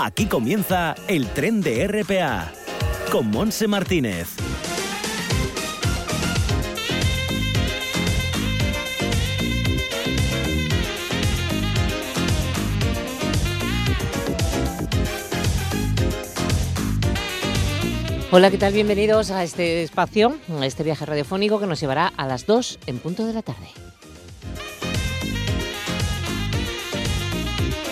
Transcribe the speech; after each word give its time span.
Aquí 0.00 0.26
comienza 0.26 0.94
el 1.08 1.26
tren 1.26 1.60
de 1.60 1.88
RPA 1.88 2.52
con 3.10 3.32
Monse 3.32 3.66
Martínez. 3.66 4.28
Hola, 18.30 18.52
¿qué 18.52 18.58
tal? 18.58 18.72
Bienvenidos 18.72 19.32
a 19.32 19.42
este 19.42 19.82
espacio, 19.82 20.38
a 20.60 20.64
este 20.64 20.84
viaje 20.84 21.06
radiofónico 21.06 21.58
que 21.58 21.66
nos 21.66 21.80
llevará 21.80 22.06
a 22.16 22.28
las 22.28 22.46
2 22.46 22.78
en 22.86 23.00
punto 23.00 23.26
de 23.26 23.32
la 23.32 23.42
tarde. 23.42 23.66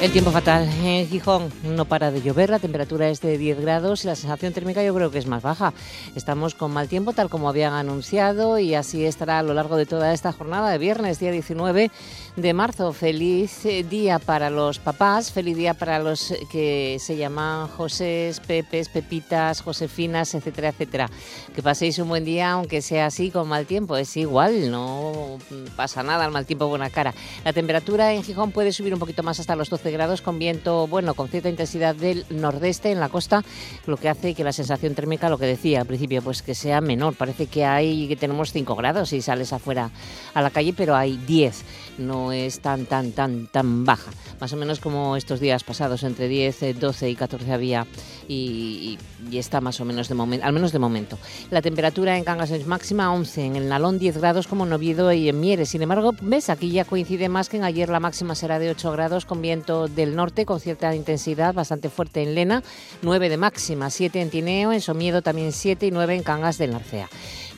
El 0.07 0.13
tiempo 0.13 0.31
fatal 0.31 0.69
en 0.85 1.09
Gijón 1.09 1.51
no 1.65 1.85
para 1.85 2.13
de 2.13 2.23
llover, 2.23 2.49
la 2.49 2.61
temperatura 2.61 3.09
es 3.09 3.21
de 3.21 3.37
10 3.39 3.61
grados 3.61 4.05
y 4.05 4.07
la 4.07 4.15
sensación 4.15 4.53
térmica 4.53 4.81
yo 4.85 4.95
creo 4.95 5.11
que 5.11 5.19
es 5.19 5.27
más 5.27 5.43
baja. 5.43 5.73
Estamos 6.15 6.55
con 6.55 6.71
mal 6.71 6.87
tiempo 6.87 7.13
tal 7.13 7.29
como 7.29 7.49
habían 7.49 7.73
anunciado 7.73 8.61
y 8.61 8.77
así 8.77 9.05
estará 9.05 9.41
a 9.41 9.43
lo 9.43 9.53
largo 9.53 9.75
de 9.75 9.85
toda 9.85 10.13
esta 10.13 10.31
jornada 10.31 10.71
de 10.71 10.79
viernes, 10.79 11.19
día 11.19 11.33
19 11.33 11.91
de 12.37 12.53
marzo. 12.53 12.93
Feliz 12.93 13.65
eh, 13.65 13.83
día 13.83 14.19
para 14.19 14.51
los 14.51 14.79
papás, 14.79 15.33
feliz 15.33 15.57
día 15.57 15.75
para 15.75 15.99
los 15.99 16.35
que 16.53 16.99
se 17.01 17.17
llaman 17.17 17.67
José, 17.69 18.33
Pepes, 18.47 18.89
Pepitas, 18.91 19.63
Josefinas, 19.63 20.35
etcétera, 20.35 20.69
etcétera. 20.69 21.11
Que 21.55 21.63
paséis 21.63 21.99
un 21.99 22.09
buen 22.09 22.25
día 22.25 22.53
aunque 22.53 22.83
sea 22.83 23.07
así 23.07 23.31
con 23.31 23.49
mal 23.49 23.67
tiempo, 23.67 23.97
es 23.97 24.17
igual, 24.17 24.71
no 24.71 25.39
pasa 25.77 26.03
nada, 26.03 26.27
el 26.27 26.31
mal 26.31 26.47
tiempo 26.47 26.69
buena 26.69 26.91
cara. 26.91 27.15
La 27.45 27.53
temperatura 27.53 28.13
en 28.13 28.23
Gijón 28.23 28.53
puede 28.53 28.73
subir 28.73 28.93
un 28.93 29.01
poquito 29.01 29.23
más 29.23 29.41
hasta 29.41 29.57
los 29.57 29.71
12 29.71 29.91
grados 29.91 30.21
con 30.21 30.39
viento, 30.39 30.87
bueno, 30.87 31.15
con 31.15 31.29
cierta 31.29 31.49
intensidad 31.49 31.95
del 31.95 32.27
nordeste 32.31 32.93
en 32.93 33.01
la 33.01 33.09
costa, 33.09 33.43
lo 33.87 33.97
que 33.97 34.09
hace 34.09 34.35
que 34.35 34.45
la 34.45 34.53
sensación 34.53 34.95
térmica, 34.95 35.31
lo 35.31 35.39
que 35.39 35.47
decía 35.47 35.81
al 35.81 35.87
principio, 35.87 36.21
pues 36.23 36.43
que 36.43 36.55
sea 36.55 36.81
menor. 36.81 37.15
Parece 37.15 37.47
que 37.47 37.65
hay 37.65 38.09
que 38.09 38.17
tenemos 38.17 38.53
5 38.53 38.75
grados 38.77 39.09
si 39.09 39.23
sales 39.23 39.53
afuera 39.53 39.91
a 40.35 40.43
la 40.43 40.51
calle, 40.51 40.75
pero 40.77 40.95
hay 40.95 41.17
10. 41.17 41.65
No 41.99 42.33
es 42.33 42.61
tan, 42.61 42.87
tan, 42.87 43.13
tan, 43.13 43.47
tan 43.47 43.85
baja. 43.85 44.11
Más 44.41 44.53
o 44.53 44.57
menos 44.57 44.81
como 44.81 45.17
estos 45.17 45.41
días 45.41 45.65
pasados, 45.65 46.03
entre 46.03 46.29
10, 46.29 46.79
12 46.79 47.11
y 47.11 47.17
14 47.17 47.53
había 47.53 47.87
y, 48.29 48.99
está 49.33 49.61
más 49.61 49.81
o 49.81 49.85
menos 49.85 50.09
de 50.09 50.15
momento, 50.15 50.47
al 50.47 50.53
menos 50.53 50.73
de 50.73 50.79
momento. 50.79 51.19
La 51.51 51.63
temperatura 51.63 52.17
en 52.17 52.25
Cangas 52.25 52.51
es 52.51 52.67
máxima 52.67 53.13
11, 53.13 53.45
en 53.45 53.57
el 53.57 53.69
Nalón 53.69 53.99
10 53.99 54.19
grados 54.19 54.47
como 54.47 54.67
en 54.67 54.73
Oviedo 54.73 55.13
y 55.13 55.29
en 55.29 55.41
Mieres. 55.41 55.71
Sin 55.71 55.83
embargo, 55.83 56.13
ves, 56.21 56.51
aquí 56.51 56.71
ya 56.71 56.85
coincide 56.85 57.29
más 57.29 57.49
que 57.49 57.57
en 57.57 57.65
ayer 57.65 57.89
la 57.89 58.01
máxima 58.01 58.35
será 58.35 58.59
de 58.59 58.71
8 58.71 58.93
grados 58.93 59.25
con 59.25 59.43
viento 59.43 59.89
del 59.89 60.17
norte 60.17 60.47
con 60.47 60.61
cierta 60.61 60.95
intensidad 60.95 61.55
bastante 61.55 61.89
fuerte 61.89 62.23
en 62.23 62.35
Lena, 62.35 62.63
9 63.03 63.29
de 63.29 63.37
máxima, 63.37 63.91
7 63.91 64.21
en 64.21 64.31
Tineo, 64.31 64.73
en 64.73 64.81
Somiedo 64.81 65.23
también 65.23 65.53
7 65.53 65.87
y 65.87 65.91
9 65.91 66.15
en 66.15 66.23
Cangas 66.23 66.59
del 66.59 66.73
Narcea. 66.73 67.09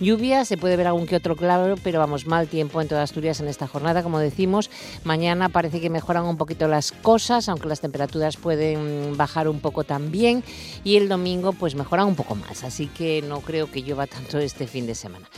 Lluvia, 0.00 0.44
se 0.44 0.56
puede 0.56 0.76
ver 0.76 0.86
algún 0.86 1.06
que 1.06 1.16
otro 1.16 1.34
claro, 1.34 1.74
pero 1.82 1.98
vamos, 1.98 2.26
mal 2.26 2.46
tiempo 2.46 2.80
en 2.80 2.86
toda 2.86 3.02
Asturias 3.02 3.40
en 3.40 3.48
esta 3.48 3.66
jornada, 3.66 4.04
como 4.04 4.20
decimos. 4.20 4.70
Mañana 5.02 5.48
parece 5.48 5.80
que 5.80 5.90
mejoran 5.90 6.24
un 6.24 6.36
poquito 6.36 6.68
las 6.68 6.92
cosas, 6.92 7.48
aunque 7.48 7.66
las 7.66 7.80
temperaturas 7.80 8.36
pueden 8.36 9.16
bajar 9.16 9.48
un 9.48 9.58
poco 9.58 9.82
también. 9.82 10.44
Y 10.84 10.96
el 10.96 11.08
domingo, 11.08 11.52
pues 11.52 11.74
mejoran 11.74 12.06
un 12.06 12.14
poco 12.14 12.36
más. 12.36 12.62
Así 12.62 12.86
que 12.86 13.22
no 13.22 13.40
creo 13.40 13.70
que 13.70 13.82
llueva 13.82 14.06
tanto 14.06 14.38
este 14.38 14.68
fin 14.68 14.86
de 14.86 14.94
semana. 14.94 15.28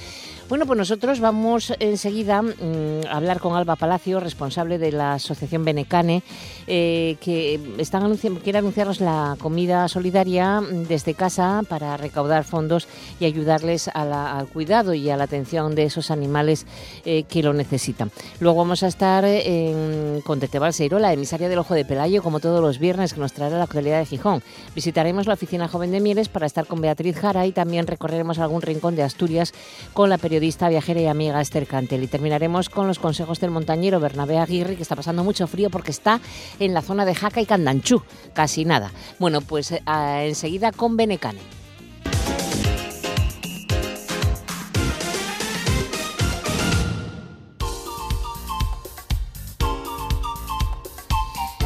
Bueno, 0.51 0.67
pues 0.67 0.77
nosotros 0.77 1.21
vamos 1.21 1.73
enseguida 1.79 2.43
mm, 2.43 3.07
a 3.09 3.19
hablar 3.19 3.39
con 3.39 3.55
Alba 3.55 3.77
Palacio, 3.77 4.19
responsable 4.19 4.79
de 4.79 4.91
la 4.91 5.13
Asociación 5.13 5.65
Benecane, 5.65 6.25
eh, 6.67 7.17
que 7.21 7.61
están 7.79 8.03
anunciando, 8.03 8.41
quiere 8.41 8.59
anunciarnos 8.59 9.01
la 9.01 9.37
comida 9.39 9.87
solidaria 9.87 10.61
desde 10.89 11.15
casa 11.15 11.63
para 11.69 11.97
recaudar 11.97 12.43
fondos 12.43 12.89
y 13.21 13.27
ayudarles 13.27 13.87
al 13.95 14.49
cuidado 14.49 14.93
y 14.93 15.09
a 15.09 15.17
la 15.17 15.23
atención 15.23 15.77
de 15.77 15.85
esos 15.85 16.11
animales 16.11 16.67
eh, 17.05 17.23
que 17.29 17.45
lo 17.45 17.53
necesitan. 17.53 18.11
Luego 18.41 18.59
vamos 18.59 18.83
a 18.83 18.89
estar 18.89 19.25
en, 19.25 20.21
con 20.25 20.41
Tete 20.41 20.59
Balseiro, 20.59 20.99
la 20.99 21.13
emisaria 21.13 21.49
del 21.49 21.61
Ojo 21.61 21.75
de 21.75 21.85
Pelayo, 21.85 22.25
como 22.25 22.41
todos 22.41 22.61
los 22.61 22.81
viernes, 22.81 23.15
que 23.15 23.21
nos 23.21 23.35
traerá 23.35 23.57
la 23.57 23.65
actualidad 23.65 24.01
de 24.01 24.07
Gijón. 24.07 24.43
Visitaremos 24.75 25.29
la 25.29 25.35
oficina 25.35 25.69
joven 25.69 25.93
de 25.93 26.01
Mieles 26.01 26.29
para 26.29 26.47
estar 26.47 26.67
con 26.67 26.81
Beatriz 26.81 27.17
Jara 27.17 27.47
y 27.47 27.53
también 27.53 27.87
recorreremos 27.87 28.41
algún 28.41 28.63
rincón 28.63 28.97
de 28.97 29.05
Asturias 29.05 29.55
con 29.93 30.11
la 30.11 30.19
periodista 30.19 30.40
periodista, 30.41 30.71
viajera 30.71 31.01
y 31.03 31.07
amiga 31.07 31.39
Esther 31.39 31.67
Cantel. 31.67 32.03
Y 32.03 32.07
terminaremos 32.07 32.71
con 32.71 32.87
los 32.87 32.99
consejos 32.99 33.41
del 33.41 33.51
montañero 33.51 34.01
Bernabé 34.01 34.39
Aguirre, 34.39 34.75
que 34.75 34.81
está 34.81 34.97
pasando 34.97 35.23
mucho 35.23 35.47
frío 35.47 35.69
porque 35.69 35.91
está 35.91 36.19
en 36.59 36.73
la 36.73 36.81
zona 36.81 37.05
de 37.05 37.15
Jaca 37.15 37.43
y 37.43 37.45
Candanchú, 37.45 38.03
casi 38.33 38.65
nada. 38.65 38.91
Bueno, 39.19 39.43
pues 39.43 39.71
eh, 39.73 39.81
enseguida 40.25 40.73
con 40.73 40.97
Benecane. 40.97 41.41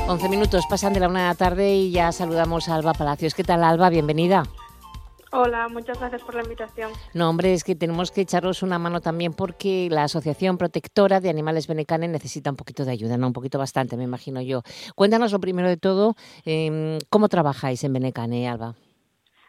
Once 0.09 0.29
minutos 0.29 0.65
pasan 0.69 0.95
de 0.95 0.99
la 0.99 1.09
una 1.09 1.21
de 1.23 1.29
la 1.29 1.35
tarde 1.37 1.77
y 1.77 1.93
ya 1.93 2.11
saludamos 2.11 2.69
a 2.69 2.75
Alba 2.75 2.93
Palacios. 2.93 3.35
¿Qué 3.35 3.45
tal, 3.45 3.63
Alba? 3.63 3.89
Bienvenida. 3.89 4.43
Hola, 5.37 5.67
muchas 5.69 5.99
gracias 5.99 6.23
por 6.23 6.37
la 6.37 6.45
invitación. 6.45 6.93
No, 7.13 7.29
hombre, 7.29 7.55
es 7.55 7.65
que 7.65 7.75
tenemos 7.75 8.13
que 8.13 8.21
echaros 8.21 8.63
una 8.63 8.79
mano 8.79 9.01
también 9.01 9.33
porque 9.33 9.89
la 9.91 10.05
Asociación 10.05 10.59
Protectora 10.59 11.19
de 11.19 11.29
Animales 11.29 11.67
Benecane 11.67 12.07
necesita 12.07 12.51
un 12.51 12.57
poquito 12.57 12.85
de 12.85 12.93
ayuda, 12.93 13.17
¿no? 13.17 13.27
Un 13.27 13.33
poquito 13.33 13.59
bastante, 13.59 13.97
me 13.97 14.05
imagino 14.05 14.41
yo. 14.41 14.63
Cuéntanos 14.95 15.33
lo 15.33 15.41
primero 15.41 15.69
de 15.69 15.77
todo, 15.77 16.15
em, 16.45 17.01
¿cómo 17.11 17.29
trabajáis 17.29 17.83
en 17.83 17.95
Benecane, 17.95 18.49
Alba? 18.49 18.77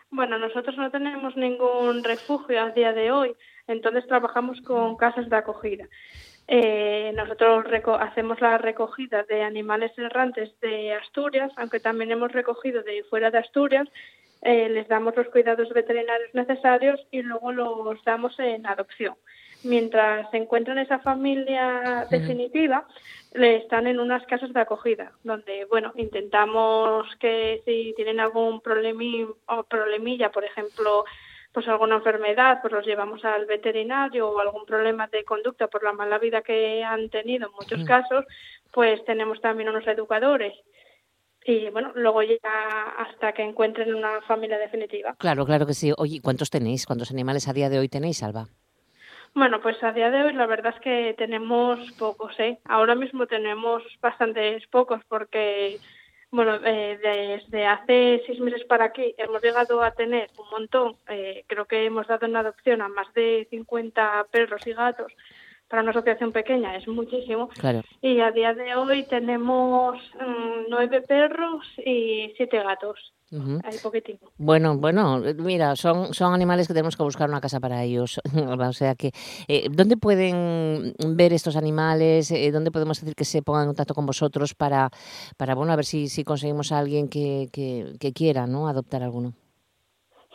Bueno, 0.10 0.40
nosotros 0.40 0.76
no 0.76 0.90
tenemos 0.90 1.38
ningún 1.38 2.04
refugio 2.04 2.64
a 2.64 2.72
día 2.72 2.92
de 2.92 3.12
hoy, 3.12 3.36
entonces 3.68 4.08
trabajamos 4.08 4.60
con 4.62 4.98
casas 4.98 5.30
de 5.30 5.36
acogida. 5.36 5.88
Eh, 6.48 7.14
nosotros 7.16 7.64
hacemos 8.00 8.42
la 8.42 8.58
recogida 8.58 9.22
de 9.22 9.44
animales 9.44 9.92
errantes 10.00 10.60
de 10.62 10.94
Asturias, 10.94 11.52
aunque 11.58 11.80
también 11.80 12.12
hemos 12.12 12.32
recogido 12.32 12.82
de 12.82 13.04
fuera 13.04 13.30
de 13.30 13.38
Asturias 13.38 13.88
eh, 14.42 14.70
les 14.70 14.88
damos 14.88 15.16
los 15.16 15.28
cuidados 15.28 15.70
veterinarios 15.70 16.34
necesarios 16.34 17.00
y 17.12 17.22
luego 17.22 17.52
los 17.52 18.04
damos 18.04 18.38
en 18.40 18.66
adopción. 18.68 19.16
Mientras 19.64 20.30
se 20.30 20.38
encuentran 20.38 20.78
esa 20.78 21.00
familia 21.00 22.06
definitiva, 22.12 22.86
le 23.34 23.58
están 23.58 23.88
en 23.88 24.00
unas 24.00 24.26
casas 24.28 24.54
de 24.54 24.60
acogida, 24.60 25.14
donde, 25.24 25.66
bueno, 25.66 25.92
intentamos 25.96 27.08
que 27.20 27.64
si 27.66 27.94
tienen 27.96 28.20
algún 28.20 28.62
o 29.48 29.64
problemilla, 29.64 30.32
por 30.32 30.46
ejemplo, 30.46 31.06
pues 31.52 31.68
alguna 31.68 31.96
enfermedad, 31.96 32.60
pues 32.62 32.74
los 32.74 32.86
llevamos 32.86 33.26
al 33.26 33.46
veterinario 33.46 34.30
o 34.30 34.40
algún 34.40 34.66
problema 34.66 35.08
de 35.08 35.24
conducta 35.24 35.68
por 35.68 35.84
la 35.84 35.94
mala 35.94 36.20
vida 36.20 36.42
que 36.42 36.84
han 36.84 37.10
tenido 37.10 37.48
en 37.48 37.54
muchos 37.54 37.84
casos, 37.86 38.26
pues 38.72 39.04
tenemos 39.06 39.42
también 39.42 39.70
unos 39.70 39.88
educadores 39.88 40.54
y 41.46 41.70
bueno, 41.70 41.92
luego 41.94 42.24
ya 42.24 42.40
hasta 42.98 43.34
que 43.34 43.44
encuentren 43.44 43.94
una 43.94 44.22
familia 44.22 44.58
definitiva. 44.58 45.16
Claro, 45.20 45.46
claro 45.46 45.68
que 45.68 45.76
sí. 45.76 45.94
Oye, 45.98 46.20
¿cuántos 46.22 46.50
tenéis? 46.50 46.88
¿Cuántos 46.88 47.12
animales 47.12 47.48
a 47.48 47.54
día 47.54 47.70
de 47.70 47.78
hoy 47.78 47.88
tenéis, 47.88 48.24
Alba? 48.24 48.48
Bueno, 49.36 49.62
pues 49.62 49.82
a 49.84 49.92
día 49.92 50.10
de 50.10 50.24
hoy 50.24 50.34
la 50.34 50.48
verdad 50.48 50.74
es 50.76 50.82
que 50.82 51.14
tenemos 51.18 51.80
pocos, 52.00 52.40
¿eh? 52.40 52.58
Ahora 52.66 52.96
mismo 52.96 53.28
tenemos 53.28 53.84
bastantes 54.02 54.66
pocos 54.68 55.02
porque, 55.08 55.78
bueno, 56.32 56.56
eh, 56.64 56.98
desde 57.04 57.68
hace 57.68 58.24
seis 58.26 58.40
meses 58.40 58.64
para 58.64 58.86
aquí 58.86 59.14
hemos 59.18 59.44
llegado 59.44 59.84
a 59.84 59.92
tener 59.92 60.30
un 60.40 60.50
montón. 60.50 60.96
Eh, 61.10 61.44
creo 61.48 61.66
que 61.66 61.86
hemos 61.86 62.08
dado 62.08 62.26
en 62.26 62.38
adopción 62.38 62.82
a 62.82 62.88
más 62.88 63.14
de 63.14 63.46
50 63.52 64.26
perros 64.32 64.66
y 64.66 64.74
gatos 64.74 65.12
para 65.68 65.82
una 65.82 65.92
asociación 65.92 66.32
pequeña 66.32 66.76
es 66.76 66.88
muchísimo. 66.88 67.50
Y 68.02 68.20
a 68.20 68.32
día 68.32 68.54
de 68.54 68.76
hoy 68.76 69.06
tenemos 69.08 69.98
mm, 70.14 70.70
nueve 70.70 71.02
perros 71.02 71.66
y 71.78 72.34
siete 72.38 72.62
gatos. 72.62 73.14
Hay 73.64 73.78
poquitín. 73.80 74.20
Bueno, 74.38 74.78
bueno, 74.78 75.20
mira, 75.38 75.76
son, 75.76 76.14
son 76.14 76.34
animales 76.34 76.68
que 76.68 76.74
tenemos 76.74 76.96
que 76.96 77.04
buscar 77.04 77.28
una 77.28 77.42
casa 77.42 77.60
para 77.60 77.84
ellos. 77.84 78.22
o 78.60 78.74
sea 78.74 78.96
que, 78.96 79.12
eh, 79.48 79.68
¿dónde 79.72 79.98
pueden 79.98 80.94
ver 81.16 81.34
estos 81.34 81.56
animales? 81.56 82.32
Eh, 82.32 82.52
¿Dónde 82.52 82.72
podemos 82.72 83.00
decir 83.02 83.16
que 83.16 83.26
se 83.26 83.42
pongan 83.42 83.64
en 83.64 83.70
contacto 83.70 83.96
con 83.96 84.06
vosotros 84.06 84.54
para, 84.54 84.90
para 85.38 85.56
bueno, 85.56 85.74
a 85.74 85.76
ver 85.76 85.86
si, 85.86 86.08
si 86.08 86.24
conseguimos 86.24 86.72
a 86.72 86.80
alguien 86.80 87.10
que, 87.10 87.50
que, 87.52 87.96
que 88.00 88.14
quiera 88.14 88.48
¿no? 88.48 88.68
adoptar 88.68 89.04
alguno? 89.04 89.34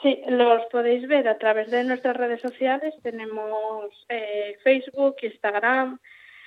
Sí, 0.03 0.23
los 0.29 0.63
podéis 0.73 1.07
ver 1.09 1.29
a 1.29 1.39
través 1.39 1.71
de 1.71 1.85
nuestras 1.85 2.17
redes 2.17 2.41
sociales. 2.41 2.95
Tenemos 3.03 3.91
eh, 4.09 4.57
Facebook, 4.65 5.17
Instagram 5.23 5.99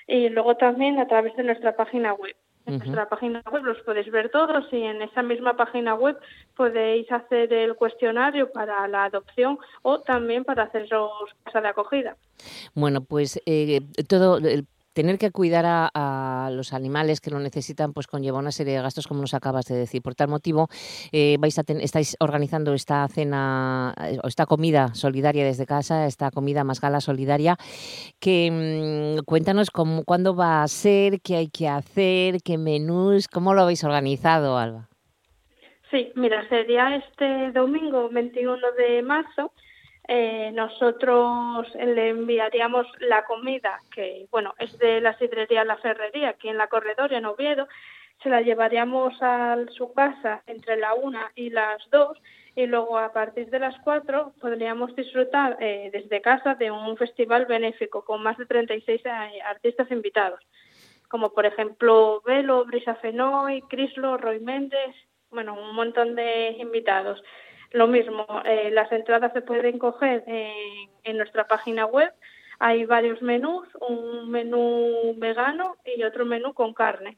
y 0.08 0.30
luego 0.30 0.58
también 0.58 1.00
a 1.00 1.08
través 1.08 1.36
de 1.36 1.44
nuestra 1.44 1.76
página 1.76 2.14
web. 2.14 2.36
En 2.66 2.78
nuestra 2.78 3.10
página 3.10 3.44
web 3.52 3.64
los 3.64 3.80
podéis 3.82 4.10
ver 4.10 4.30
todos 4.30 4.66
y 4.72 4.82
en 4.84 5.02
esa 5.02 5.22
misma 5.22 5.58
página 5.58 5.96
web 5.96 6.18
podéis 6.56 7.12
hacer 7.12 7.52
el 7.52 7.76
cuestionario 7.76 8.52
para 8.54 8.88
la 8.88 9.04
adopción 9.04 9.60
o 9.82 10.00
también 10.00 10.46
para 10.46 10.64
haceros 10.64 11.12
casa 11.44 11.60
de 11.60 11.68
acogida. 11.68 12.16
Bueno, 12.74 13.02
pues 13.02 13.42
eh, 13.46 13.82
todo 14.08 14.38
el 14.38 14.66
tener 14.94 15.18
que 15.18 15.32
cuidar 15.32 15.66
a, 15.68 16.50
los 16.52 16.74
animales 16.74 17.20
que 17.20 17.32
lo 17.32 17.40
necesitan, 17.40 17.94
pues 17.94 18.08
conlleva 18.08 18.40
una 18.40 18.52
serie 18.52 18.76
de 18.76 18.82
gastos, 18.82 19.08
como 19.08 19.22
nos 19.22 19.34
acabas 19.34 19.66
de 19.66 19.76
decir. 19.76 20.02
Por 20.02 20.16
tal 20.16 20.28
motivo, 20.28 20.68
eh, 21.12 21.38
vais 21.40 21.58
a 21.58 21.64
estáis 21.80 22.16
organizando 22.20 22.74
esta 22.74 23.08
cena 23.08 23.94
eh, 24.02 24.18
o 24.24 24.28
esta 24.28 24.46
comida 24.46 24.94
solidaria 24.94 25.46
desde 25.46 25.66
casa, 25.66 26.06
esta 26.06 26.32
comida 26.32 26.64
más 26.64 26.80
gala 26.82 27.02
solidaria. 27.02 27.58
Que 28.20 29.18
mm, 29.20 29.26
cuéntanos 29.26 29.72
cómo, 29.72 30.04
cuándo 30.04 30.36
va 30.36 30.64
a 30.64 30.68
ser, 30.68 31.22
qué 31.22 31.38
hay 31.38 31.50
que 31.50 31.68
hacer, 31.68 32.42
qué 32.44 32.58
menús, 32.58 33.28
cómo 33.28 33.54
lo 33.54 33.64
habéis 33.64 33.84
organizado, 33.84 34.58
Alba. 34.58 34.90
Sí, 35.92 36.12
mira, 36.16 36.48
sería 36.50 36.96
este 36.96 37.52
domingo 37.52 38.10
21 38.10 38.72
de 38.78 39.04
marzo 39.04 39.52
eh, 40.08 40.52
nosotros 40.54 41.68
le 41.76 42.10
enviaríamos 42.10 42.88
la 43.00 43.24
comida, 43.26 43.82
que 43.94 44.28
bueno, 44.32 44.54
es 44.60 44.78
de 44.78 45.00
la 45.00 45.18
sidrería 45.18 45.64
La 45.64 45.78
Ferrería, 45.78 46.30
aquí 46.30 46.50
en 46.50 46.58
la 46.58 46.68
Corredor, 46.68 47.14
en 47.14 47.26
Oviedo, 47.26 47.68
se 48.22 48.30
la 48.30 48.42
llevaríamos 48.42 49.14
a 49.22 49.58
su 49.72 49.94
casa 49.94 50.44
entre 50.48 50.78
la 50.78 50.94
una 50.94 51.32
y 51.36 51.50
las 51.50 51.82
dos 51.90 52.18
y 52.56 52.66
luego 52.68 52.98
a 52.98 53.12
partir 53.12 53.50
de 53.50 53.60
las 53.60 53.76
cuatro 53.84 54.34
podríamos 54.40 54.96
disfrutar 54.96 55.58
eh, 55.60 55.90
desde 55.92 56.22
casa 56.22 56.56
de 56.56 56.70
un 56.70 56.96
festival 56.98 57.46
benéfico 57.46 58.06
con 58.06 58.22
más 58.22 58.38
de 58.38 58.46
36 58.46 59.02
eh, 59.06 59.42
artistas 59.46 59.90
invitados, 59.92 60.40
como 61.10 61.34
por 61.34 61.46
ejemplo 61.46 62.22
Velo, 62.26 62.66
Brisa 62.66 62.96
Fenoy, 62.96 63.62
Crislo, 63.64 64.18
Roy 64.18 64.40
Méndez, 64.40 64.96
bueno, 65.32 65.56
un 65.56 65.76
montón 65.76 66.16
de 66.16 66.56
invitados. 66.60 67.22
Lo 67.74 67.88
mismo, 67.88 68.28
eh, 68.46 68.70
las 68.72 68.92
entradas 68.92 69.34
se 69.34 69.42
pueden 69.42 69.80
coger 69.80 70.24
en, 70.28 71.18
nuestra 71.18 71.48
página 71.48 71.88
web. 71.88 72.14
Hay 72.60 72.86
varios 72.86 73.22
menús, 73.24 73.68
un 73.90 74.30
menú 74.30 75.16
vegano 75.18 75.76
y 75.84 76.04
otro 76.04 76.24
menú 76.24 76.54
con 76.54 76.76
carne. 76.76 77.18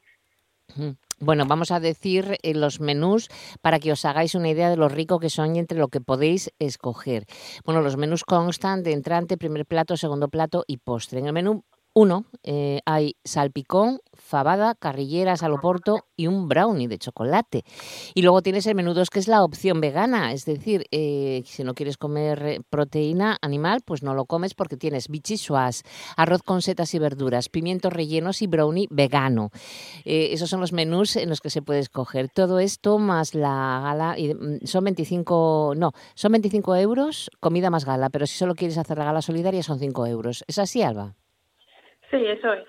Bueno, 1.20 1.44
vamos 1.46 1.70
a 1.70 1.78
decir 1.78 2.38
eh, 2.42 2.54
los 2.54 2.80
menús 2.80 3.28
para 3.60 3.78
que 3.78 3.92
os 3.92 4.04
hagáis 4.06 4.34
una 4.34 4.48
idea 4.48 4.70
de 4.70 4.76
lo 4.76 4.88
rico 4.88 5.20
que 5.20 5.28
son 5.28 5.54
y 5.54 5.58
entre 5.58 5.78
lo 5.78 5.88
que 5.88 6.00
podéis 6.00 6.50
escoger. 6.58 7.26
Bueno, 7.66 7.82
los 7.82 7.98
menús 7.98 8.24
constan 8.24 8.82
de 8.82 8.92
entrante, 8.92 9.36
primer 9.36 9.66
plato, 9.66 9.98
segundo 9.98 10.28
plato 10.28 10.64
y 10.66 10.78
postre. 10.78 11.20
En 11.20 11.26
el 11.26 11.32
menú 11.34 11.64
uno, 11.96 12.26
eh, 12.42 12.80
hay 12.84 13.16
salpicón, 13.24 14.00
fabada, 14.12 14.74
carrilleras 14.74 15.42
al 15.42 15.54
oporto 15.54 16.04
y 16.14 16.26
un 16.26 16.46
brownie 16.46 16.88
de 16.88 16.98
chocolate. 16.98 17.64
Y 18.14 18.20
luego 18.20 18.42
tienes 18.42 18.66
el 18.66 18.76
2, 18.76 19.08
que 19.08 19.18
es 19.18 19.28
la 19.28 19.42
opción 19.42 19.80
vegana. 19.80 20.34
Es 20.34 20.44
decir, 20.44 20.84
eh, 20.90 21.42
si 21.46 21.64
no 21.64 21.72
quieres 21.72 21.96
comer 21.96 22.46
eh, 22.46 22.60
proteína 22.68 23.38
animal, 23.40 23.80
pues 23.82 24.02
no 24.02 24.12
lo 24.12 24.26
comes 24.26 24.52
porque 24.52 24.76
tienes 24.76 25.08
bichisuas, 25.08 25.84
arroz 26.18 26.42
con 26.42 26.60
setas 26.60 26.92
y 26.92 26.98
verduras, 26.98 27.48
pimientos 27.48 27.94
rellenos 27.94 28.42
y 28.42 28.46
brownie 28.46 28.88
vegano. 28.90 29.48
esos 30.04 30.50
son 30.50 30.60
los 30.60 30.74
menús 30.74 31.16
en 31.16 31.30
los 31.30 31.40
que 31.40 31.48
se 31.48 31.62
puede 31.62 31.78
escoger. 31.78 32.28
Todo 32.28 32.58
esto 32.58 32.98
más 32.98 33.34
la 33.34 33.80
gala, 33.82 34.18
y 34.18 34.34
mm, 34.34 34.66
son 34.66 34.84
25, 34.84 35.72
no, 35.78 35.92
son 36.14 36.32
25 36.32 36.76
euros, 36.76 37.30
comida 37.40 37.70
más 37.70 37.86
gala, 37.86 38.10
pero 38.10 38.26
si 38.26 38.36
solo 38.36 38.54
quieres 38.54 38.76
hacer 38.76 38.98
la 38.98 39.06
gala 39.06 39.22
solidaria 39.22 39.62
son 39.62 39.78
5 39.78 40.06
euros. 40.08 40.44
¿Es 40.46 40.58
así, 40.58 40.82
Alba? 40.82 41.16
Sí, 42.10 42.24
eso 42.26 42.52
es. 42.52 42.66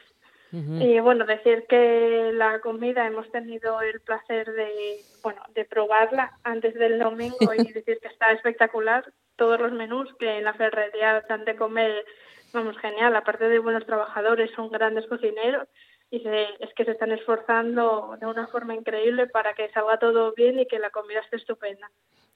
Y 0.52 1.00
bueno, 1.02 1.26
decir 1.26 1.66
que 1.68 2.32
la 2.34 2.62
comida 2.62 3.06
hemos 3.06 3.30
tenido 3.32 3.82
el 3.82 4.00
placer 4.00 4.50
de, 4.54 5.02
bueno, 5.22 5.42
de 5.54 5.66
probarla 5.66 6.38
antes 6.44 6.74
del 6.76 7.00
domingo 7.00 7.54
y 7.54 7.58
decir 7.74 8.00
que 8.02 8.08
está 8.08 8.32
espectacular. 8.32 9.12
Todos 9.36 9.60
los 9.60 9.74
menús 9.74 10.10
que 10.18 10.38
en 10.38 10.46
la 10.46 10.54
ferrería 10.54 11.24
dan 11.28 11.44
de 11.44 11.58
comer, 11.58 12.06
vamos, 12.54 12.78
genial. 12.78 13.16
Aparte 13.16 13.50
de 13.50 13.60
buenos 13.60 13.86
trabajadores, 13.86 14.50
son 14.56 14.70
grandes 14.70 15.06
cocineros 15.08 15.68
y 16.10 16.26
es 16.26 16.74
que 16.76 16.86
se 16.86 16.92
están 16.92 17.12
esforzando 17.12 18.16
de 18.20 18.26
una 18.26 18.48
forma 18.48 18.74
increíble 18.74 19.28
para 19.28 19.54
que 19.54 19.70
salga 19.72 20.00
todo 20.00 20.34
bien 20.34 20.60
y 20.60 20.66
que 20.66 20.80
la 20.80 20.90
comida 20.90 21.20
esté 21.20 21.36
estupenda. 21.36 21.92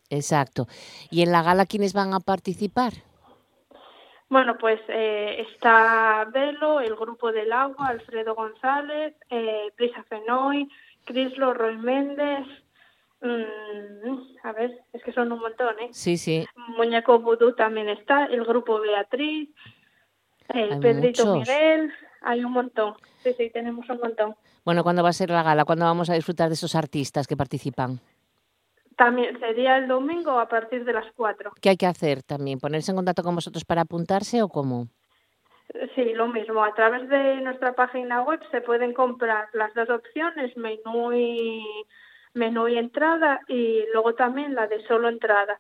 Exacto. 0.10 0.68
¿Y 1.10 1.24
en 1.24 1.32
la 1.32 1.42
gala 1.42 1.66
quiénes 1.66 1.94
van 1.94 2.14
a 2.14 2.20
participar? 2.20 2.92
Bueno, 4.32 4.58
pues 4.58 4.80
eh, 4.88 5.46
está 5.52 6.26
Velo, 6.32 6.80
el 6.80 6.96
Grupo 6.96 7.34
del 7.34 7.52
Agua, 7.52 7.90
Alfredo 7.90 8.34
González, 8.34 9.14
eh, 9.30 9.74
Prisa 9.76 10.04
Fenoy, 10.04 10.70
Crislo, 11.04 11.54
Roy 11.54 11.76
Méndez, 11.76 12.48
mm, 13.20 14.48
a 14.48 14.52
ver, 14.54 14.72
es 14.94 15.04
que 15.04 15.12
son 15.12 15.34
un 15.34 15.40
montón, 15.40 15.76
¿eh? 15.82 15.90
Sí, 15.92 16.16
sí. 16.16 16.48
Muñeco 16.78 17.20
Vudú 17.20 17.54
también 17.56 17.90
está, 17.90 18.24
el 18.28 18.46
Grupo 18.46 18.80
Beatriz, 18.80 19.50
el 20.48 20.80
Pedrito 20.80 21.36
Miguel, 21.36 21.92
hay 22.22 22.46
un 22.46 22.54
montón. 22.54 22.94
Sí, 23.24 23.34
sí, 23.38 23.50
tenemos 23.50 23.90
un 23.90 24.00
montón. 24.00 24.36
Bueno, 24.64 24.84
¿cuándo 24.84 25.04
va 25.04 25.10
a 25.10 25.14
ser 25.14 25.30
la 25.30 25.44
gala? 25.44 25.66
¿Cuándo 25.66 25.84
vamos 25.84 26.10
a 26.10 26.14
disfrutar 26.14 26.48
de 26.48 26.54
esos 26.54 26.76
artistas 26.76 27.28
que 27.28 27.36
participan? 27.36 28.00
También 29.02 29.40
sería 29.40 29.78
el 29.78 29.88
domingo 29.88 30.40
a 30.40 30.48
partir 30.48 30.86
de 30.86 30.94
las 30.94 31.12
4. 31.16 31.54
¿Qué 31.60 31.70
hay 31.70 31.76
que 31.76 31.88
hacer 31.88 32.22
también? 32.22 32.60
¿Ponerse 32.60 32.92
en 32.92 32.98
contacto 32.98 33.24
con 33.24 33.34
vosotros 33.34 33.66
para 33.66 33.82
apuntarse 33.82 34.44
o 34.44 34.48
cómo? 34.48 34.90
Sí, 35.96 36.14
lo 36.14 36.28
mismo. 36.28 36.64
A 36.64 36.72
través 36.76 37.10
de 37.10 37.42
nuestra 37.42 37.74
página 37.74 38.22
web 38.22 38.40
se 38.52 38.62
pueden 38.62 38.94
comprar 38.94 39.48
las 39.54 39.74
dos 39.74 39.90
opciones, 39.90 40.56
menú 40.56 41.14
y, 41.14 41.66
menú 42.36 42.68
y 42.68 42.78
entrada, 42.78 43.40
y 43.48 43.84
luego 43.92 44.14
también 44.14 44.54
la 44.54 44.68
de 44.68 44.86
solo 44.86 45.10
entrada. 45.10 45.60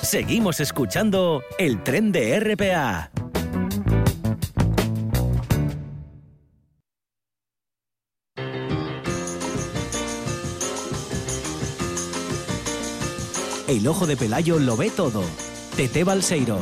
Seguimos 0.02 0.60
escuchando 0.60 1.42
el 1.58 1.82
tren 1.82 2.12
de 2.12 2.38
RPA. 2.40 3.31
El 13.72 13.88
ojo 13.88 14.06
de 14.06 14.18
Pelayo 14.18 14.58
lo 14.58 14.76
ve 14.76 14.90
todo. 14.90 15.22
Tete 15.76 16.04
Balseiro. 16.04 16.58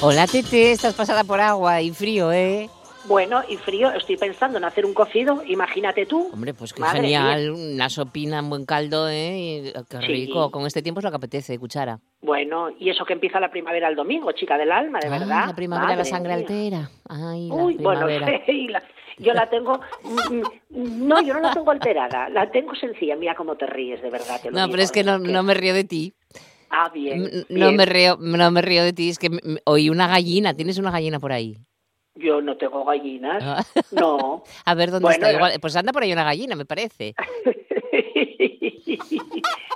Hola 0.00 0.28
Tete, 0.28 0.70
estás 0.70 0.94
pasada 0.94 1.24
por 1.24 1.40
agua 1.40 1.82
y 1.82 1.90
frío, 1.90 2.30
¿eh? 2.30 2.70
Bueno, 3.04 3.42
y 3.48 3.56
frío, 3.56 3.90
estoy 3.92 4.16
pensando 4.16 4.58
en 4.58 4.64
hacer 4.64 4.86
un 4.86 4.94
cocido, 4.94 5.42
imagínate 5.46 6.06
tú. 6.06 6.30
Hombre, 6.32 6.54
pues 6.54 6.72
qué 6.72 6.84
genial, 6.84 7.50
una 7.50 7.88
sopina, 7.88 8.40
un 8.40 8.50
buen 8.50 8.64
caldo, 8.64 9.08
¿eh? 9.08 9.72
Qué 9.88 10.00
rico, 10.00 10.50
con 10.50 10.66
este 10.66 10.82
tiempo 10.82 11.00
es 11.00 11.04
lo 11.04 11.10
que 11.10 11.16
apetece, 11.16 11.58
cuchara. 11.58 11.98
Bueno, 12.20 12.70
y 12.78 12.90
eso 12.90 13.04
que 13.04 13.14
empieza 13.14 13.40
la 13.40 13.50
primavera 13.50 13.88
el 13.88 13.96
domingo, 13.96 14.30
chica 14.32 14.56
del 14.56 14.70
alma, 14.70 15.00
de 15.00 15.08
verdad. 15.08 15.46
La 15.46 15.54
primavera, 15.54 15.96
la 15.96 16.04
sangre 16.04 16.34
altera. 16.34 16.88
Ay, 17.08 17.48
Uy, 17.50 17.76
bueno, 17.78 18.08
y, 18.46 18.68
Yo 19.18 19.34
la 19.34 19.50
tengo, 19.50 19.80
mm, 20.04 20.36
mm, 20.70 21.08
no, 21.08 21.20
yo 21.22 21.34
no 21.34 21.40
la 21.40 21.52
tengo 21.52 21.70
alterada, 21.72 22.28
la 22.28 22.50
tengo 22.50 22.74
sencilla. 22.76 23.16
Mira 23.16 23.34
cómo 23.34 23.56
te 23.56 23.66
ríes, 23.66 24.00
de 24.00 24.10
verdad. 24.10 24.40
te 24.40 24.50
lo 24.50 24.56
No, 24.56 24.66
digo, 24.66 24.72
pero 24.72 24.82
es 24.84 24.92
que 24.92 25.02
no, 25.02 25.18
no 25.18 25.42
me 25.42 25.54
río 25.54 25.74
de 25.74 25.84
ti. 25.84 26.14
Ah, 26.70 26.88
bien. 26.88 27.44
No 27.50 27.72
me 27.72 27.84
río, 27.84 28.16
no 28.18 28.50
me 28.50 28.62
río 28.62 28.84
de 28.84 28.92
ti, 28.92 29.10
es 29.10 29.18
que 29.18 29.28
oí 29.64 29.90
una 29.90 30.06
gallina, 30.06 30.54
¿tienes 30.54 30.78
una 30.78 30.90
gallina 30.90 31.20
por 31.20 31.32
ahí? 31.32 31.58
Yo 32.14 32.40
no 32.42 32.56
tengo 32.56 32.84
gallinas. 32.84 33.42
Ah. 33.44 33.64
No. 33.90 34.44
A 34.64 34.74
ver 34.74 34.90
dónde 34.90 35.04
Bueno, 35.06 35.26
está. 35.26 35.36
Igual- 35.36 35.60
pues 35.60 35.76
anda 35.76 35.92
por 35.92 36.02
ahí 36.02 36.12
una 36.12 36.24
gallina, 36.24 36.56
me 36.56 36.64
parece. 36.64 37.14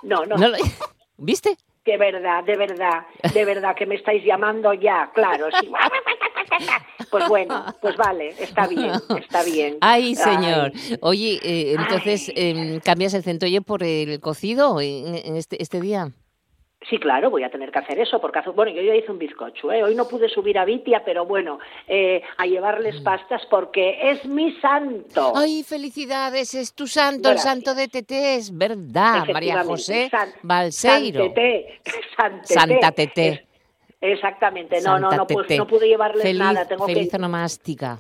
no, 0.02 0.24
no. 0.26 0.36
No 0.36 0.48
lo- 0.48 0.56
¿Viste? 1.18 1.56
De 1.84 1.96
verdad, 1.96 2.42
de 2.44 2.56
verdad, 2.56 3.06
de 3.32 3.44
verdad 3.44 3.74
que 3.76 3.86
me 3.86 3.94
estáis 3.94 4.24
llamando 4.24 4.74
ya, 4.74 5.10
claro. 5.14 5.46
sí. 5.60 5.70
Pues 7.10 7.28
bueno, 7.28 7.64
pues 7.80 7.96
vale, 7.96 8.34
está 8.40 8.66
bien, 8.66 8.90
está 9.20 9.44
bien. 9.44 9.78
Ay, 9.80 10.16
señor. 10.16 10.72
Ay. 10.74 10.98
Oye, 11.00 11.38
eh, 11.44 11.76
entonces, 11.78 12.30
em, 12.34 12.80
¿cambias 12.80 13.14
el 13.14 13.22
centollo 13.22 13.62
por 13.62 13.84
el 13.84 14.18
cocido 14.20 14.80
en, 14.80 15.14
en 15.14 15.36
este, 15.36 15.62
este 15.62 15.80
día? 15.80 16.10
Sí, 16.88 16.98
claro, 16.98 17.30
voy 17.30 17.42
a 17.42 17.50
tener 17.50 17.72
que 17.72 17.80
hacer 17.80 17.98
eso, 17.98 18.20
porque 18.20 18.38
hace, 18.38 18.50
bueno, 18.50 18.70
yo 18.70 18.80
ya 18.80 18.94
hice 18.94 19.10
un 19.10 19.18
bizcocho, 19.18 19.72
¿eh? 19.72 19.82
hoy 19.82 19.96
no 19.96 20.06
pude 20.06 20.28
subir 20.28 20.56
a 20.56 20.64
Vitia, 20.64 21.02
pero 21.04 21.26
bueno, 21.26 21.58
eh, 21.88 22.22
a 22.38 22.46
llevarles 22.46 23.00
pastas 23.00 23.42
porque 23.50 23.98
es 24.12 24.24
mi 24.24 24.52
santo. 24.60 25.32
Mm. 25.34 25.36
Ay, 25.36 25.62
felicidades, 25.64 26.54
es 26.54 26.74
tu 26.74 26.86
santo, 26.86 27.28
el 27.28 27.34
Gracias. 27.34 27.42
santo 27.54 27.74
de 27.74 27.88
Tete, 27.88 28.36
es 28.36 28.56
verdad, 28.56 29.24
María 29.32 29.64
José 29.64 30.08
San- 30.10 30.30
Balseiro. 30.42 31.24
Santete, 31.24 31.80
Santete. 32.16 32.54
Santa 32.54 32.92
Tete. 32.92 33.28
Es- 33.98 34.12
Exactamente, 34.12 34.80
no, 34.82 34.98
no, 35.00 35.08
Santa 35.10 35.16
no, 35.16 35.26
pues 35.26 35.46
Tete. 35.48 35.58
no 35.58 35.66
pude 35.66 35.88
llevarles 35.88 36.22
feliz, 36.22 36.38
nada, 36.38 36.68
tengo 36.68 36.86
feliz 36.86 37.10
que... 37.10 37.16
onomástica. 37.16 37.98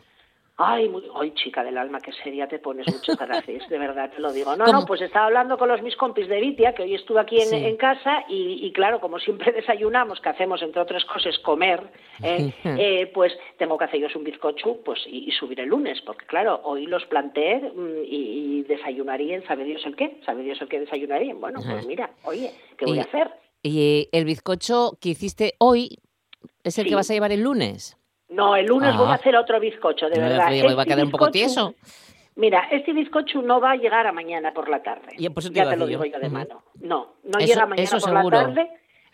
Ay, 0.58 0.88
muy... 0.88 1.02
Ay, 1.14 1.32
chica 1.32 1.62
del 1.62 1.76
alma, 1.76 2.00
qué 2.00 2.12
seria 2.12 2.48
te 2.48 2.58
pones, 2.58 2.86
muchas 2.90 3.16
gracias, 3.18 3.68
de 3.68 3.78
verdad 3.78 4.10
te 4.10 4.20
lo 4.20 4.32
digo. 4.32 4.56
No, 4.56 4.64
¿Cómo? 4.64 4.80
no, 4.80 4.86
pues 4.86 5.02
estaba 5.02 5.26
hablando 5.26 5.58
con 5.58 5.68
los 5.68 5.82
mis 5.82 5.94
compis 5.96 6.28
de 6.28 6.40
Vitia, 6.40 6.74
que 6.74 6.84
hoy 6.84 6.94
estuve 6.94 7.20
aquí 7.20 7.38
en, 7.40 7.48
Sí. 7.48 7.56
en 7.56 7.76
casa, 7.76 8.24
y, 8.28 8.64
y 8.66 8.72
claro, 8.72 8.98
como 9.00 9.18
siempre 9.18 9.52
desayunamos, 9.52 10.18
que 10.20 10.30
hacemos, 10.30 10.62
entre 10.62 10.80
otras 10.80 11.04
cosas, 11.04 11.38
comer, 11.40 11.82
eh, 12.22 12.54
eh, 12.64 13.10
pues 13.12 13.36
tengo 13.58 13.76
que 13.76 13.84
hacer 13.84 14.00
yo 14.00 14.06
un 14.16 14.24
bizcocho 14.24 14.78
pues, 14.82 15.00
y, 15.06 15.28
y 15.28 15.32
subir 15.32 15.60
el 15.60 15.68
lunes, 15.68 16.00
porque 16.06 16.24
claro, 16.24 16.60
hoy 16.64 16.86
los 16.86 17.04
planteé 17.04 17.58
mm, 17.74 18.04
y, 18.06 18.16
y 18.60 18.62
desayunarían, 18.62 19.44
¿sabe 19.46 19.64
Dios 19.64 19.84
el 19.84 19.94
qué? 19.94 20.20
¿Sabe 20.24 20.42
Dios 20.42 20.58
el 20.62 20.68
qué 20.68 20.80
desayunarían? 20.80 21.38
Bueno, 21.40 21.60
pues 21.62 21.86
mira, 21.86 22.10
oye, 22.24 22.50
¿qué 22.78 22.86
voy 22.86 22.98
a 22.98 23.02
hacer? 23.02 23.30
Y 23.62 24.08
el 24.12 24.24
bizcocho 24.24 24.92
que 25.02 25.10
hiciste 25.10 25.54
hoy 25.58 25.98
es 26.64 26.78
el 26.78 26.84
Sí. 26.84 26.88
que 26.90 26.94
vas 26.96 27.10
a 27.10 27.14
llevar 27.14 27.32
el 27.32 27.42
lunes. 27.42 27.98
No, 28.28 28.56
el 28.56 28.66
lunes 28.66 28.92
Ah. 28.94 28.98
voy 28.98 29.08
a 29.08 29.14
hacer 29.14 29.36
otro 29.36 29.60
bizcocho, 29.60 30.08
de 30.08 30.16
No, 30.16 30.28
verdad. 30.28 30.50
digo, 30.50 30.66
va 30.68 30.70
a 30.72 30.82
Este 30.82 30.94
quedar 30.94 31.04
un 31.04 31.10
poco 31.10 31.30
tieso. 31.30 31.74
Mira, 32.34 32.64
este 32.70 32.92
bizcocho 32.92 33.40
no 33.40 33.60
va 33.60 33.72
a 33.72 33.76
llegar 33.76 34.06
a 34.06 34.12
mañana 34.12 34.52
por 34.52 34.68
la 34.68 34.82
tarde. 34.82 35.14
Ya, 35.16 35.30
pues 35.30 35.46
eso 35.46 35.52
te 35.54 35.58
ya 35.60 35.70
te 35.70 35.76
lo 35.76 35.86
digo 35.86 36.04
yo. 36.04 36.12
yo 36.14 36.18
de 36.20 36.28
mano. 36.28 36.62
No, 36.80 37.14
no 37.24 37.38
Eso- 37.38 37.46
llega 37.46 37.66
mañana 37.66 37.88
por 37.90 38.00
seguro. 38.00 38.22
la 38.36 38.44
tarde. 38.46 38.70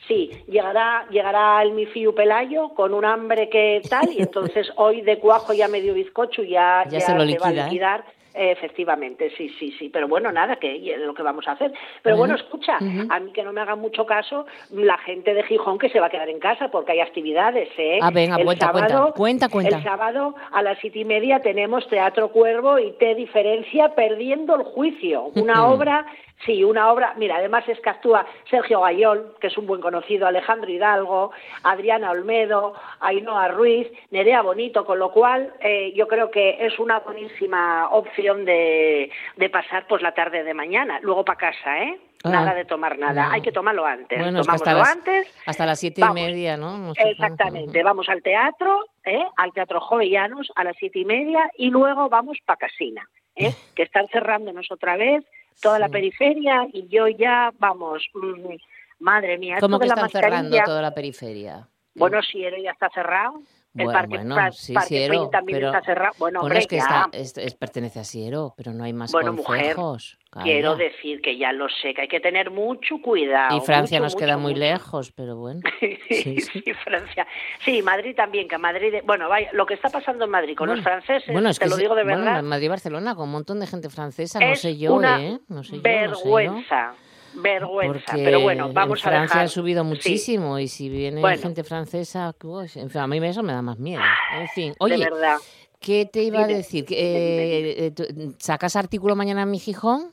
Sí, 0.09 0.31
llegará, 0.49 1.07
llegará 1.11 1.63
el 1.63 1.71
mi 1.73 1.87
fiu 1.87 2.13
Pelayo 2.13 2.71
con 2.71 2.93
un 2.93 3.05
hambre 3.05 3.49
que 3.49 3.81
tal, 3.89 4.11
y 4.13 4.21
entonces 4.23 4.69
hoy 4.77 5.03
de 5.03 5.19
cuajo 5.21 5.53
ya 5.53 5.69
medio 5.69 5.95
bizcocho 5.95 6.43
ya, 6.43 6.85
Ya 6.91 6.99
se 7.01 7.13
lo 7.13 7.19
va 7.19 7.23
a 7.23 7.27
liquida, 7.27 7.51
¿eh? 7.51 7.65
liquidar. 7.65 8.01
Eh, 8.01 8.22
efectivamente, 8.35 9.33
sí, 9.37 9.49
sí, 9.59 9.73
sí. 9.79 9.89
Pero 9.89 10.09
bueno, 10.09 10.33
nada, 10.33 10.57
que 10.57 10.77
es 10.77 10.99
lo 11.01 11.15
que 11.15 11.23
vamos 11.23 11.47
a 11.49 11.53
hacer. 11.53 11.73
Pero 12.03 12.17
bueno, 12.17 12.35
escucha, 12.35 12.77
a 12.77 13.21
mí 13.21 13.33
que 13.33 13.43
no 13.43 13.53
me 13.53 13.61
hagan 13.61 13.79
mucho 13.79 14.07
caso 14.07 14.47
la 14.71 14.99
gente 14.99 15.35
de 15.35 15.43
Gijón 15.45 15.79
que 15.79 15.89
se 15.89 16.01
va 16.01 16.07
a 16.07 16.11
quedar 16.11 16.29
en 16.29 16.39
casa 16.39 16.71
porque 16.71 16.93
hay 16.93 17.01
actividades, 17.01 17.69
¿eh? 17.77 17.99
Ah, 18.03 18.11
venga, 18.11 18.37
el 18.37 18.45
cuenta, 18.45 18.67
sábado, 18.67 19.15
Cuenta, 19.17 19.49
cuenta. 19.49 19.77
El 19.77 19.83
sábado 19.83 20.35
a 20.53 20.63
las 20.63 20.79
siete 20.79 21.01
y 21.01 21.05
media 21.05 21.41
tenemos 21.41 21.89
Teatro 21.89 22.31
Cuervo 22.31 22.79
y 22.79 22.93
Te 22.93 23.15
Diferencia 23.15 23.95
Perdiendo 23.95 24.55
el 24.55 24.63
Juicio. 24.63 25.31
Una 25.35 25.67
obra, 25.67 26.07
sí, 26.45 26.65
una 26.65 26.93
obra. 26.93 27.15
Mira, 27.17 27.37
además 27.37 27.69
es 27.69 27.81
que 27.81 27.91
actúa 27.91 28.27
Sergio 28.49 28.81
Gayol, 28.81 29.35
que 29.41 29.49
es 29.49 29.59
un 29.59 29.67
buen 29.67 29.81
conocido, 29.81 30.27
Alejandro 30.27 30.71
Hidalgo, 30.71 31.33
Adriana 31.63 32.11
Olmedo, 32.11 32.75
Ainhoa 33.01 33.49
Ruiz, 33.49 33.89
Nerea 34.11 34.43
Bonito, 34.43 34.85
con 34.85 34.99
lo 34.99 35.11
cual 35.11 35.53
eh, 35.61 35.93
yo 35.95 36.09
creo 36.09 36.31
que 36.31 36.65
es 36.67 36.79
una 36.79 37.01
buenísima 37.01 37.89
opción 37.91 38.45
de, 38.45 39.11
de 39.37 39.51
pasar 39.51 39.87
pues 39.87 40.03
la 40.03 40.15
tarde 40.15 40.45
de 40.45 40.55
mañana. 40.55 40.99
Luego 41.03 41.25
para 41.25 41.39
casa, 41.39 41.83
¿eh? 41.83 41.99
Ah. 42.25 42.31
Nada 42.31 42.55
de 42.55 42.65
tomar 42.65 42.99
nada. 42.99 43.27
No. 43.27 43.33
Hay 43.33 43.43
que 43.43 43.51
tomarlo 43.51 43.85
antes. 43.85 44.19
Bueno, 44.19 44.41
es 44.41 44.47
que 44.47 44.55
hasta 44.55 44.75
las, 44.75 44.93
antes. 44.93 45.43
hasta 45.45 45.67
las 45.67 45.81
siete 45.81 46.01
Vamos. 46.01 46.19
y 46.19 46.23
media, 46.23 46.57
¿no? 46.57 46.79
No 46.79 46.95
sé 46.95 47.11
Exactamente, 47.11 47.83
vamos 47.83 48.09
al 48.09 48.23
teatro, 48.23 48.85
¿eh? 49.05 49.25
al 49.37 49.53
Teatro 49.53 49.81
Jovellanos 49.81 50.53
a 50.55 50.65
las 50.65 50.77
siete 50.77 51.01
y 51.01 51.05
media 51.05 51.51
y 51.57 51.71
luego 51.71 52.09
vamos 52.09 52.39
para 52.45 52.59
Casina, 52.59 53.09
¿eh? 53.35 53.53
que 53.75 53.83
están 53.83 54.07
cerrándonos 54.09 54.71
otra 54.71 54.97
vez 54.97 55.25
toda 55.61 55.79
la 55.79 55.89
periferia 55.89 56.67
y 56.73 56.87
yo 56.89 57.09
ya, 57.09 57.53
vamos, 57.59 58.03
mm, 58.15 58.55
madre 59.01 59.39
mía, 59.39 59.57
¿Cómo 59.61 59.79
que 59.79 59.87
la 59.87 59.95
están 59.95 60.11
cerrando 60.11 60.57
toda 60.65 60.83
la 60.83 60.95
periferia? 60.95 61.69
bueno, 61.95 62.23
Siero 62.23 62.57
ya 62.63 62.71
está 62.71 62.89
cerrado, 62.91 63.43
el 63.75 63.85
Bueno, 63.85 63.93
Parque, 63.93 64.17
bueno, 64.19 64.53
sí, 64.53 64.73
Parque 64.75 64.89
Siero, 64.89 65.15
Swing 65.15 65.31
también 65.31 65.57
pero- 65.59 65.67
está 65.69 65.83
cerrado, 65.83 66.13
bueno, 66.19 66.41
Bueno, 66.41 66.55
hombre, 66.55 66.59
es 66.61 66.67
que 66.67 66.77
está, 66.79 67.09
es- 67.13 67.37
es- 67.39 67.55
pertenece 67.55 68.01
a 68.01 68.05
Siero, 68.05 68.55
pero 68.57 68.73
no 68.73 68.85
hay 68.85 68.93
más 68.93 69.13
Bueno, 69.13 69.33
mujer, 69.33 69.75
concejos. 69.75 70.19
Calla. 70.33 70.45
Quiero 70.45 70.77
decir 70.77 71.21
que 71.21 71.37
ya 71.37 71.53
lo 71.53 71.69
sé, 71.69 71.93
que 71.93 72.01
hay 72.03 72.09
que 72.09 72.19
tener 72.19 72.51
mucho 72.51 73.03
cuidado. 73.03 73.55
Y 73.55 73.61
Francia 73.61 73.99
mucho, 73.99 74.05
nos 74.07 74.17
queda 74.17 74.39
mucho, 74.39 74.43
muy 74.51 74.55
lejos, 74.55 75.13
pero 75.13 75.37
bueno. 75.37 75.61
Sí, 76.09 76.41
Sí, 76.41 76.63
Francia. 76.85 77.27
Sí, 77.63 77.83
Madrid 77.83 78.15
también, 78.17 78.49
que 78.49 78.57
Madrid, 78.57 78.95
bueno, 79.05 79.29
vaya, 79.29 79.51
lo 79.53 79.67
que 79.67 79.75
está 79.75 79.91
pasando 79.91 80.25
en 80.25 80.31
Madrid 80.31 80.57
con 80.57 80.71
los 80.71 80.81
franceses, 80.81 81.31
bueno, 81.33 81.51
es 81.51 81.59
te 81.59 81.65
que 81.67 81.71
lo 81.71 81.77
digo 81.77 81.95
de 81.95 82.05
bueno, 82.05 82.21
verdad, 82.21 82.39
en 82.39 82.47
Madrid 82.47 82.65
y 82.65 82.69
Barcelona 82.69 83.15
con 83.15 83.25
un 83.27 83.33
montón 83.33 83.61
de 83.61 83.67
gente 83.67 83.91
francesa, 83.91 84.41
no 84.41 84.55
sé 84.57 84.79
yo, 84.79 84.95
una 84.95 85.23
¿eh? 85.23 85.39
No 85.49 85.63
sé 85.63 85.73
yo, 85.73 85.77
no 85.77 85.77
sé 85.77 85.77
yo. 85.77 85.83
vergüenza, 85.83 86.95
vergüenza. 87.35 88.03
Porque 88.07 88.25
Pero 88.25 88.41
bueno, 88.41 88.73
vamos 88.73 89.01
en 89.03 89.09
a 89.09 89.11
Francia 89.11 89.35
dejar. 89.35 89.45
ha 89.45 89.49
subido 89.49 89.83
Sí. 89.85 89.89
muchísimo 89.89 90.59
y 90.59 90.69
si 90.69 90.89
viene 90.89 91.21
Bueno. 91.21 91.43
gente 91.43 91.63
francesa, 91.63 92.35
uy, 92.43 92.71
en 92.77 92.89
fin, 92.89 93.01
a 93.03 93.07
mí 93.07 93.19
eso 93.27 93.43
me 93.43 93.53
da 93.53 93.61
más 93.61 93.79
miedo. 93.79 94.01
En 94.41 94.49
fin, 94.49 94.71
de 94.73 94.77
oye, 94.81 94.97
verdad. 95.05 95.37
¿qué 95.81 96.07
te 96.11 96.23
iba 96.23 96.41
a 96.45 96.47
decir? 96.47 96.87
Eh, 96.91 97.93
eh, 97.99 98.31
¿Sacas 98.39 98.77
artículo 98.77 99.15
mañana 99.17 99.43
en 99.43 99.51
mi 99.51 99.59
Gijón? 99.59 100.13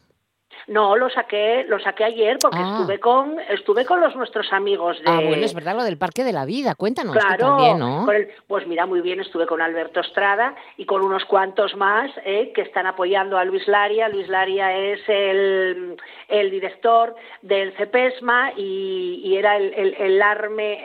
No, 0.70 0.96
lo 0.96 1.10
saqué, 1.10 1.66
lo 1.68 1.80
saqué 1.80 2.04
ayer 2.04 2.38
porque 2.40 2.60
Ah. 2.60 2.78
estuve 2.78 3.00
con 3.00 3.40
estuve 3.50 3.86
con 3.86 4.00
los 4.02 4.16
nuestros 4.16 4.54
amigos 4.54 4.98
de 5.00 5.10
Ah, 5.10 5.16
bueno, 5.26 5.44
es 5.44 5.54
verdad 5.54 5.76
lo 5.76 5.84
del 5.84 5.98
Parque 5.98 6.24
de 6.24 6.32
la 6.32 6.46
Vida, 6.46 6.76
cuéntanos 6.76 7.16
Claro, 7.18 7.48
también, 7.48 7.80
¿no? 7.80 8.06
con 8.06 8.16
el- 8.16 8.30
pues 8.48 8.68
mira, 8.68 8.86
muy 8.86 9.02
bien, 9.02 9.20
estuve 9.20 9.48
con 9.48 9.62
Alberto 9.62 10.00
Estrada 10.00 10.54
y 10.78 10.86
con 10.86 11.02
unos 11.04 11.26
cuantos 11.26 11.76
más 11.76 12.12
eh, 12.24 12.52
que 12.54 12.62
están 12.62 12.86
apoyando 12.86 13.38
a 13.38 13.46
Luis 13.46 13.68
Laria. 13.68 14.10
Luis 14.10 14.28
Laria 14.28 14.78
es 14.78 15.00
el, 15.08 15.98
el 16.28 16.52
director 16.52 17.16
del 17.42 17.74
CEPESMA 17.74 18.52
y, 18.56 19.22
y 19.24 19.38
era 19.38 19.58
el, 19.58 19.74
el, 19.74 19.94
el 19.96 20.22
arme- 20.22 20.80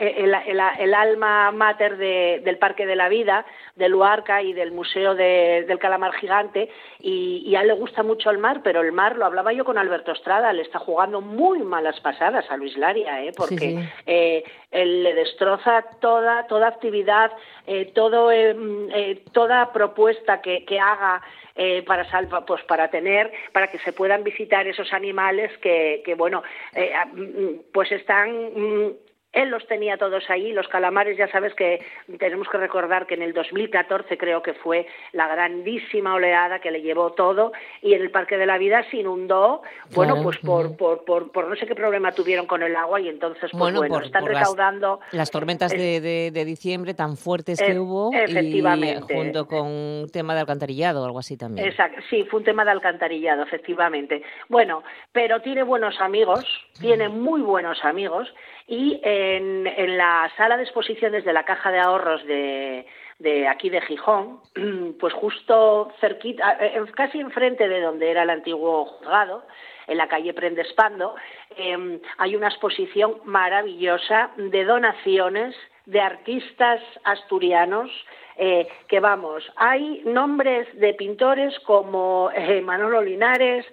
el- 0.79 0.93
alma 0.95 1.51
mater 1.51 1.97
de- 1.97 2.41
del 2.43 2.57
Parque 2.57 2.85
de 2.85 2.95
la 2.95 3.07
Vida, 3.09 3.45
del 3.75 3.91
Luarca 3.91 4.41
y 4.41 4.53
del 4.53 4.71
Museo 4.71 5.13
de- 5.13 5.63
del 5.67 5.77
Calamar 5.79 6.13
Gigante. 6.13 6.69
Y, 6.99 7.43
y 7.45 7.55
a 7.55 7.61
él 7.61 7.67
le 7.67 7.73
gusta 7.73 8.01
mucho 8.01 8.31
el 8.31 8.39
mar, 8.39 8.61
pero 8.63 8.81
el 8.81 8.91
mar, 8.91 9.15
lo 9.17 9.25
hablaba 9.25 9.53
yo 9.53 9.63
con 9.63 9.74
Alberto 9.77 10.11
Estrada, 10.11 10.53
le 10.53 10.61
está 10.61 10.79
jugando 10.79 11.21
muy 11.21 11.59
malas 11.59 11.99
pasadas 11.99 12.49
a 12.49 12.57
Luis 12.57 12.77
Laria, 12.77 13.23
¿eh? 13.23 13.31
porque 13.35 13.57
sí. 13.57 13.79
eh, 14.05 14.43
él 14.71 15.03
le 15.03 15.13
destroza 15.13 15.83
toda 15.99 16.47
toda 16.47 16.67
actividad, 16.67 17.31
eh, 17.67 17.91
todo 17.93 18.29
mm, 18.31 19.31
toda 19.31 19.71
propuesta 19.71 20.41
que, 20.41 20.65
que 20.65 20.79
haga 20.79 21.21
eh, 21.55 21.83
para 21.83 22.03
salva, 22.09 22.45
pues 22.45 22.61
para 22.63 22.89
tener 22.89 23.31
para 23.53 23.67
que 23.67 23.79
se 23.79 23.93
puedan 23.93 24.25
visitar 24.25 24.67
esos 24.67 24.91
animales 24.91 25.57
que, 25.59 26.01
que 26.03 26.13
bueno 26.13 26.43
eh, 26.73 26.91
ah, 26.93 27.05
mm, 27.05 27.71
pues 27.71 27.91
están 27.93 28.29
mm, 28.53 28.91
él 29.35 29.49
los 29.49 29.67
tenía 29.67 29.97
todos 29.97 30.27
ahí, 30.29 30.51
los 30.51 30.67
calamares, 30.67 31.17
ya 31.17 31.27
sabes 31.27 31.53
que 31.53 31.85
tenemos 32.17 32.47
que 32.49 32.57
recordar 32.57 33.05
que 33.05 33.13
en 33.13 33.21
el 33.21 33.33
2014 33.33 34.17
creo 34.17 34.41
que 34.41 34.53
fue 34.53 34.87
la 35.11 35.27
grandísima 35.27 36.15
oleada 36.15 36.59
que 36.59 36.71
le 36.71 36.81
llevó 36.81 37.11
todo 37.13 37.51
y 37.81 37.93
en 37.93 38.01
el 38.01 38.09
Parque 38.11 38.37
de 38.37 38.45
la 38.45 38.57
Vida 38.57 38.83
se 38.89 38.97
inundó, 38.97 39.61
bueno, 39.93 40.15
pues 40.23 40.37
por, 40.39 40.75
por, 40.77 41.05
por, 41.05 41.31
por 41.31 41.47
no 41.47 41.55
sé 41.55 41.67
qué 41.67 41.75
problema 41.75 42.11
tuvieron 42.13 42.47
con 42.47 42.63
el 42.63 42.75
agua 42.75 42.99
y 43.01 43.09
entonces, 43.09 43.51
pues 43.51 43.75
bueno, 43.75 43.87
por, 43.95 44.05
están 44.05 44.23
las- 44.25 44.33
recaudando... 44.33 44.99
las, 45.11 45.29
tormentas 45.29 45.71
el- 45.73 45.79
de, 45.79 46.01
de- 46.01 46.31
de 46.31 46.45
diciembre 46.45 46.93
tan 46.93 47.17
fuertes 47.17 47.59
que 47.61 47.73
E- 47.73 47.79
hubo 47.79 48.11
y 48.13 48.17
efectivamente. 48.17 49.13
junto 49.13 49.47
con 49.47 49.67
un 49.67 50.09
tema 50.11 50.33
de 50.33 50.39
alcantarillado 50.41 51.01
o 51.01 51.05
algo 51.05 51.19
así 51.19 51.37
también. 51.37 51.67
Exacto, 51.67 52.01
sí, 52.09 52.23
fue 52.29 52.39
un 52.39 52.45
tema 52.45 52.63
de 52.65 52.71
alcantarillado, 52.71 53.43
efectivamente. 53.43 54.23
Bueno, 54.49 54.83
pero 55.11 55.41
tiene 55.41 55.63
buenos 55.63 55.99
amigos, 55.99 56.45
tiene 56.79 57.09
muy 57.09 57.41
buenos 57.41 57.83
amigos, 57.83 58.33
y 58.67 58.99
en, 59.03 59.97
la 59.97 60.31
sala 60.37 60.57
de 60.57 60.63
exposiciones 60.63 61.23
de 61.23 61.33
la 61.33 61.43
Caja 61.43 61.71
de 61.71 61.79
Ahorros 61.79 62.25
de, 62.25 62.85
de 63.19 63.47
aquí 63.47 63.69
de 63.69 63.81
Gijón, 63.81 64.39
pues 64.99 65.13
justo 65.13 65.91
cerquita, 65.99 66.57
eh, 66.59 66.73
eh, 66.75 66.91
casi 66.95 67.19
enfrente 67.19 67.67
de 67.67 67.81
donde 67.81 68.09
era 68.09 68.23
el 68.23 68.29
antiguo 68.29 68.85
juzgado, 68.85 69.43
en 69.87 69.97
la 69.97 70.07
calle 70.07 70.33
Prendespando, 70.33 71.15
eh, 71.57 71.99
hay 72.17 72.35
una 72.35 72.47
exposición 72.47 73.21
maravillosa 73.23 74.31
de 74.35 74.65
donaciones 74.65 75.55
de 75.85 76.01
artistas 76.01 76.81
asturianos 77.03 77.91
eh, 78.37 78.67
que 78.87 78.99
vamos, 78.99 79.43
hay 79.55 80.01
nombres 80.05 80.67
de 80.79 80.95
pintores 80.95 81.57
como 81.59 82.31
Manolo 82.63 83.01
Linares, 83.03 83.65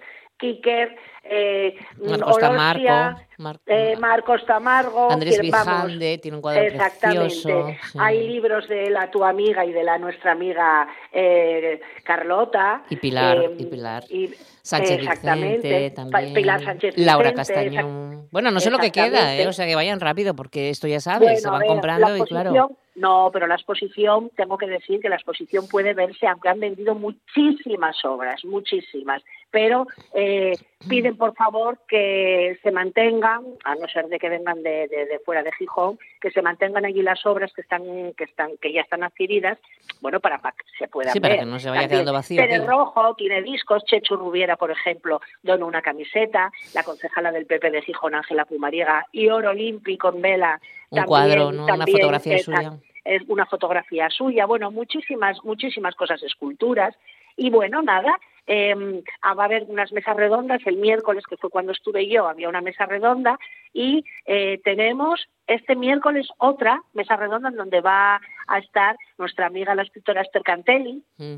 Eh, 1.25 1.75
Marcos 2.05 2.37
Tamargo, 2.37 3.21
eh, 3.65 3.95
Marcos 3.97 4.45
Tamargo, 4.45 5.09
Andrés 5.09 5.39
Vijande, 5.39 6.17
tiene 6.17 6.35
un 6.35 6.41
cuadro 6.41 6.61
exactamente. 6.63 7.79
Hay 7.97 8.27
libros 8.27 8.67
de 8.67 8.89
la 8.89 9.09
tu 9.09 9.23
amiga 9.23 9.65
y 9.65 9.71
de 9.71 9.83
la 9.85 9.97
nuestra 9.97 10.33
amiga 10.33 10.85
eh, 11.13 11.79
Carlota 12.03 12.83
y 12.89 12.97
Pilar, 12.97 13.37
eh, 13.37 13.55
y 13.57 13.65
Pilar. 13.65 14.03
Y, 14.09 14.31
Sánchez 14.61 14.99
Vicente, 14.99 15.91
también. 15.91 16.33
Pilar 16.33 16.61
Sánchez 16.63 16.97
Laura 16.97 17.33
Castañón. 17.33 18.27
Bueno, 18.31 18.51
no 18.51 18.59
sé 18.59 18.69
lo 18.69 18.79
que 18.79 18.91
queda, 18.91 19.35
¿eh? 19.35 19.47
o 19.47 19.53
sea 19.53 19.65
que 19.65 19.75
vayan 19.75 20.01
rápido 20.01 20.35
porque 20.35 20.69
esto 20.69 20.87
ya 20.87 20.99
sabes, 20.99 21.41
se 21.41 21.49
van 21.49 21.65
comprando 21.65 22.17
y 22.17 22.21
claro. 22.23 22.77
No, 22.95 23.31
pero 23.33 23.47
la 23.47 23.55
exposición, 23.55 24.29
tengo 24.35 24.57
que 24.57 24.67
decir 24.67 24.99
que 24.99 25.09
la 25.09 25.15
exposición 25.15 25.67
puede 25.67 25.93
verse, 25.93 26.27
aunque 26.27 26.49
han 26.49 26.59
vendido 26.59 26.93
muchísimas 26.93 27.97
obras, 28.05 28.45
muchísimas, 28.45 29.23
pero 29.53 29.85
eh, 30.15 30.53
piden 30.89 31.15
por 31.15 31.35
favor 31.35 31.77
que 31.87 32.57
se 32.63 32.71
mantengan, 32.71 33.43
a 33.63 33.75
no 33.75 33.87
ser 33.87 34.07
de 34.07 34.17
que 34.17 34.27
vengan 34.27 34.63
de, 34.63 34.87
de, 34.87 35.21
fuera 35.23 35.43
de 35.43 35.51
Gijón, 35.51 35.99
que 36.19 36.31
se 36.31 36.41
mantengan 36.41 36.85
allí 36.85 37.03
las 37.03 37.23
obras 37.27 37.53
que 37.53 37.61
están, 37.61 37.83
que 38.17 38.23
están, 38.23 38.57
que 38.59 38.73
ya 38.73 38.81
están 38.81 39.03
adquiridas, 39.03 39.59
bueno, 40.01 40.19
para, 40.19 40.39
que 40.39 40.65
se 40.79 40.87
puedan 40.87 41.13
sí, 41.13 41.19
ver. 41.19 41.33
para 41.33 41.43
que 41.43 41.45
no 41.45 41.59
se 41.59 41.69
vaya 41.69 41.87
quedando 41.87 42.13
vacío. 42.13 42.41
Pérez 42.41 42.65
Rojo 42.65 43.13
tiene 43.13 43.43
discos, 43.43 43.85
Chechu 43.85 44.15
Rubiera, 44.15 44.57
por 44.57 44.71
ejemplo, 44.71 45.21
donó 45.43 45.67
una 45.67 45.83
camiseta, 45.83 46.51
la 46.73 46.81
concejala 46.81 47.31
del 47.31 47.45
PP 47.45 47.69
de 47.69 47.83
Gijón, 47.83 48.15
Ángela 48.15 48.45
Pumariega, 48.45 49.05
y 49.11 49.29
Oro 49.29 49.51
Olímpico 49.51 50.09
en 50.09 50.19
vela. 50.19 50.59
Un 50.89 51.03
cuadro, 51.03 51.51
¿no? 51.51 51.65
una 51.65 51.85
fotografía 51.85 52.39
suya 52.39 52.73
es 53.05 53.21
una 53.27 53.45
fotografía 53.45 54.09
suya, 54.09 54.45
bueno, 54.45 54.71
muchísimas, 54.71 55.43
muchísimas 55.43 55.93
cosas, 55.93 56.23
esculturas. 56.23 56.95
Y 57.35 57.49
bueno, 57.49 57.81
nada, 57.81 58.17
eh, 58.47 58.75
va 58.75 59.43
a 59.43 59.45
haber 59.45 59.63
unas 59.67 59.91
mesas 59.91 60.15
redondas 60.15 60.61
el 60.65 60.77
miércoles, 60.77 61.23
que 61.27 61.37
fue 61.37 61.49
cuando 61.49 61.71
estuve 61.71 62.07
yo, 62.07 62.27
había 62.27 62.49
una 62.49 62.61
mesa 62.61 62.85
redonda 62.85 63.37
y 63.73 64.03
eh, 64.25 64.59
tenemos 64.63 65.27
este 65.47 65.75
miércoles 65.75 66.27
otra 66.37 66.81
mesa 66.93 67.15
redonda 67.15 67.49
en 67.49 67.55
donde 67.55 67.81
va 67.81 68.21
a 68.47 68.59
estar 68.59 68.95
nuestra 69.17 69.47
amiga 69.47 69.75
la 69.75 69.83
escritora 69.83 70.21
Esther 70.21 70.43
Cantelli. 70.43 71.03
Mm. 71.17 71.37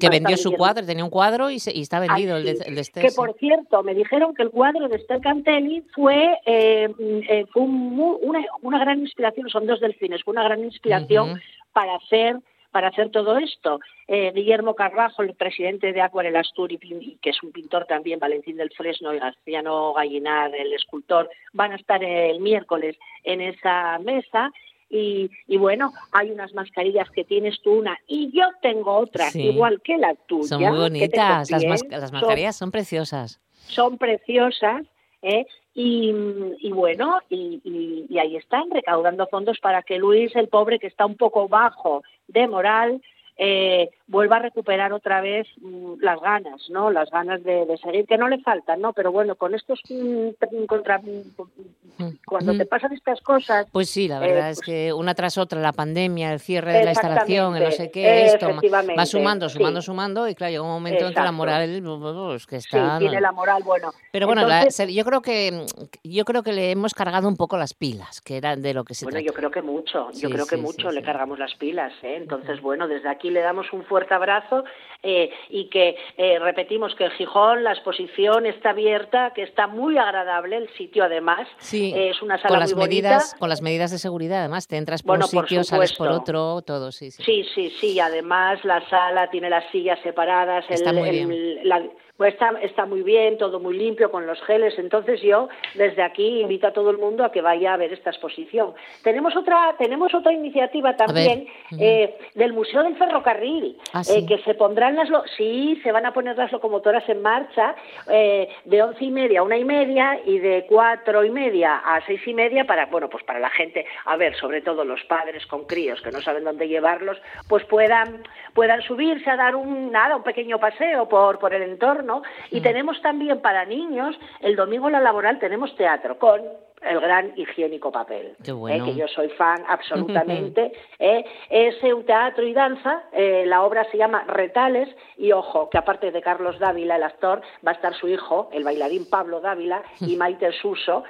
Que 0.00 0.08
vendió 0.08 0.38
su 0.38 0.52
cuadro, 0.52 0.86
tenía 0.86 1.04
un 1.04 1.10
cuadro 1.10 1.50
y, 1.50 1.56
está 1.56 2.00
vendido 2.00 2.38
el, 2.38 2.44
de, 2.44 2.52
el 2.64 2.78
Esther. 2.78 3.04
Que 3.04 3.12
por 3.12 3.34
cierto, 3.34 3.82
me 3.82 3.94
dijeron 3.94 4.34
que 4.34 4.42
el 4.42 4.50
cuadro 4.50 4.88
de 4.88 4.96
Esther 4.96 5.20
Cantelli 5.20 5.82
fue, 5.94 6.38
eh, 6.46 6.88
eh, 6.98 7.44
fue 7.52 7.62
una, 7.62 8.42
una, 8.62 8.78
gran 8.78 9.00
inspiración, 9.00 9.50
son 9.50 9.66
dos 9.66 9.80
delfines, 9.80 10.24
fue 10.24 10.32
una 10.32 10.44
gran 10.44 10.64
inspiración 10.64 11.38
para 11.74 11.96
hacer 11.96 12.38
para 12.72 12.88
hacer 12.88 13.10
todo 13.10 13.38
esto. 13.38 13.78
Eh, 14.08 14.32
Guillermo 14.34 14.74
Carrajo, 14.74 15.22
el 15.22 15.34
presidente 15.34 15.92
de 15.92 16.00
Acuarel 16.00 16.34
Asturi, 16.36 16.78
que 17.20 17.30
es 17.30 17.42
un 17.42 17.52
pintor 17.52 17.86
también, 17.86 18.18
Valentín 18.18 18.56
del 18.56 18.70
Fresno 18.70 19.14
y 19.14 19.18
Garciano 19.18 19.92
Gallinar, 19.92 20.54
el 20.54 20.72
escultor, 20.72 21.30
van 21.52 21.72
a 21.72 21.76
estar 21.76 22.02
el 22.02 22.40
miércoles 22.40 22.96
en 23.22 23.42
esa 23.42 23.98
mesa 24.00 24.50
y, 24.88 25.30
y, 25.46 25.56
bueno, 25.56 25.92
hay 26.12 26.30
unas 26.30 26.52
mascarillas 26.52 27.08
que 27.10 27.24
tienes 27.24 27.60
tú 27.62 27.72
una 27.72 27.98
y 28.06 28.30
yo 28.36 28.44
tengo 28.60 28.94
otra, 28.96 29.28
igual 29.32 29.80
que 29.82 29.96
la 29.96 30.14
tuya. 30.14 30.48
Son 30.48 30.62
muy 30.62 30.78
bonitas, 30.78 31.50
las, 31.50 31.62
las, 31.62 32.12
mascarillas 32.12 32.56
son, 32.56 32.70
preciosas. 32.70 33.40
Son 33.68 33.96
preciosas, 33.96 34.84
¿eh? 35.22 35.46
Y, 35.74 36.12
y, 36.58 36.70
bueno, 36.70 37.20
y, 37.30 38.06
y, 38.08 38.18
ahí 38.18 38.36
están 38.36 38.70
recaudando 38.70 39.26
fondos 39.28 39.58
para 39.58 39.82
que 39.82 39.98
Luis, 39.98 40.34
el 40.36 40.48
pobre 40.48 40.78
que 40.78 40.86
está 40.86 41.06
un 41.06 41.16
poco 41.16 41.48
bajo 41.48 42.02
de 42.28 42.46
moral, 42.46 43.00
eh, 43.38 43.90
vuelva 44.06 44.36
a 44.36 44.40
recuperar 44.40 44.92
otra 44.92 45.20
vez 45.20 45.48
mm, 45.60 45.94
las 46.00 46.20
ganas, 46.20 46.68
¿no? 46.68 46.90
Las 46.90 47.10
ganas 47.10 47.42
de, 47.42 47.66
seguir, 47.82 48.06
que 48.06 48.18
no 48.18 48.28
le 48.28 48.38
faltan, 48.40 48.80
¿no? 48.80 48.92
Pero 48.92 49.10
bueno, 49.10 49.36
con 49.36 49.54
estos 49.54 49.80
mm, 49.88 50.64
contra 50.66 50.98
mm, 50.98 52.10
cuando 52.26 52.56
te 52.56 52.66
pasan 52.66 52.92
estas 52.92 53.20
cosas. 53.22 53.66
Pues 53.72 53.88
sí, 53.88 54.08
la 54.08 54.20
verdad 54.20 54.50
es 54.50 54.58
pues 54.58 54.66
que 54.66 54.92
una 54.92 55.14
tras 55.14 55.38
otra, 55.38 55.60
la 55.60 55.72
pandemia, 55.72 56.32
el 56.32 56.40
cierre 56.40 56.72
de 56.72 56.84
la 56.84 56.90
instalación, 56.90 57.56
el 57.56 57.64
no 57.64 57.70
sé 57.70 57.90
qué, 57.90 58.26
esto 58.26 58.48
va 58.96 59.06
sumando, 59.06 59.48
sumando, 59.48 59.80
sumando, 59.80 60.28
y 60.28 60.34
claro, 60.34 60.50
llega 60.50 60.62
un 60.62 60.68
momento 60.68 61.06
en 61.06 61.14
que 61.14 61.20
la 61.20 61.32
moral 61.32 61.82
pues, 61.82 62.46
que 62.46 62.56
está. 62.56 62.98
Sí, 62.98 63.04
tiene 63.06 63.20
la 63.20 63.32
moral, 63.32 63.62
bueno. 63.64 63.92
Pero 64.10 64.26
bueno, 64.26 64.46
yo 64.88 65.04
creo 65.04 65.22
que 65.22 65.66
yo 66.04 66.24
creo 66.24 66.42
que 66.42 66.52
le 66.52 66.70
hemos 66.70 66.92
cargado 66.94 67.28
un 67.28 67.36
poco 67.36 67.56
las 67.56 67.72
pilas, 67.72 68.20
que 68.20 68.36
era 68.36 68.56
de 68.56 68.74
lo 68.74 68.84
que 68.84 68.94
se 68.94 69.06
Bueno, 69.06 69.20
yo 69.20 69.32
creo 69.32 69.50
que 69.50 69.62
mucho, 69.62 70.10
yo 70.12 70.28
creo 70.28 70.46
que 70.46 70.56
mucho 70.56 70.90
le 70.90 71.02
cargamos 71.02 71.38
las 71.38 71.54
pilas, 71.54 71.92
¿eh? 72.02 72.16
Entonces, 72.16 72.60
bueno, 72.60 72.88
desde 72.88 73.08
aquí 73.08 73.21
le 73.30 73.40
damos 73.40 73.72
un 73.72 73.84
fuerte 73.84 74.14
abrazo 74.14 74.64
eh, 75.02 75.30
y 75.50 75.68
que 75.68 75.96
eh, 76.16 76.38
repetimos 76.38 76.94
que 76.94 77.04
en 77.04 77.10
Gijón 77.12 77.64
la 77.64 77.72
exposición 77.72 78.46
está 78.46 78.70
abierta, 78.70 79.32
que 79.34 79.42
está 79.42 79.66
muy 79.66 79.98
agradable 79.98 80.56
el 80.56 80.68
sitio 80.74 81.04
además. 81.04 81.48
Sí, 81.58 81.92
es 81.96 82.22
una 82.22 82.36
sala 82.36 82.48
con 82.48 82.60
las 82.60 82.74
muy 82.74 82.84
medidas, 82.84 83.34
Con 83.38 83.48
las 83.48 83.62
medidas 83.62 83.90
de 83.90 83.98
seguridad, 83.98 84.40
además, 84.40 84.68
te 84.68 84.76
entras 84.76 85.02
por 85.02 85.18
un 85.18 85.24
sitio, 85.24 85.64
sales 85.64 85.92
por 85.94 86.08
otro, 86.08 86.62
todo, 86.62 86.92
sí, 86.92 87.10
sí. 87.10 87.22
Sí, 87.24 87.44
sí, 87.54 87.70
sí, 87.80 88.00
además 88.00 88.64
la 88.64 88.88
sala 88.88 89.28
tiene 89.30 89.50
las 89.50 89.64
sillas 89.72 89.98
separadas, 90.02 90.64
está 90.68 90.92
muy 90.92 91.10
bien. 91.10 91.68
La, 91.68 91.82
pues 92.16 92.34
está, 92.34 92.50
está 92.62 92.84
muy 92.84 93.02
bien, 93.02 93.38
todo 93.38 93.58
muy 93.58 93.76
limpio 93.76 94.10
con 94.10 94.26
los 94.26 94.40
geles. 94.42 94.78
Entonces 94.78 95.22
yo 95.22 95.48
desde 95.74 96.02
aquí 96.02 96.42
invito 96.42 96.66
a 96.66 96.72
todo 96.72 96.90
el 96.90 96.98
mundo 96.98 97.24
a 97.24 97.32
que 97.32 97.40
vaya 97.40 97.72
a 97.72 97.76
ver 97.76 97.92
esta 97.92 98.10
exposición. 98.10 98.74
Tenemos 99.02 99.34
otra, 99.34 99.74
tenemos 99.78 100.12
otra 100.14 100.32
iniciativa 100.32 100.94
también 100.94 101.46
eh, 101.78 102.16
del 102.34 102.52
Museo 102.52 102.82
del 102.82 102.96
Ferrocarril, 102.96 103.78
¿Ah, 103.94 104.02
eh, 104.08 104.26
que 104.26 104.38
se 104.42 104.54
pondrán 104.54 104.96
las, 104.96 105.08
sí, 105.36 105.80
se 105.82 105.90
van 105.90 106.04
a 106.04 106.12
poner 106.12 106.36
las 106.36 106.52
locomotoras 106.52 107.08
en 107.08 107.22
marcha 107.22 107.74
eh, 108.10 108.48
de 108.66 108.82
once 108.82 109.04
y 109.04 109.10
media 109.10 109.40
a 109.40 109.42
una 109.42 109.56
y 109.56 109.64
media 109.64 110.20
y 110.24 110.38
de 110.38 110.66
cuatro 110.68 111.24
y 111.24 111.30
media 111.30 111.78
a 111.78 112.04
seis 112.06 112.20
y 112.26 112.34
media 112.34 112.66
para, 112.66 112.86
bueno, 112.86 113.08
pues 113.08 113.24
para 113.24 113.40
la 113.40 113.50
gente, 113.50 113.86
a 114.04 114.16
ver, 114.16 114.36
sobre 114.36 114.60
todo 114.60 114.84
los 114.84 115.02
padres 115.04 115.46
con 115.46 115.64
críos 115.64 116.00
que 116.02 116.10
no 116.10 116.20
saben 116.20 116.44
dónde 116.44 116.68
llevarlos, 116.68 117.16
pues 117.48 117.64
puedan, 117.64 118.22
puedan 118.54 118.82
subirse 118.82 119.30
a 119.30 119.36
dar 119.36 119.56
un, 119.56 119.90
nada, 119.90 120.16
un 120.16 120.22
pequeño 120.22 120.58
paseo 120.58 121.08
por, 121.08 121.38
por 121.38 121.54
el 121.54 121.62
entorno 121.62 122.01
y 122.50 122.60
mm. 122.60 122.62
tenemos 122.62 123.00
también 123.02 123.40
para 123.40 123.64
niños, 123.64 124.18
el 124.40 124.56
domingo 124.56 124.86
en 124.86 124.94
la 124.94 125.00
laboral 125.00 125.38
tenemos 125.38 125.74
teatro 125.76 126.18
con 126.18 126.42
el 126.84 127.00
gran 127.00 127.32
higiénico 127.36 127.90
papel, 127.92 128.36
¿eh? 128.40 128.82
que 128.84 128.94
yo 128.94 129.08
soy 129.08 129.28
fan 129.30 129.64
absolutamente. 129.68 130.72
¿eh? 130.98 131.24
Es 131.50 131.76
teatro 132.06 132.44
y 132.44 132.52
danza, 132.52 133.04
eh, 133.12 133.44
la 133.46 133.62
obra 133.62 133.84
se 133.90 133.98
llama 133.98 134.24
Retales 134.26 134.88
y 135.16 135.32
ojo, 135.32 135.68
que 135.70 135.78
aparte 135.78 136.10
de 136.10 136.20
Carlos 136.20 136.58
Dávila, 136.58 136.96
el 136.96 137.02
actor, 137.02 137.42
va 137.66 137.72
a 137.72 137.74
estar 137.74 137.94
su 137.94 138.08
hijo, 138.08 138.48
el 138.52 138.64
bailarín 138.64 139.08
Pablo 139.08 139.40
Dávila 139.40 139.82
y 140.00 140.16
Maite 140.16 140.52
Suso, 140.52 141.04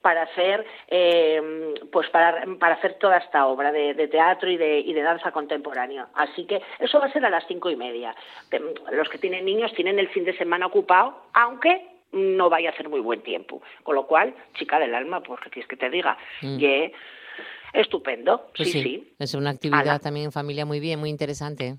para 0.00 0.22
hacer 0.22 0.64
pues 1.92 2.08
para, 2.08 2.44
para, 2.58 2.74
hacer 2.74 2.94
toda 2.94 3.18
esta 3.18 3.46
obra 3.46 3.70
de, 3.72 4.08
teatro 4.08 4.50
y 4.50 4.56
de, 4.56 4.80
y 4.80 4.92
de 4.94 5.02
danza 5.02 5.32
contemporánea. 5.32 6.08
Así 6.14 6.46
que 6.46 6.62
eso 6.78 6.98
va 6.98 7.06
a 7.06 7.12
ser 7.12 7.24
a 7.24 7.30
las 7.30 7.44
cinco 7.46 7.70
y 7.70 7.76
media. 7.76 8.14
Los 8.92 9.08
que 9.08 9.18
tienen 9.18 9.44
niños 9.44 9.72
tienen 9.74 9.98
el 9.98 10.08
fin 10.08 10.24
de 10.24 10.36
semana 10.36 10.66
ocupado, 10.66 11.14
aunque 11.34 11.89
no 12.12 12.50
vaya 12.50 12.70
a 12.70 12.72
hacer 12.72 12.88
muy 12.88 13.00
buen 13.00 13.22
tiempo. 13.22 13.62
Con 13.82 13.94
lo 13.94 14.06
cual, 14.06 14.34
chica 14.54 14.78
del 14.78 14.94
alma, 14.94 15.22
pues 15.22 15.40
que 15.40 15.50
quieres 15.50 15.68
que 15.68 15.76
te 15.76 15.90
diga, 15.90 16.16
mm. 16.42 16.58
que 16.58 16.92
estupendo, 17.72 18.50
pues 18.56 18.70
sí, 18.70 18.82
sí, 18.82 19.14
Es 19.18 19.34
una 19.34 19.50
actividad 19.50 20.00
también 20.00 20.26
en 20.26 20.32
familia 20.32 20.64
muy 20.66 20.80
bien, 20.80 20.98
muy 20.98 21.10
interesante. 21.10 21.76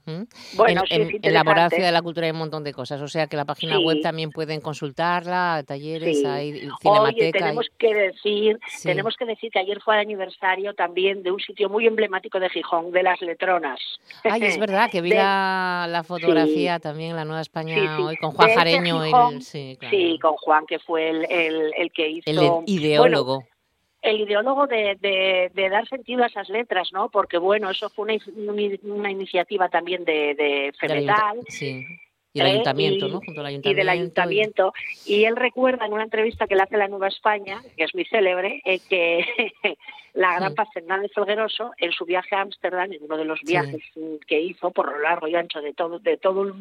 Bueno, 0.55 0.83
en, 0.89 1.19
en, 1.21 1.33
la 1.33 1.43
voracia 1.43 1.85
de 1.85 1.91
la 1.91 2.01
cultura 2.01 2.25
hay 2.27 2.31
un 2.31 2.39
montón 2.39 2.63
de 2.63 2.73
cosas, 2.73 3.01
o 3.01 3.07
sea 3.07 3.27
que 3.27 3.35
la 3.35 3.45
página 3.45 3.79
web 3.79 4.01
también 4.01 4.31
pueden 4.31 4.61
consultarla, 4.61 5.63
talleres, 5.65 6.23
hay 6.25 6.69
cinemateca. 6.81 7.01
Oye, 7.01 7.31
tenemos 7.31 7.67
que 7.77 7.93
decir, 7.93 8.59
tenemos 8.83 9.15
que 9.17 9.25
decir 9.25 9.51
que 9.51 9.59
ayer 9.59 9.81
fue 9.81 9.95
el 9.95 10.01
aniversario 10.01 10.73
también 10.73 11.23
de 11.23 11.31
un 11.31 11.39
sitio 11.39 11.69
muy 11.69 11.87
emblemático 11.87 12.39
de 12.39 12.49
Gijón, 12.49 12.91
de 12.91 13.03
las 13.03 13.21
Letronas. 13.21 13.79
Ay, 14.23 14.43
es 14.43 14.57
verdad 14.59 14.89
que 14.89 15.01
vi 15.01 15.09
la, 15.11 16.03
fotografía 16.05 16.79
también, 16.79 17.15
la 17.15 17.25
Nueva 17.25 17.41
España 17.41 17.99
hoy, 17.99 18.17
con 18.17 18.31
Juan 18.31 18.53
Jareño. 18.53 19.03
el, 19.03 19.41
sí, 19.41 19.77
con 20.21 20.33
Juan, 20.33 20.65
que 20.65 20.79
fue 20.79 21.09
el, 21.09 21.25
el, 21.75 21.91
que 21.91 22.09
hizo... 22.09 22.63
El 22.65 22.69
ideólogo 22.69 23.43
el 24.01 24.21
ideólogo 24.21 24.67
de, 24.67 24.97
de, 25.53 25.69
dar 25.69 25.87
sentido 25.87 26.23
a 26.23 26.27
esas 26.27 26.49
letras, 26.49 26.89
¿no? 26.91 27.09
Porque, 27.09 27.37
bueno, 27.37 27.69
eso 27.69 27.89
fue 27.89 28.05
una, 28.05 28.63
una 28.83 29.11
iniciativa 29.11 29.69
también 29.69 30.03
de, 30.05 30.33
de 30.35 30.73
Femetal. 30.79 31.39
Sí. 31.47 31.85
Y 32.33 32.39
el 32.39 32.47
¿eh? 32.47 32.49
ayuntamiento, 32.51 33.07
¿no? 33.09 33.19
Junto 33.19 33.41
al 33.41 33.47
ayuntamiento. 33.47 33.69
Y 33.69 33.73
del 33.73 33.89
ayuntamiento. 33.89 34.73
Y... 35.05 35.25
él 35.25 35.35
recuerda 35.35 35.85
en 35.85 35.93
una 35.93 36.03
entrevista 36.03 36.47
que 36.47 36.55
le 36.55 36.63
hace 36.63 36.77
la 36.77 36.87
Nueva 36.87 37.09
España, 37.09 37.61
que 37.75 37.83
es 37.83 37.93
muy 37.93 38.05
célebre, 38.05 38.61
eh, 38.63 38.79
que 38.89 39.25
la 40.13 40.35
gran 40.35 40.55
Paz 40.55 40.69
Fernández 40.73 41.11
Felgueroso, 41.13 41.71
en 41.77 41.91
su 41.91 42.05
viaje 42.05 42.35
a 42.35 42.41
Ámsterdam, 42.41 42.91
en 42.93 43.03
uno 43.03 43.17
de 43.17 43.25
los 43.25 43.41
viajes 43.41 43.81
que 44.27 44.39
hizo 44.39 44.71
por 44.71 44.91
lo 44.91 44.99
largo 44.99 45.27
y 45.27 45.35
ancho 45.35 45.61
de 45.61 45.73
todo, 45.73 45.99
de 45.99 46.17
todo 46.17 46.43
el 46.43 46.53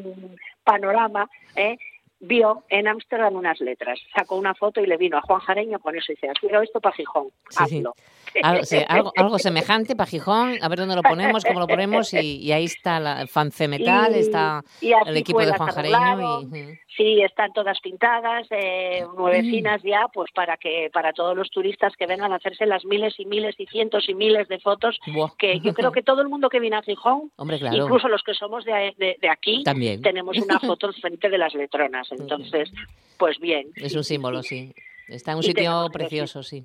panorama, 0.64 1.30
¿eh? 1.54 1.76
Vio 2.20 2.64
en 2.68 2.86
Ámsterdam 2.86 3.34
unas 3.34 3.60
letras, 3.60 3.98
sacó 4.14 4.36
una 4.36 4.54
foto 4.54 4.80
y 4.80 4.86
le 4.86 4.96
vino 4.96 5.16
a 5.16 5.22
Juan 5.22 5.40
Jareño 5.40 5.78
con 5.80 5.96
eso 5.96 6.12
y 6.12 6.14
dice, 6.14 6.28
quiero 6.38 6.62
esto 6.62 6.80
para 6.80 6.94
Gijón, 6.94 7.28
hazlo. 7.56 7.94
Algo, 8.42 9.12
algo, 9.16 9.38
semejante 9.38 9.96
para 9.96 10.10
Gijón, 10.10 10.58
a 10.60 10.68
ver 10.68 10.78
dónde 10.78 10.96
lo 10.96 11.02
ponemos, 11.02 11.44
cómo 11.44 11.60
lo 11.60 11.66
ponemos, 11.66 12.12
y, 12.14 12.50
ahí 12.52 12.64
está 12.64 13.00
la 13.00 13.26
Fancemetal, 13.26 14.14
está 14.14 14.62
el 14.80 15.16
equipo 15.16 15.40
de 15.40 15.52
Juan 15.52 15.70
Jareño. 15.70 16.42
Y, 16.42 16.78
Sí, 16.96 17.22
están 17.22 17.52
todas 17.54 17.80
pintadas, 17.80 18.46
eh, 18.50 19.06
nuevecinas 19.16 19.80
ya, 19.82 20.08
pues 20.12 20.30
para 20.34 20.58
que 20.58 20.90
para 20.92 21.14
todos 21.14 21.34
los 21.34 21.48
turistas 21.48 21.94
que 21.96 22.06
vengan 22.06 22.32
a 22.32 22.36
hacerse 22.36 22.66
las 22.66 22.84
miles 22.84 23.14
y 23.18 23.24
miles 23.24 23.54
y 23.58 23.64
cientos 23.66 24.06
y 24.08 24.14
miles 24.14 24.48
de 24.48 24.58
fotos, 24.58 24.98
que 25.38 25.60
yo 25.60 25.72
creo 25.72 25.92
que 25.92 26.02
todo 26.02 26.20
el 26.20 26.28
mundo 26.28 26.50
que 26.50 26.60
viene 26.60 26.76
a 26.76 26.82
Gijón, 26.82 27.30
incluso 27.72 28.08
los 28.08 28.22
que 28.22 28.34
somos 28.34 28.66
de, 28.66 28.94
de, 28.98 29.28
aquí, 29.30 29.62
tenemos 29.64 30.36
una 30.36 30.58
foto 30.60 30.92
frente 30.92 31.30
de 31.30 31.38
las 31.38 31.54
letronas. 31.54 32.10
Entonces, 32.12 32.70
pues 33.16 33.38
bien. 33.38 33.68
Es 33.76 33.94
un 33.94 34.04
símbolo, 34.04 34.42
sí. 34.42 34.74
Está 35.10 35.32
en 35.32 35.38
un 35.38 35.42
sitio 35.42 35.88
precioso, 35.92 36.42
sí. 36.42 36.64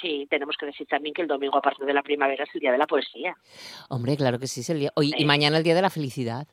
Sí, 0.00 0.26
tenemos 0.30 0.56
que 0.58 0.66
decir 0.66 0.86
también 0.86 1.14
que 1.14 1.22
el 1.22 1.28
domingo, 1.28 1.58
aparte 1.58 1.84
de 1.84 1.92
la 1.92 2.02
primavera, 2.02 2.44
es 2.44 2.50
el 2.54 2.60
día 2.60 2.72
de 2.72 2.78
la 2.78 2.86
poesía. 2.86 3.36
Hombre, 3.88 4.16
claro 4.16 4.38
que 4.38 4.46
sí, 4.46 4.60
es 4.60 4.70
el 4.70 4.80
día. 4.80 4.92
y 4.96 5.24
mañana 5.24 5.58
el 5.58 5.64
día 5.64 5.74
de 5.74 5.82
la 5.82 5.90
felicidad. 5.90 6.48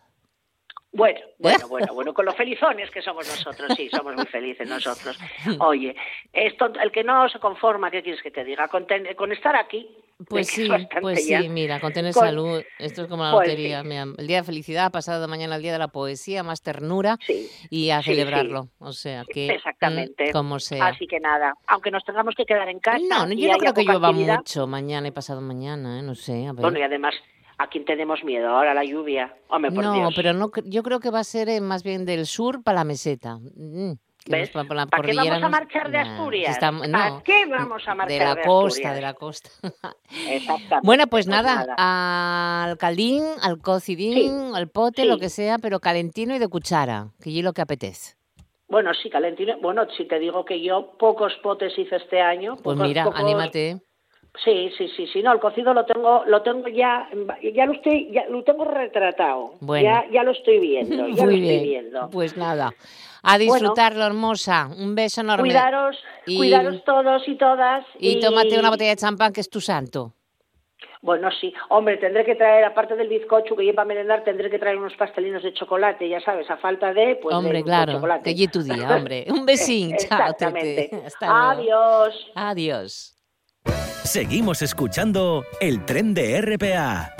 Bueno, 1.01 1.19
bueno, 1.39 1.67
bueno, 1.69 1.93
bueno, 1.93 2.13
con 2.13 2.25
los 2.25 2.35
felizones 2.35 2.91
que 2.91 3.01
somos 3.01 3.25
nosotros, 3.25 3.71
sí, 3.77 3.89
somos 3.89 4.13
muy 4.13 4.25
felices 4.25 4.67
nosotros. 4.67 5.17
Oye, 5.59 5.95
esto, 6.33 6.65
el 6.81 6.91
que 6.91 7.03
no 7.03 7.29
se 7.29 7.39
conforma, 7.39 7.89
¿qué 7.89 8.03
quieres 8.03 8.21
que 8.21 8.29
te 8.29 8.43
diga? 8.43 8.67
Con, 8.67 8.85
con 9.15 9.31
estar 9.31 9.55
aquí. 9.55 9.87
Pues 10.27 10.49
sí, 10.49 10.69
pues 11.01 11.25
sí, 11.25 11.49
mira, 11.49 11.79
con 11.79 11.93
tener 11.93 12.13
salud, 12.13 12.61
esto 12.77 13.03
es 13.03 13.07
como 13.07 13.23
la 13.23 13.31
pues 13.31 13.47
lotería. 13.47 13.79
el 13.79 14.27
día 14.27 14.37
de 14.37 14.43
felicidad, 14.43 14.91
pasado 14.91 15.27
mañana 15.27 15.55
el 15.55 15.63
día 15.63 15.71
de 15.71 15.79
la 15.79 15.87
poesía, 15.87 16.43
más 16.43 16.61
ternura 16.61 17.17
y 17.71 17.89
a 17.89 18.03
celebrarlo. 18.03 18.67
O 18.77 18.91
sea, 18.91 19.23
que. 19.27 19.47
Mm, 19.47 19.51
Exactamente. 19.51 20.31
como 20.31 20.59
sea. 20.59 20.87
Así 20.87 21.07
que 21.07 21.19
nada, 21.19 21.55
aunque 21.65 21.89
nos 21.89 22.03
tengamos 22.03 22.35
que 22.35 22.45
quedar 22.45 22.69
en 22.69 22.79
casa. 22.79 22.99
No, 22.99 23.27
yo 23.33 23.51
no 23.51 23.57
creo 23.57 23.73
que 23.73 23.83
llueva 23.83 24.11
mucho 24.11 24.67
mañana 24.67 25.07
y 25.07 25.11
pasado 25.11 25.41
mañana, 25.41 25.99
¿eh? 25.99 26.03
no 26.03 26.13
sé. 26.13 26.45
A 26.45 26.53
ver. 26.53 26.61
Bueno, 26.61 26.77
y 26.77 26.83
además 26.83 27.15
¿A 27.61 27.67
quién 27.67 27.85
tenemos 27.85 28.23
miedo 28.23 28.49
ahora? 28.49 28.73
La 28.73 28.83
lluvia. 28.83 29.35
Hombre, 29.47 29.71
por 29.71 29.83
no, 29.83 30.09
pero 30.15 30.33
no, 30.33 30.49
yo 30.65 30.81
creo 30.81 30.99
que 30.99 31.11
va 31.11 31.19
a 31.19 31.23
ser 31.23 31.47
eh, 31.47 31.61
más 31.61 31.83
bien 31.83 32.05
del 32.05 32.25
sur 32.25 32.63
para 32.63 32.79
la 32.79 32.83
meseta. 32.85 33.37
Mm, 33.37 33.91
¿Ves? 34.27 34.49
¿Para 34.49 34.87
qué 35.03 35.13
vamos 35.13 35.43
a 35.43 35.49
marchar 35.49 35.91
de 35.91 35.97
Asturias? 35.99 36.57
¿Para 36.59 37.21
qué 37.23 37.45
vamos 37.45 37.87
a 37.87 37.93
marchar 37.93 38.19
de 38.19 38.25
la 38.25 38.41
costa, 38.41 38.93
de 38.95 39.01
la 39.01 39.13
costa. 39.13 39.49
Exactamente. 40.27 40.79
Bueno, 40.83 41.05
pues, 41.05 41.27
pues 41.27 41.27
nada, 41.27 41.67
al 41.77 42.79
caldín, 42.79 43.23
al 43.43 43.59
cocidín, 43.59 44.55
al 44.55 44.67
pote, 44.67 45.05
lo 45.05 45.19
que 45.19 45.29
sea, 45.29 45.59
pero 45.59 45.79
calentino 45.79 46.35
y 46.35 46.39
de 46.39 46.47
cuchara, 46.47 47.09
que 47.21 47.37
es 47.37 47.43
lo 47.43 47.53
que 47.53 47.61
apetece. 47.61 48.15
Bueno, 48.69 48.91
sí, 48.95 49.07
calentino. 49.11 49.59
Bueno, 49.61 49.85
si 49.95 50.07
te 50.07 50.17
digo 50.17 50.45
que 50.45 50.63
yo 50.63 50.97
pocos 50.97 51.33
potes 51.43 51.77
hice 51.77 51.97
este 51.97 52.21
año. 52.21 52.55
Pues 52.63 52.75
mira, 52.77 53.07
anímate. 53.13 53.81
Sí, 54.43 54.71
sí, 54.77 54.87
sí, 54.95 55.07
sí, 55.07 55.21
no, 55.21 55.33
el 55.33 55.39
cocido 55.39 55.73
lo 55.73 55.85
tengo, 55.85 56.23
lo 56.25 56.41
tengo 56.41 56.67
ya, 56.69 57.09
ya 57.53 57.65
lo 57.65 57.73
estoy, 57.73 58.11
ya 58.11 58.25
lo 58.27 58.43
tengo 58.43 58.63
retratado, 58.63 59.55
ya, 59.81 60.05
ya 60.09 60.23
lo 60.23 60.31
estoy 60.31 60.59
viendo, 60.59 61.07
ya 61.09 61.25
lo 61.25 61.31
estoy 61.31 61.59
viendo. 61.59 62.09
Pues 62.09 62.37
nada, 62.37 62.71
a 63.23 63.37
disfrutarlo, 63.37 64.05
hermosa, 64.05 64.69
un 64.77 64.95
beso 64.95 65.21
enorme. 65.21 65.49
Cuidaros, 65.49 65.97
cuidaros 66.25 66.83
todos 66.85 67.27
y 67.27 67.35
todas. 67.35 67.85
Y, 67.99 68.19
tómate 68.21 68.57
una 68.57 68.69
botella 68.69 68.91
de 68.91 68.95
champán 68.95 69.33
que 69.33 69.41
es 69.41 69.49
tu 69.49 69.59
santo. 69.59 70.13
Bueno, 71.01 71.29
sí. 71.31 71.53
Hombre, 71.69 71.97
tendré 71.97 72.23
que 72.23 72.35
traer, 72.35 72.63
aparte 72.63 72.95
del 72.95 73.09
bizcocho 73.09 73.55
que 73.55 73.63
lleva 73.63 73.81
a 73.83 73.85
merendar, 73.85 74.23
tendré 74.23 74.49
que 74.49 74.59
traer 74.59 74.77
unos 74.77 74.95
pastelinos 74.95 75.41
de 75.41 75.53
chocolate, 75.53 76.07
ya 76.07 76.21
sabes, 76.21 76.49
a 76.49 76.57
falta 76.57 76.93
de, 76.93 77.15
pues, 77.21 77.35
Hombre, 77.35 77.63
claro, 77.63 77.93
chocolate. 77.93 78.35
que 78.35 78.47
tu 78.47 78.61
día, 78.61 78.95
hombre. 78.95 79.25
Un 79.29 79.45
besín, 79.45 79.97
chao. 79.97 80.19
Exactamente. 80.19 80.91
Adiós. 81.19 82.31
Adiós. 82.35 83.17
Seguimos 84.11 84.61
escuchando 84.61 85.45
el 85.61 85.85
tren 85.85 86.13
de 86.13 86.41
RPA 86.41 87.13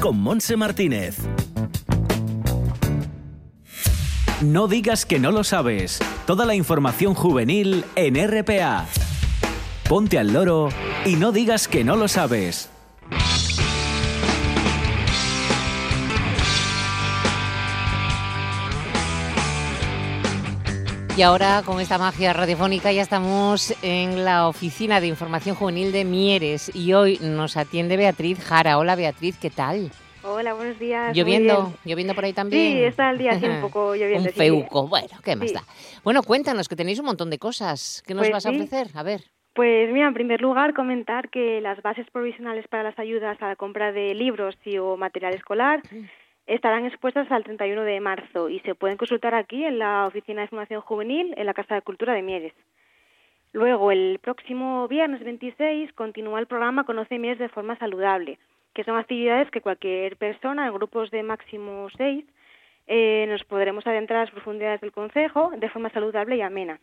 con 0.00 0.18
Monse 0.18 0.56
Martínez. 0.56 1.18
No 4.40 4.66
digas 4.66 5.04
que 5.04 5.18
no 5.18 5.30
lo 5.30 5.44
sabes. 5.44 6.00
Toda 6.26 6.46
la 6.46 6.54
información 6.54 7.12
juvenil 7.12 7.84
en 7.96 8.16
RPA. 8.16 8.86
Ponte 9.90 10.18
al 10.18 10.32
loro 10.32 10.70
y 11.04 11.16
no 11.16 11.32
digas 11.32 11.68
que 11.68 11.84
no 11.84 11.96
lo 11.96 12.08
sabes. 12.08 12.70
Y 21.16 21.22
ahora 21.22 21.62
con 21.64 21.80
esta 21.80 21.96
magia 21.96 22.32
radiofónica 22.32 22.90
ya 22.90 23.02
estamos 23.02 23.72
en 23.84 24.24
la 24.24 24.48
oficina 24.48 25.00
de 25.00 25.06
información 25.06 25.54
juvenil 25.54 25.92
de 25.92 26.04
Mieres 26.04 26.74
y 26.74 26.92
hoy 26.92 27.20
nos 27.22 27.56
atiende 27.56 27.96
Beatriz 27.96 28.40
Jara. 28.40 28.78
Hola 28.78 28.96
Beatriz, 28.96 29.38
¿qué 29.38 29.48
tal? 29.48 29.92
Hola, 30.24 30.54
buenos 30.54 30.76
días. 30.80 31.16
¿Lloviendo? 31.16 31.72
¿Lloviendo 31.84 32.16
por 32.16 32.24
ahí 32.24 32.32
también? 32.32 32.72
Sí, 32.72 32.82
está 32.82 33.10
el 33.10 33.18
día 33.18 33.30
así 33.30 33.46
un 33.46 33.60
poco 33.60 33.94
lloviendo. 33.94 34.28
un 34.28 34.34
feuco, 34.34 34.88
bueno, 34.88 35.06
¿qué 35.24 35.36
más 35.36 35.52
da? 35.52 35.62
Bueno, 36.02 36.24
cuéntanos 36.24 36.68
que 36.68 36.74
tenéis 36.74 36.98
un 36.98 37.06
montón 37.06 37.30
de 37.30 37.38
cosas. 37.38 38.02
¿Qué 38.04 38.12
nos 38.12 38.22
pues 38.22 38.32
vas 38.32 38.46
a 38.46 38.50
ofrecer? 38.50 38.88
A 38.94 39.04
ver. 39.04 39.20
Pues 39.54 39.92
mira, 39.92 40.08
en 40.08 40.14
primer 40.14 40.40
lugar 40.40 40.74
comentar 40.74 41.30
que 41.30 41.60
las 41.60 41.80
bases 41.80 42.10
provisionales 42.10 42.66
para 42.66 42.82
las 42.82 42.98
ayudas 42.98 43.40
a 43.40 43.46
la 43.46 43.54
compra 43.54 43.92
de 43.92 44.14
libros 44.14 44.56
y 44.64 44.78
o 44.78 44.96
material 44.96 45.34
escolar 45.34 45.80
mm 45.92 46.23
estarán 46.46 46.84
expuestas 46.84 47.30
al 47.30 47.44
31 47.44 47.82
de 47.82 48.00
marzo 48.00 48.48
y 48.48 48.60
se 48.60 48.74
pueden 48.74 48.96
consultar 48.96 49.34
aquí 49.34 49.64
en 49.64 49.78
la 49.78 50.06
Oficina 50.06 50.42
de 50.42 50.48
Formación 50.48 50.80
Juvenil 50.82 51.34
en 51.36 51.46
la 51.46 51.54
Casa 51.54 51.74
de 51.74 51.82
Cultura 51.82 52.12
de 52.12 52.22
Mieres. 52.22 52.52
Luego, 53.52 53.92
el 53.92 54.18
próximo 54.20 54.88
viernes 54.88 55.22
26 55.22 55.92
continúa 55.92 56.40
el 56.40 56.46
programa 56.46 56.84
Conoce 56.84 57.18
Mieres 57.18 57.38
de 57.38 57.48
forma 57.48 57.78
saludable, 57.78 58.38
que 58.74 58.84
son 58.84 58.96
actividades 58.96 59.50
que 59.50 59.60
cualquier 59.60 60.16
persona 60.16 60.66
en 60.66 60.74
grupos 60.74 61.10
de 61.10 61.22
máximo 61.22 61.88
seis 61.96 62.24
eh, 62.86 63.26
nos 63.28 63.44
podremos 63.44 63.86
adentrar 63.86 64.18
a 64.18 64.24
las 64.24 64.32
profundidades 64.32 64.80
del 64.80 64.92
Consejo 64.92 65.52
de 65.56 65.70
forma 65.70 65.90
saludable 65.90 66.36
y 66.36 66.42
amena. 66.42 66.80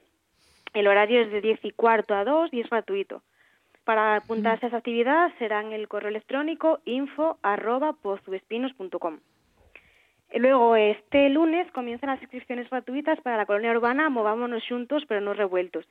El 0.73 0.87
horario 0.87 1.21
es 1.21 1.31
de 1.31 1.41
10 1.41 1.65
y 1.65 1.71
cuarto 1.71 2.15
a 2.15 2.23
2 2.23 2.53
y 2.53 2.61
es 2.61 2.69
gratuito. 2.69 3.21
Para 3.83 4.15
apuntarse 4.15 4.65
a 4.65 4.69
esa 4.69 4.77
actividad 4.77 5.31
será 5.37 5.59
en 5.59 5.73
el 5.73 5.87
correo 5.87 6.09
electrónico 6.09 6.79
info 6.85 7.37
Luego, 10.33 10.77
este 10.77 11.29
lunes 11.29 11.69
comienzan 11.71 12.09
las 12.09 12.21
inscripciones 12.21 12.69
gratuitas 12.69 13.19
para 13.21 13.35
la 13.35 13.45
colonia 13.45 13.71
urbana 13.71 14.09
Movámonos 14.09 14.63
Juntos 14.67 15.03
pero 15.07 15.19
no 15.19 15.33
revueltos, 15.33 15.85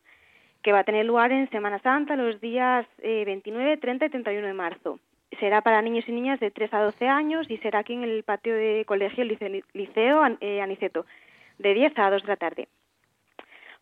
que 0.63 0.73
va 0.73 0.81
a 0.81 0.85
tener 0.85 1.05
lugar 1.05 1.31
en 1.31 1.51
Semana 1.51 1.79
Santa 1.81 2.17
los 2.17 2.41
días 2.41 2.87
29, 3.03 3.73
eh, 3.73 3.77
30 3.77 4.07
y 4.07 4.09
31 4.09 4.47
de 4.47 4.55
marzo. 4.55 4.99
Será 5.39 5.61
para 5.61 5.83
niños 5.83 6.09
y 6.09 6.13
niñas 6.13 6.41
de 6.41 6.51
3 6.51 6.73
a 6.73 6.83
12 6.83 7.07
años 7.07 7.51
y 7.51 7.59
será 7.59 7.81
aquí 7.81 7.93
en 7.93 8.03
el 8.03 8.23
patio 8.25 8.55
de 8.55 8.85
colegio 8.87 9.25
Liceo 9.25 10.23
eh, 10.41 10.61
Aniceto, 10.63 11.05
de 11.59 11.75
10 11.75 11.99
a 11.99 12.11
2 12.11 12.23
de 12.23 12.29
la 12.29 12.37
tarde. 12.37 12.69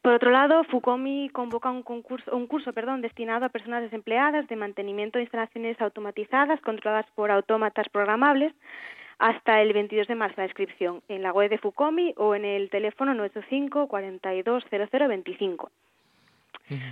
Por 0.02 0.12
otro 0.12 0.30
lado, 0.30 0.64
FUCOMI 0.64 1.30
convoca 1.30 1.70
un, 1.70 1.82
concurso, 1.82 2.36
un 2.36 2.46
curso 2.46 2.72
perdón, 2.72 3.00
destinado 3.00 3.46
a 3.46 3.48
personas 3.48 3.82
desempleadas 3.82 4.46
de 4.48 4.56
mantenimiento 4.56 5.18
de 5.18 5.24
instalaciones 5.24 5.80
automatizadas 5.80 6.60
controladas 6.60 7.06
por 7.14 7.30
autómatas 7.30 7.88
programables 7.88 8.52
hasta 9.18 9.60
el 9.62 9.72
22 9.72 10.06
de 10.06 10.14
marzo 10.14 10.36
la 10.38 10.46
inscripción 10.46 11.02
en 11.08 11.22
la 11.22 11.32
web 11.32 11.50
de 11.50 11.58
FUCOMI 11.58 12.14
o 12.16 12.34
en 12.34 12.44
el 12.44 12.70
teléfono 12.70 13.14
985 13.14 13.88
42 13.88 14.64
0025. 14.70 15.70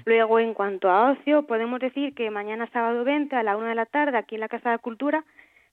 Luego, 0.06 0.38
en 0.38 0.54
cuanto 0.54 0.90
a 0.90 1.10
ocio, 1.10 1.42
podemos 1.42 1.80
decir 1.80 2.14
que 2.14 2.30
mañana 2.30 2.68
sábado 2.72 3.04
20 3.04 3.36
a 3.36 3.42
la 3.42 3.56
1 3.56 3.66
de 3.66 3.74
la 3.74 3.86
tarde, 3.86 4.16
aquí 4.16 4.34
en 4.36 4.40
la 4.40 4.48
Casa 4.48 4.70
de 4.70 4.78
Cultura, 4.78 5.24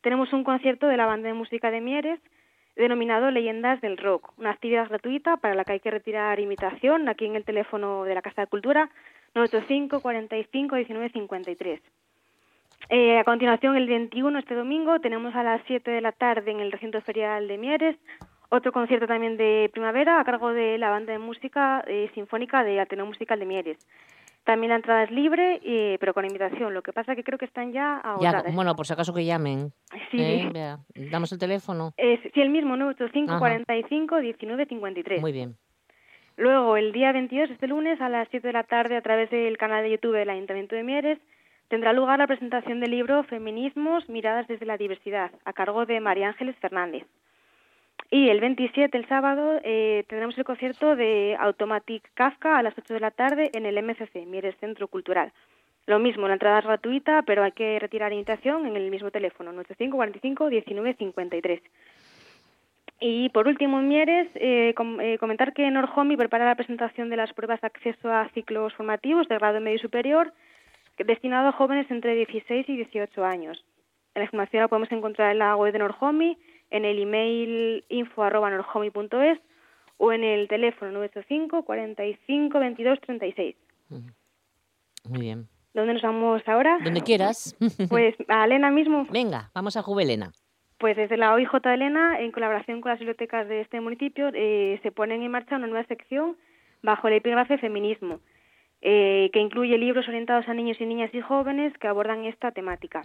tenemos 0.02 0.34
un 0.34 0.44
concierto 0.44 0.88
de 0.88 0.98
la 0.98 1.06
banda 1.06 1.30
de 1.30 1.34
música 1.34 1.72
de 1.72 1.80
Mieres 1.80 2.20
denominado 2.76 3.32
Leyendas 3.32 3.80
del 3.82 3.98
Rock, 3.98 4.34
una 4.38 4.52
actividad 4.52 4.90
gratuita 4.90 5.38
para 5.38 5.56
la 5.56 5.64
que 5.64 5.74
hay 5.74 5.80
que 5.80 5.92
retirar 5.92 6.40
invitación 6.40 7.08
aquí 7.08 7.26
en 7.26 7.36
el 7.36 7.46
teléfono 7.46 8.04
de 8.04 8.16
la 8.16 8.22
Casa 8.22 8.42
de 8.42 8.48
Cultura 8.48 8.90
985 9.36 10.02
45 10.02 10.76
19 10.76 11.10
53. 11.10 11.82
Eh, 12.90 13.18
a 13.18 13.24
continuación, 13.24 13.76
el 13.76 13.88
21, 13.88 14.40
este 14.40 14.56
domingo, 14.56 15.00
tenemos 15.00 15.34
a 15.36 15.44
las 15.44 15.62
7 15.68 15.90
de 15.90 16.02
la 16.02 16.12
tarde 16.12 16.52
en 16.52 16.60
el 16.60 16.72
recinto 16.72 17.02
ferial 17.02 17.48
de 17.48 17.58
Mieres 17.58 17.98
otro 18.54 18.72
concierto 18.72 19.08
también 19.08 19.36
de 19.36 19.70
primavera 19.74 20.20
a 20.20 20.24
cargo 20.24 20.54
de 20.54 20.78
la 20.78 20.92
banda 20.92 21.12
de 21.12 21.18
música 21.18 21.84
eh, 21.88 22.12
sinfónica 22.14 22.64
de 22.64 22.80
Ateneo 22.80 23.08
Musical 23.08 23.40
de 23.40 23.48
Mieres. 23.48 23.78
También 24.44 24.70
la 24.70 24.76
entrada 24.76 25.04
es 25.04 25.10
libre, 25.10 25.60
eh, 25.64 25.98
pero 26.00 26.14
con 26.14 26.24
invitación. 26.24 26.72
Lo 26.72 26.84
que 26.84 26.94
pasa 26.94 27.14
es 27.14 27.16
que 27.16 27.24
creo 27.24 27.40
que 27.40 27.46
están 27.46 27.72
ya 27.72 27.98
agotadas. 27.98 28.44
Ya, 28.44 28.52
bueno, 28.52 28.76
por 28.76 28.86
si 28.86 28.94
acaso 28.94 29.12
que 29.12 29.26
llamen. 29.26 29.72
Sí. 30.12 30.20
¿Eh? 30.20 30.76
Damos 31.10 31.32
el 31.32 31.40
teléfono. 31.40 31.94
sí, 31.98 32.42
el 32.42 32.52
mismo, 32.52 32.76
985 32.78 33.40
45 33.40 34.20
19 34.20 34.66
53. 34.68 35.22
Muy 35.22 35.32
bien. 35.32 35.56
Luego, 36.38 36.78
el 36.78 36.92
día 36.92 37.12
22, 37.12 37.50
este 37.50 37.68
lunes, 37.68 38.00
a 38.02 38.10
las 38.10 38.28
7 38.30 38.46
de 38.46 38.54
la 38.54 38.64
tarde, 38.64 38.98
a 38.98 39.02
través 39.02 39.32
del 39.32 39.58
canal 39.58 39.84
de 39.84 39.92
YouTube 39.92 40.16
del 40.16 40.30
Ayuntamiento 40.30 40.76
de 40.76 40.84
Mieres, 40.84 41.20
tendrá 41.74 41.92
lugar 41.92 42.20
la 42.20 42.28
presentación 42.28 42.80
del 42.80 42.92
libro 42.92 43.24
Feminismos, 43.24 44.08
miradas 44.08 44.48
desde 44.48 44.68
la 44.68 44.78
diversidad, 44.78 45.32
a 45.44 45.54
cargo 45.54 45.88
de 45.88 46.00
María 46.00 46.28
Ángeles 46.28 46.56
Fernández. 46.58 47.04
Y 48.12 48.30
el 48.30 48.40
27, 48.42 48.96
el 48.96 49.08
sábado, 49.08 49.60
eh, 49.64 50.04
tendremos 50.08 50.38
el 50.38 50.44
concierto 50.44 50.96
de 50.96 51.36
Automatic 51.40 52.12
Kafka 52.14 52.60
a 52.60 52.62
las 52.62 52.78
8 52.78 52.94
de 52.94 53.00
la 53.00 53.10
tarde 53.10 53.50
en 53.56 53.66
el 53.66 53.82
MCC, 53.82 54.24
Mieres 54.28 54.56
Centro 54.60 54.88
Cultural. 54.88 55.34
Lo 55.88 55.98
mismo, 55.98 56.28
la 56.28 56.34
entrada 56.34 56.60
es 56.60 56.66
gratuita, 56.66 57.24
pero 57.24 57.44
hay 57.44 57.54
que 57.54 57.80
retirar 57.80 58.14
invitación 58.14 58.68
en 58.68 58.78
el 58.78 58.92
mismo 58.92 59.10
teléfono, 59.10 59.52
95 59.52 59.98
45 59.98 60.50
19 60.50 60.94
53. 60.94 61.60
Y 63.00 63.30
por 63.30 63.48
último, 63.48 63.80
en 63.80 63.88
Mieres, 63.88 64.28
eh, 64.36 64.76
eh, 65.02 65.18
comentar 65.18 65.54
que 65.54 65.72
Norhomi 65.72 66.18
prepara 66.18 66.46
la 66.46 66.54
presentación 66.54 67.10
de 67.10 67.18
las 67.18 67.34
pruebas 67.34 67.62
de 67.62 67.68
acceso 67.68 68.14
a 68.14 68.30
ciclos 68.36 68.76
formativos 68.76 69.28
de 69.28 69.40
grado 69.40 69.60
medio 69.60 69.80
superior 69.80 70.32
destinado 70.98 71.50
a 71.50 71.52
jóvenes 71.54 71.90
entre 71.90 72.16
16 72.16 72.70
y 72.70 72.76
18 72.78 73.26
años. 73.26 73.64
La 74.16 74.24
información 74.24 74.62
la 74.62 74.68
podemos 74.68 74.92
encontrar 74.92 75.32
en 75.32 75.40
la 75.40 75.56
web 75.56 75.74
de 75.74 75.80
Norhomi, 75.80 76.38
en 76.70 76.86
el 76.86 77.02
email 77.02 77.84
info.norhomi.es 77.90 79.40
o 79.98 80.12
en 80.12 80.24
el 80.24 80.48
teléfono 80.48 80.92
985 80.92 81.64
45 81.64 82.60
22 82.60 83.00
36. 83.02 83.56
Muy 85.10 85.22
bien. 85.22 85.48
¿Dónde 85.74 85.94
nos 85.94 86.04
vamos 86.04 86.42
ahora? 86.48 86.78
Donde 86.84 87.02
quieras. 87.02 87.56
Pues 87.90 88.16
a 88.28 88.46
Elena 88.46 88.70
mismo. 88.70 89.08
Venga, 89.12 89.50
vamos 89.54 89.76
a 89.76 89.82
Juvelena. 89.82 90.32
Pues 90.78 90.96
desde 90.96 91.18
la 91.18 91.34
OIJ 91.34 91.62
de 91.64 91.74
Elena, 91.74 92.20
en 92.20 92.32
colaboración 92.32 92.82
con 92.82 92.92
las 92.92 93.00
bibliotecas 93.00 93.48
de 93.48 93.62
este 93.62 93.80
municipio, 93.80 94.30
eh, 94.34 94.80
se 94.84 94.92
ponen 94.92 95.22
en 95.24 95.32
marcha 95.32 95.56
una 95.56 95.68
nueva 95.68 95.88
sección 95.88 96.38
bajo 96.82 97.08
el 97.08 97.16
epígrafe 97.16 97.58
Feminismo, 97.58 98.20
eh, 98.86 99.30
que 99.32 99.40
incluye 99.40 99.78
libros 99.78 100.10
orientados 100.10 100.50
a 100.50 100.54
niños 100.54 100.76
y 100.82 100.86
niñas 100.86 101.10
y 101.14 101.22
jóvenes 101.22 101.72
que 101.78 101.88
abordan 101.88 102.26
esta 102.26 102.52
temática. 102.52 103.04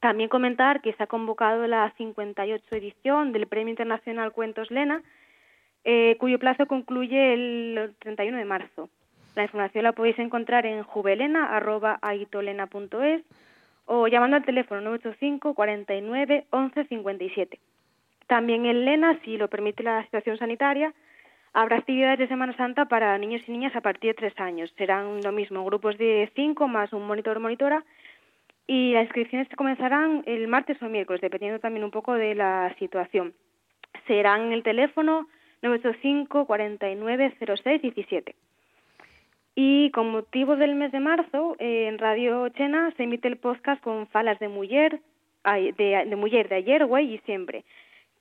También 0.00 0.28
comentar 0.28 0.82
que 0.82 0.92
se 0.92 1.02
ha 1.02 1.06
convocado 1.06 1.66
la 1.66 1.90
58 1.96 2.76
edición 2.76 3.32
del 3.32 3.46
Premio 3.46 3.70
Internacional 3.70 4.32
Cuentos 4.32 4.70
Lena, 4.70 5.00
eh, 5.84 6.18
cuyo 6.20 6.38
plazo 6.38 6.66
concluye 6.66 7.32
el 7.32 7.94
31 8.00 8.36
de 8.36 8.44
marzo. 8.44 8.90
La 9.34 9.44
información 9.44 9.84
la 9.84 9.92
podéis 9.92 10.18
encontrar 10.18 10.66
en 10.66 10.82
juvelena.aitolena.es 10.82 13.22
o 13.86 14.08
llamando 14.08 14.36
al 14.36 14.44
teléfono 14.44 14.82
985 14.82 15.54
49 15.54 16.44
11 16.50 16.84
57. 16.84 17.58
También 18.26 18.66
en 18.66 18.84
Lena, 18.84 19.18
si 19.24 19.38
lo 19.38 19.48
permite 19.48 19.82
la 19.82 20.04
situación 20.04 20.36
sanitaria, 20.36 20.92
habrá 21.52 21.76
actividades 21.76 22.18
de 22.18 22.28
Semana 22.28 22.56
Santa 22.56 22.86
para 22.86 23.16
niños 23.18 23.42
y 23.46 23.52
niñas 23.52 23.74
a 23.76 23.80
partir 23.80 24.10
de 24.10 24.14
tres 24.14 24.40
años. 24.40 24.72
Serán 24.76 25.20
lo 25.22 25.32
mismo, 25.32 25.64
grupos 25.64 25.98
de 25.98 26.30
cinco 26.34 26.68
más 26.68 26.92
un 26.92 27.06
monitor 27.06 27.36
o 27.36 27.40
monitora 27.40 27.84
y 28.66 28.92
las 28.92 29.04
inscripciones 29.04 29.48
comenzarán 29.56 30.22
el 30.26 30.48
martes 30.48 30.80
o 30.82 30.88
miércoles, 30.88 31.20
dependiendo 31.20 31.58
también 31.58 31.84
un 31.84 31.90
poco 31.90 32.14
de 32.14 32.34
la 32.34 32.74
situación. 32.78 33.34
Serán 34.06 34.52
el 34.52 34.62
teléfono 34.62 35.28
985 35.62 36.46
49 36.46 37.36
06 37.62 37.82
17. 37.82 38.34
Y 39.54 39.90
con 39.90 40.10
motivo 40.10 40.56
del 40.56 40.74
mes 40.74 40.92
de 40.92 41.00
marzo, 41.00 41.56
en 41.58 41.98
Radio 41.98 42.48
Chena 42.50 42.90
se 42.96 43.02
emite 43.02 43.28
el 43.28 43.36
podcast 43.36 43.82
con 43.82 44.06
falas 44.06 44.38
de 44.38 44.48
mujer, 44.48 45.00
de, 45.44 46.04
de 46.06 46.16
mujer 46.16 46.48
de 46.48 46.56
ayer, 46.56 46.86
güey 46.86 47.14
y 47.14 47.18
siempre, 47.18 47.64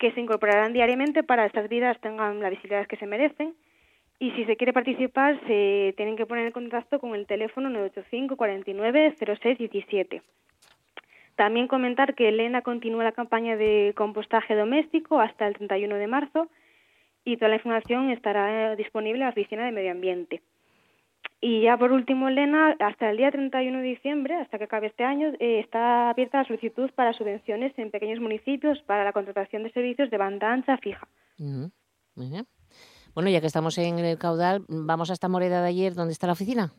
que 0.02 0.12
se 0.14 0.20
incorporarán 0.20 0.74
diariamente 0.74 1.22
para 1.22 1.46
estas 1.46 1.70
vidas 1.70 1.96
tengan 2.02 2.40
la 2.40 2.50
visibilidad 2.50 2.88
que 2.88 2.98
se 2.98 3.06
merecen. 3.06 3.54
Y 4.18 4.32
si 4.32 4.46
se 4.46 4.58
quiere 4.58 4.74
participar, 4.74 5.40
se 5.46 5.94
tienen 5.96 6.16
que 6.18 6.26
poner 6.26 6.48
en 6.48 6.52
contacto 6.52 7.00
con 7.00 7.14
el 7.14 7.28
teléfono 7.28 7.70
985 7.70 8.36
49 8.36 9.16
06 9.20 9.58
17. 9.60 10.24
También 11.36 11.68
comentar 11.68 12.16
que 12.16 12.30
Elena 12.30 12.64
continúa 12.64 13.04
la 13.04 13.12
campaña 13.12 13.56
de 13.56 13.94
compostaje 13.96 14.56
doméstico 14.56 15.20
hasta 15.20 15.48
el 15.48 15.54
31 15.54 15.96
de 15.96 16.08
marzo 16.08 16.48
y 17.24 17.38
toda 17.38 17.50
la 17.50 17.58
información 17.58 18.10
estará 18.10 18.76
disponible 18.76 19.20
en 19.20 19.26
la 19.26 19.30
Oficina 19.30 19.66
de 19.66 19.72
Medio 19.72 19.92
Ambiente. 19.92 20.42
Y 21.44 21.64
ya 21.64 21.76
por 21.76 21.92
último, 21.92 22.30
Elena, 22.30 22.76
hasta 22.80 23.10
el 23.10 23.18
día 23.18 23.32
31 23.32 23.80
de 23.80 23.84
diciembre, 23.84 24.36
hasta 24.36 24.60
que 24.60 24.66
acabe 24.66 24.88
este 24.88 25.04
año, 25.04 25.34
eh, 25.40 25.60
está 25.60 26.12
abierta 26.12 26.38
la 26.38 26.46
solicitud 26.46 26.92
para 26.94 27.14
subvenciones 27.14 27.74
en 27.80 27.90
pequeños 27.90 28.20
municipios 28.20 28.80
para 28.84 29.04
la 29.04 29.12
contratación 29.12 29.64
de 29.64 29.72
servicios 29.72 30.12
de 30.12 30.18
banda 30.18 30.52
ancha 30.52 30.78
fija. 30.78 31.08
Bueno, 33.16 33.30
ya 33.30 33.42
que 33.42 33.48
estamos 33.48 33.76
en 33.80 33.98
el 33.98 34.20
caudal, 34.20 34.64
vamos 34.70 35.10
a 35.10 35.14
esta 35.14 35.30
moreda 35.30 35.64
de 35.64 35.70
ayer, 35.70 35.96
¿dónde 35.96 36.14
está 36.14 36.28
la 36.28 36.34
oficina? 36.34 36.74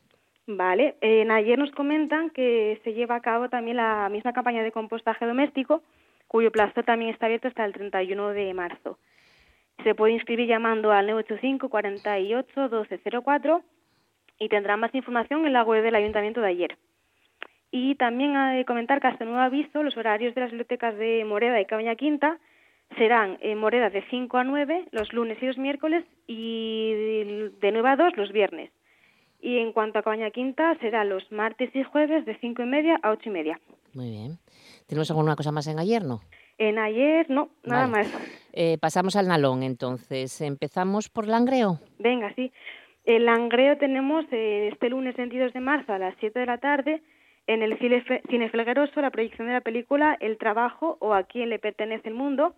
Vale, 0.47 0.97
en 1.01 1.33
ayer 1.33 1.59
nos 1.59 1.73
comentan 1.73 2.31
que 2.31 2.81
se 2.85 2.95
lleva 2.95 3.17
a 3.17 3.21
cabo 3.21 3.49
también 3.49 3.79
la 3.79 4.09
misma 4.11 4.33
campaña 4.33 4.63
de 4.63 4.71
compostaje 4.71 5.27
doméstico, 5.27 5.83
cuyo 6.29 6.53
plazo 6.53 6.85
también 6.85 7.11
está 7.11 7.27
abierto 7.27 7.49
hasta 7.49 7.65
el 7.65 7.73
31 7.73 8.29
de 8.31 8.55
marzo. 8.55 8.99
Se 9.83 9.95
puede 9.97 10.15
inscribir 10.15 10.49
llamando 10.49 10.93
al 10.93 11.07
985 11.07 11.69
48 11.69 12.61
1204 12.61 13.63
y 14.43 14.49
tendrán 14.49 14.81
más 14.81 14.93
información 14.95 15.47
en 15.47 15.53
la 15.53 15.63
web 15.63 15.85
del 15.85 15.95
Ayuntamiento 15.95 16.41
de 16.41 16.49
ayer. 16.49 16.77
Y 17.71 17.95
también 17.95 18.37
ha 18.37 18.53
de 18.53 18.65
comentar 18.65 19.01
que 19.01 19.07
hasta 19.07 19.25
nuevo 19.25 19.41
aviso 19.41 19.85
los 19.85 19.97
horarios 19.97 20.35
de 20.35 20.41
las 20.41 20.51
bibliotecas 20.51 20.97
de 20.99 21.25
Moreda 21.25 21.61
y 21.61 21.65
Cabaña 21.65 21.95
Quinta 21.95 22.39
serán 22.99 23.39
en 23.41 23.59
Moreda 23.59 23.89
de 23.89 24.03
5 24.11 24.37
a 24.37 24.45
9 24.45 24.89
los 24.91 25.13
lunes 25.13 25.39
y 25.41 25.47
los 25.47 25.59
miércoles 25.59 26.05
y 26.27 26.93
de 27.61 27.73
9 27.73 27.89
a 27.89 27.97
2 27.97 28.17
los 28.17 28.33
viernes. 28.33 28.73
Y 29.41 29.59
en 29.59 29.73
cuanto 29.73 30.01
a 30.01 30.03
Cabaña 30.03 30.31
Quinta 30.31 30.77
será 30.81 31.05
los 31.05 31.31
martes 31.31 31.71
y 31.75 31.85
jueves 31.85 32.27
de 32.27 32.37
5 32.39 32.63
y 32.63 32.67
media 32.67 32.99
a 33.01 33.13
8 33.13 33.23
y 33.25 33.31
media. 33.31 33.61
Muy 33.95 34.11
bien. 34.11 34.39
¿Tenemos 34.89 35.09
alguna 35.11 35.37
cosa 35.37 35.53
más 35.53 35.69
en 35.69 35.79
ayer, 35.79 36.05
no? 36.05 36.21
En 36.59 36.79
ayer 36.79 37.31
no, 37.31 37.51
nada 37.63 37.87
más. 37.87 38.07
Eh, 38.53 38.77
pasamos 38.79 39.17
al 39.17 39.29
Nalón 39.29 39.63
entonces. 39.63 40.41
¿Empezamos 40.41 41.09
por 41.09 41.27
Langreo? 41.27 41.79
Venga, 41.99 42.35
sí. 42.35 42.53
El 43.05 43.27
Langreo 43.27 43.77
tenemos 43.79 44.25
eh, 44.31 44.69
este 44.73 44.89
lunes 44.89 45.17
22 45.17 45.53
de 45.53 45.61
marzo 45.61 45.93
a 45.93 45.99
las 45.99 46.15
7 46.21 46.39
de 46.39 46.47
la 46.47 46.59
tarde 46.59 47.03
en 47.49 47.63
el 47.63 47.77
Cine, 47.79 48.05
Cine 48.29 48.49
Felgueroso 48.49 49.01
la 49.01 49.11
proyección 49.11 49.49
de 49.49 49.55
la 49.55 49.61
película 49.61 50.17
El 50.21 50.39
Trabajo 50.39 50.99
o 51.01 51.13
A 51.13 51.25
quién 51.25 51.49
le 51.49 51.59
pertenece 51.59 52.09
el 52.09 52.15
mundo 52.15 52.55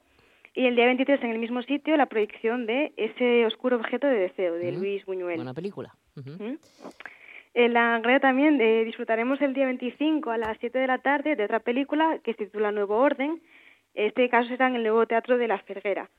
y 0.52 0.66
el 0.66 0.76
día 0.76 0.84
23 0.84 1.22
en 1.22 1.30
el 1.30 1.38
mismo 1.38 1.62
sitio 1.62 1.96
la 1.96 2.06
proyección 2.06 2.66
de 2.66 2.92
Ese 2.96 3.46
oscuro 3.46 3.76
objeto 3.76 4.06
de 4.06 4.18
deseo 4.18 4.54
de 4.54 4.72
Luis 4.72 5.04
Buñuel. 5.06 5.36
Buena 5.36 5.54
película. 5.54 5.94
En 7.54 7.72
Langreo 7.72 8.20
también 8.20 8.60
eh, 8.60 8.84
disfrutaremos 8.84 9.40
el 9.40 9.54
día 9.54 9.64
25 9.64 10.30
a 10.30 10.38
las 10.38 10.58
7 10.58 10.78
de 10.78 10.86
la 10.86 10.98
tarde 10.98 11.36
de 11.36 11.44
otra 11.44 11.60
película 11.60 12.18
que 12.22 12.34
se 12.34 12.46
titula 12.46 12.70
Nuevo 12.70 12.96
Orden. 12.96 13.40
Este 13.94 14.28
caso 14.28 14.48
será 14.48 14.66
en 14.66 14.74
el 14.74 14.82
nuevo 14.82 15.06
Teatro 15.06 15.38
de 15.38 15.48
la 15.48 15.58
Ferguera 15.60 16.10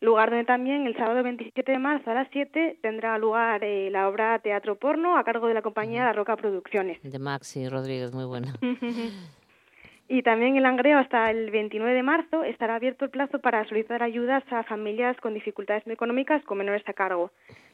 lugar 0.00 0.30
donde 0.30 0.44
también 0.44 0.86
el 0.86 0.96
sábado 0.96 1.22
27 1.22 1.72
de 1.72 1.78
marzo 1.78 2.10
a 2.10 2.14
las 2.14 2.28
7 2.32 2.78
tendrá 2.82 3.18
lugar 3.18 3.64
eh, 3.64 3.90
la 3.90 4.08
obra 4.08 4.38
Teatro 4.40 4.76
Porno 4.76 5.16
a 5.16 5.24
cargo 5.24 5.48
de 5.48 5.54
la 5.54 5.62
compañía 5.62 6.04
La 6.04 6.12
Roca 6.12 6.36
Producciones. 6.36 6.98
De 7.02 7.18
Maxi 7.18 7.68
Rodríguez, 7.68 8.12
muy 8.12 8.24
buena. 8.24 8.54
y 10.08 10.22
también 10.22 10.56
el 10.56 10.62
Langreo 10.62 10.98
hasta 10.98 11.30
el 11.30 11.50
29 11.50 11.94
de 11.94 12.02
marzo 12.02 12.44
estará 12.44 12.76
abierto 12.76 13.06
el 13.06 13.10
plazo 13.10 13.40
para 13.40 13.66
solicitar 13.68 14.02
ayudas 14.02 14.44
a 14.50 14.62
familias 14.64 15.16
con 15.20 15.34
dificultades 15.34 15.86
económicas 15.86 16.44
con 16.44 16.58
menores 16.58 16.86
a 16.86 16.92
cargo. 16.92 17.30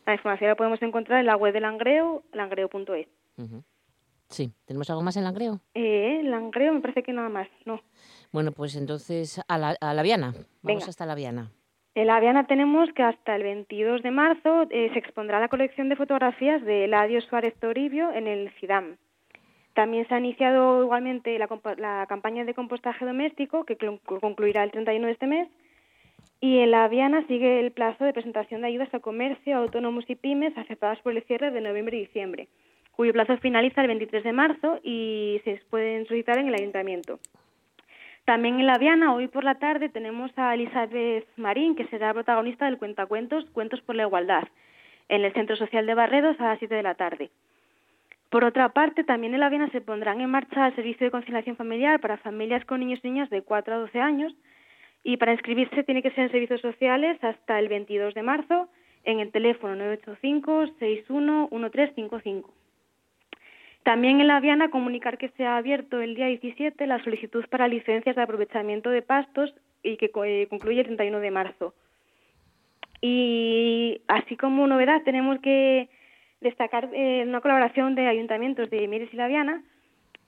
La 0.06 0.14
información 0.14 0.48
la 0.48 0.56
podemos 0.56 0.80
encontrar 0.82 1.20
en 1.20 1.26
la 1.26 1.37
web 1.37 1.52
del 1.52 1.62
Langreo, 1.62 2.22
langreo.es. 2.32 3.08
Sí, 4.28 4.50
¿tenemos 4.64 4.88
algo 4.88 5.02
más 5.02 5.16
en 5.18 5.24
Langreo? 5.24 5.61
Eh, 5.74 6.22
Langreo 6.24 6.72
me 6.72 6.80
parece 6.80 7.02
que 7.02 7.12
nada 7.12 7.28
más, 7.28 7.48
no. 7.66 7.82
Bueno, 8.32 8.52
pues 8.52 8.76
entonces 8.76 9.42
a 9.46 9.58
la, 9.58 9.76
a 9.78 9.92
la 9.92 10.02
Viana. 10.02 10.32
Vamos 10.62 10.88
hasta 10.88 11.04
la 11.04 11.14
Viana. 11.14 11.50
En 11.94 12.07
la 12.07 12.20
Viana 12.20 12.46
tenemos 12.46 12.90
que 12.94 13.02
hasta 13.02 13.37
el 13.37 13.42
22 13.42 14.02
de 14.02 14.11
marzo 14.11 14.66
eh, 14.70 14.88
se 14.94 14.98
expondrá 14.98 15.40
la 15.40 15.48
colección 15.48 15.90
de 15.90 15.96
fotografías 15.96 16.64
de 16.64 16.85
Eladio 16.85 17.20
Suárez 17.20 17.55
Toribio 17.61 18.11
en 18.12 18.26
el 18.26 18.50
CIDAM. 18.59 18.96
También 19.74 20.09
se 20.09 20.14
ha 20.14 20.18
iniciado 20.18 20.83
igualmente 20.83 21.38
la, 21.38 22.07
campaña 22.07 22.44
de 22.44 22.55
compostaje 22.55 23.05
doméstico, 23.05 23.64
que 23.64 23.76
concluirá 23.76 24.64
el 24.64 24.70
31 24.70 25.07
de 25.07 25.12
este 25.12 25.26
mes. 25.26 25.48
Y 26.40 26.61
en 26.61 26.70
la 26.70 26.88
Viana 26.88 27.26
sigue 27.26 27.61
el 27.61 27.72
plazo 27.72 28.05
de 28.05 28.14
presentación 28.14 28.62
de 28.62 28.68
ayudas 28.68 28.92
a 28.94 29.00
comercio, 29.00 29.59
autónomos 29.59 30.09
y 30.09 30.14
pymes 30.14 30.57
aceptadas 30.57 30.98
por 31.00 31.12
el 31.12 31.22
cierre 31.24 31.50
de 31.50 31.61
noviembre 31.61 31.98
y 31.98 32.00
diciembre, 32.00 32.48
cuyo 32.92 33.12
plazo 33.12 33.37
finaliza 33.37 33.83
el 33.83 33.88
23 33.88 34.24
de 34.24 34.33
marzo 34.33 34.81
y 34.83 35.40
se 35.44 35.61
pueden 35.68 36.07
solicitar 36.07 36.38
en 36.38 36.48
el 36.48 36.55
ayuntamiento. 36.55 37.18
También 38.24 38.61
en 38.61 38.66
La 38.66 38.78
Viana, 38.78 39.12
hoy 39.12 39.26
por 39.26 39.42
la 39.42 39.56
tarde, 39.56 39.88
tenemos 39.88 40.30
a 40.37 40.54
Elizabeth 40.54 41.26
Marín, 41.37 41.74
que 41.74 41.87
será 41.88 42.14
protagonista 42.14 42.66
del 42.66 42.78
cuentacuentos 42.78 43.44
Cuentos 43.50 43.80
por 43.80 43.96
la 43.96 44.04
Igualdad, 44.04 44.44
en 45.08 45.24
el 45.24 45.32
Centro 45.32 45.56
Social 45.56 45.87
de 45.87 45.94
Barredos 45.94 46.40
a 46.40 46.44
las 46.44 46.58
7 46.61 46.72
de 46.72 46.82
la 46.85 46.94
tarde. 46.94 47.30
Por 48.30 48.44
otra 48.44 48.68
parte, 48.68 49.02
también 49.02 49.35
en 49.35 49.40
La 49.40 49.48
Viana 49.48 49.68
se 49.70 49.80
pondrán 49.80 50.20
en 50.20 50.30
marcha 50.30 50.68
el 50.68 50.74
servicio 50.76 51.04
de 51.04 51.11
conciliación 51.11 51.56
familiar 51.56 52.00
para 52.00 52.16
familias 52.16 52.64
con 52.64 52.80
niños 52.80 53.00
y 53.02 53.08
niñas 53.08 53.28
de 53.28 53.42
4 53.42 53.74
a 53.74 53.78
12 53.78 54.00
años 54.00 54.32
y 55.02 55.16
para 55.16 55.32
inscribirse 55.32 55.82
tiene 55.82 56.02
que 56.02 56.12
ser 56.12 56.24
en 56.24 56.30
servicios 56.30 56.61
sociales 56.61 57.22
hasta 57.22 57.58
el 57.58 57.68
22 57.68 58.14
de 58.14 58.22
marzo 58.22 58.68
en 59.04 59.18
el 59.18 59.32
teléfono 59.32 59.74
985 59.74 60.66
61 60.78 61.48
1355. 61.50 62.62
También 63.83 64.21
en 64.21 64.29
la 64.29 64.40
Viana 64.40 64.71
comunicar 64.71 65.18
que 65.18 65.31
se 65.31 65.45
ha 65.45 65.57
abierto 65.57 66.01
el 66.01 66.14
día 66.14 66.27
17 66.27 66.87
la 66.87 67.03
solicitud 67.03 67.45
para 67.49 67.68
licencias 67.68 68.14
de 68.14 68.23
aprovechamiento 68.23 68.90
de 68.90 69.03
pastos 69.03 69.53
y 69.83 69.97
que 69.97 70.11
eh, 70.25 70.47
concluye 70.49 70.81
el 70.81 70.87
31 70.87 71.18
de 71.18 71.31
marzo. 71.31 71.75
Y 73.01 74.01
así 74.07 74.37
como 74.37 74.66
novedad 74.66 75.03
tenemos 75.03 75.40
que 75.40 75.88
destacar 76.40 76.88
eh, 76.92 77.25
una 77.27 77.40
colaboración 77.40 77.95
de 77.97 78.07
ayuntamientos 78.07 78.71
de 78.71 78.87
Mieres 78.87 79.12
y 79.12 79.16
La 79.16 79.27
Viana 79.27 79.62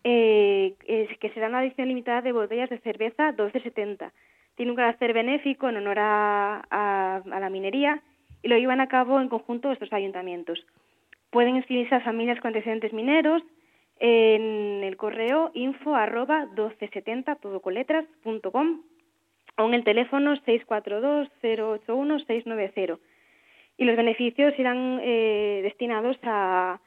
eh, 0.04 0.74
que 1.18 1.30
será 1.30 1.48
una 1.48 1.64
edición 1.64 1.88
limitada 1.88 2.20
de 2.20 2.32
botellas 2.32 2.68
de 2.68 2.78
cerveza 2.78 3.28
1270. 3.28 4.12
Tiene 4.54 4.70
un 4.70 4.76
carácter 4.76 5.12
benéfico 5.12 5.68
en 5.68 5.78
honor 5.78 5.96
a, 5.98 7.22
la 7.24 7.50
minería 7.50 8.02
y 8.42 8.48
lo 8.48 8.58
llevan 8.58 8.80
a 8.80 8.88
cabo 8.88 9.20
en 9.20 9.28
conjunto 9.28 9.72
estos 9.72 9.92
ayuntamientos. 9.92 10.64
Pueden 11.34 11.56
inscribirse 11.56 11.96
a 11.96 12.00
familias 12.00 12.38
con 12.38 12.50
antecedentes 12.50 12.92
mineros 12.92 13.42
en 13.98 14.84
el 14.84 14.96
correo 14.96 15.50
info 15.52 15.96
arroba 15.96 16.46
1270 16.46 17.34
todo 17.42 17.58
con 17.60 17.74
letras, 17.74 18.04
punto 18.22 18.52
com, 18.52 18.82
o 19.58 19.66
en 19.66 19.74
el 19.74 19.82
teléfono 19.82 20.36
642 20.36 21.28
081 21.42 22.18
690 22.20 23.02
y 23.78 23.84
los 23.84 23.96
beneficios 23.96 24.56
irán 24.56 25.00
eh, 25.02 25.58
destinados 25.64 26.16
a, 26.22 26.80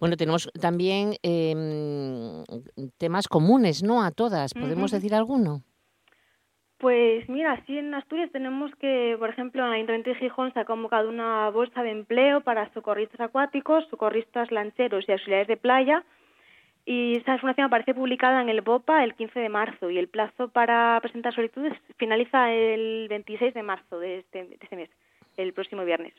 Bueno, 0.00 0.16
tenemos 0.16 0.50
también 0.60 1.14
em, 1.22 2.42
temas 2.98 3.28
comunes, 3.28 3.82
¿no? 3.82 4.02
A 4.02 4.10
todas. 4.10 4.54
¿Podemos 4.54 4.90
decir 4.90 5.14
alguno? 5.14 5.62
Pues 6.78 7.28
mira, 7.28 7.62
sí 7.66 7.78
en 7.78 7.94
Asturias 7.94 8.32
tenemos 8.32 8.74
que, 8.80 9.14
por 9.18 9.28
ejemplo, 9.28 9.62
en 9.62 9.68
el 9.68 9.74
Ayuntamiento 9.74 10.10
de 10.10 10.16
Gijón 10.16 10.52
se 10.52 10.60
ha 10.60 10.64
convocado 10.64 11.08
una 11.08 11.48
bolsa 11.50 11.82
de 11.84 11.90
empleo 11.90 12.40
para 12.40 12.72
socorristas 12.72 13.20
acuáticos, 13.20 13.86
socorristas 13.88 14.50
lancheros 14.50 15.04
y 15.06 15.12
auxiliares 15.12 15.46
de 15.46 15.56
playa. 15.56 16.04
Y 16.84 17.16
esa 17.16 17.34
información 17.34 17.66
aparece 17.66 17.94
publicada 17.94 18.42
en 18.42 18.48
el 18.48 18.60
BOPA 18.60 19.04
el 19.04 19.14
15 19.14 19.38
de 19.38 19.48
marzo 19.48 19.90
y 19.90 19.98
el 19.98 20.08
plazo 20.08 20.48
para 20.48 20.98
presentar 21.00 21.32
solicitudes 21.34 21.78
finaliza 21.96 22.52
el 22.52 23.06
26 23.08 23.54
de 23.54 23.62
marzo 23.62 24.00
de 24.00 24.18
este, 24.18 24.44
de 24.44 24.58
este 24.60 24.76
mes, 24.76 24.90
el 25.36 25.52
próximo 25.52 25.84
viernes. 25.84 26.14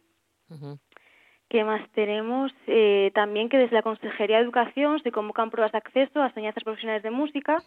¿Qué 1.50 1.64
más 1.64 1.88
tenemos? 1.92 2.52
Eh, 2.68 3.12
también 3.14 3.50
que 3.50 3.58
desde 3.58 3.76
la 3.76 3.82
Consejería 3.82 4.38
de 4.38 4.44
Educación 4.44 5.02
se 5.04 5.12
convocan 5.12 5.52
pruebas 5.52 5.72
de 5.72 5.80
acceso 5.80 6.22
a 6.22 6.28
enseñanzas 6.28 6.64
profesionales 6.64 7.04
de 7.04 7.12
música, 7.12 7.62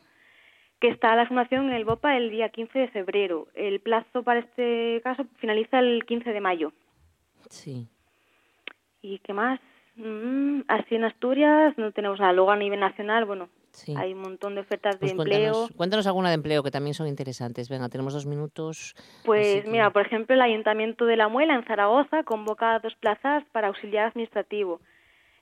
que 0.80 0.88
está 0.88 1.14
la 1.16 1.26
formación 1.26 1.68
en 1.68 1.74
el 1.74 1.84
BOPA 1.84 2.16
el 2.16 2.30
día 2.30 2.48
15 2.48 2.78
de 2.78 2.88
febrero. 2.88 3.48
El 3.54 3.80
plazo 3.80 4.22
para 4.22 4.40
este 4.40 5.00
caso 5.04 5.26
finaliza 5.36 5.78
el 5.80 6.04
15 6.06 6.32
de 6.32 6.40
mayo. 6.40 6.72
Sí. 7.50 7.88
¿Y 9.02 9.18
qué 9.20 9.32
más? 9.32 9.60
Mm, 9.96 10.60
así 10.68 10.94
en 10.94 11.04
Asturias 11.04 11.76
no 11.78 11.90
tenemos 11.92 12.20
nada. 12.20 12.32
Luego 12.32 12.50
a 12.50 12.56
nivel 12.56 12.80
nacional, 12.80 13.24
bueno, 13.24 13.48
hay 13.96 14.12
un 14.12 14.20
montón 14.20 14.54
de 14.54 14.60
ofertas 14.60 14.94
de 15.00 15.06
pues 15.06 15.12
empleo. 15.12 15.68
Cuéntanos, 15.76 16.06
alguna 16.06 16.28
de 16.28 16.34
empleo 16.34 16.62
que 16.62 16.70
también 16.70 16.94
son 16.94 17.06
interesantes. 17.06 17.68
Venga, 17.68 17.88
tenemos 17.88 18.12
dos 18.12 18.26
minutos. 18.26 18.94
Pues 19.24 19.66
mira, 19.66 19.90
por 19.90 20.06
ejemplo, 20.06 20.34
el 20.34 20.42
Ayuntamiento 20.42 21.06
de 21.06 21.16
La 21.16 21.28
Muela 21.28 21.54
en 21.54 21.64
Zaragoza 21.64 22.22
convoca 22.24 22.78
dos 22.80 22.94
plazas 22.96 23.44
para 23.52 23.68
auxiliar 23.68 24.06
administrativo. 24.06 24.80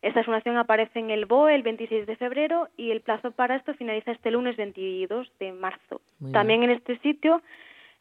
Esta 0.03 0.23
formación 0.23 0.59
aparece 0.59 0.99
en 0.99 1.11
el 1.11 1.25
BOE 1.25 1.55
el 1.55 1.63
26 1.63 2.07
de 2.07 2.17
febrero 2.17 2.69
y 2.77 2.91
el 2.91 3.01
plazo 3.01 3.31
para 3.31 3.57
esto 3.57 3.73
finaliza 3.75 4.13
este 4.13 4.31
lunes 4.31 4.55
22 4.57 5.33
de 5.41 5.53
marzo. 5.53 6.03
También 6.31 6.63
en 6.63 6.71
este 6.71 6.99
sitio, 6.99 7.41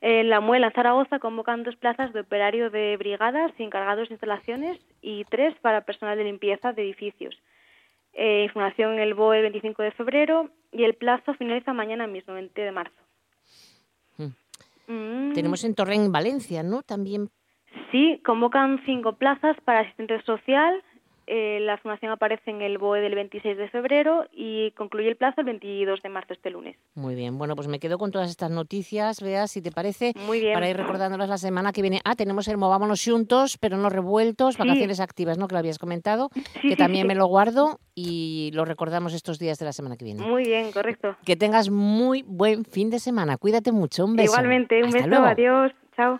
en 0.05 0.29
La 0.29 0.41
Muela 0.41 0.69
Zaragoza 0.71 1.19
convocan 1.19 1.63
dos 1.63 1.77
plazas 1.77 2.11
de 2.11 2.19
operario 2.19 2.69
de 2.69 2.97
brigadas 2.97 3.51
y 3.57 3.63
encargados 3.63 4.09
de 4.09 4.15
instalaciones 4.15 4.77
y 5.01 5.23
tres 5.25 5.55
para 5.61 5.85
personal 5.85 6.17
de 6.17 6.25
limpieza 6.25 6.73
de 6.73 6.83
edificios 6.83 7.35
eh, 8.13 8.43
información 8.43 8.93
en 8.93 8.99
el 8.99 9.13
BOE 9.13 9.37
el 9.37 9.43
25 9.43 9.81
de 9.81 9.91
febrero 9.91 10.49
y 10.71 10.83
el 10.83 10.93
plazo 10.93 11.33
finaliza 11.33 11.73
mañana 11.73 12.07
mismo, 12.07 12.33
20 12.33 12.61
de 12.61 12.71
marzo. 12.71 13.01
Hmm. 14.17 14.33
Mm. 14.87 15.33
Tenemos 15.33 15.63
en 15.63 15.75
Torrent, 15.75 16.11
Valencia, 16.11 16.63
¿no? 16.63 16.83
También. 16.83 17.29
Sí, 17.91 18.21
convocan 18.23 18.81
cinco 18.85 19.13
plazas 19.13 19.57
para 19.65 19.79
asistente 19.81 20.21
social, 20.23 20.83
eh, 21.27 21.59
la 21.61 21.77
formación 21.77 22.11
aparece 22.11 22.51
en 22.51 22.61
el 22.61 22.77
BOE 22.77 23.01
del 23.01 23.15
26 23.15 23.57
de 23.57 23.69
febrero 23.69 24.25
y 24.31 24.71
concluye 24.71 25.07
el 25.09 25.15
plazo 25.15 25.41
el 25.41 25.45
22 25.45 26.01
de 26.01 26.09
marzo, 26.09 26.33
este 26.33 26.49
lunes. 26.49 26.75
Muy 26.95 27.15
bien, 27.15 27.37
bueno, 27.37 27.55
pues 27.55 27.67
me 27.67 27.79
quedo 27.79 27.97
con 27.97 28.11
todas 28.11 28.29
estas 28.29 28.51
noticias, 28.51 29.21
vea 29.21 29.47
si 29.47 29.61
te 29.61 29.71
parece, 29.71 30.13
Muy 30.25 30.39
bien. 30.39 30.53
para 30.53 30.69
ir 30.69 30.77
recordándolas 30.77 31.29
la 31.29 31.37
semana 31.37 31.71
que 31.71 31.81
viene. 31.81 32.01
Ah, 32.03 32.15
tenemos 32.15 32.47
el 32.47 32.57
Movámonos 32.57 33.03
Juntos, 33.03 33.57
pero 33.57 33.77
no 33.77 33.89
revueltos, 33.89 34.57
vacaciones 34.57 34.99
activas, 34.99 35.37
¿no? 35.37 35.47
Que 35.47 35.55
lo 35.55 35.59
habías 35.59 35.79
comentado, 35.79 36.29
que 36.61 36.75
también 36.75 37.07
me 37.07 37.15
lo 37.15 37.25
guardo 37.27 37.79
y 37.95 38.51
lo 38.53 38.65
recordamos 38.65 39.13
estos 39.13 39.39
días 39.39 39.59
de 39.59 39.65
la 39.65 39.73
semana 39.73 39.97
que 39.97 40.05
viene. 40.05 40.25
Muy 40.25 40.43
bien, 40.43 40.71
correcto. 40.71 41.15
Que 41.25 41.35
tengas 41.35 41.69
muy 41.69 42.23
buen 42.27 42.65
fin 42.65 42.89
de 42.89 42.99
semana. 42.99 43.37
Cuídate 43.37 43.71
mucho, 43.71 44.05
un 44.05 44.15
beso. 44.15 44.33
Igualmente, 44.33 44.83
un 44.83 44.91
beso, 44.91 45.23
adiós, 45.23 45.71
chao. 45.95 46.19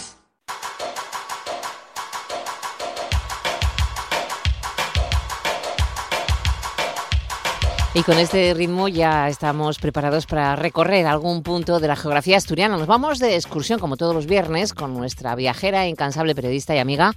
Y 7.93 8.03
con 8.03 8.17
este 8.17 8.53
ritmo 8.53 8.87
ya 8.87 9.27
estamos 9.27 9.77
preparados 9.77 10.25
para 10.25 10.55
recorrer 10.55 11.05
algún 11.07 11.43
punto 11.43 11.81
de 11.81 11.89
la 11.89 11.97
geografía 11.97 12.37
asturiana. 12.37 12.77
Nos 12.77 12.87
vamos 12.87 13.19
de 13.19 13.35
excursión, 13.35 13.79
como 13.79 13.97
todos 13.97 14.15
los 14.15 14.27
viernes, 14.27 14.73
con 14.73 14.93
nuestra 14.93 15.35
viajera, 15.35 15.85
incansable 15.87 16.33
periodista 16.33 16.73
y 16.73 16.77
amiga, 16.77 17.11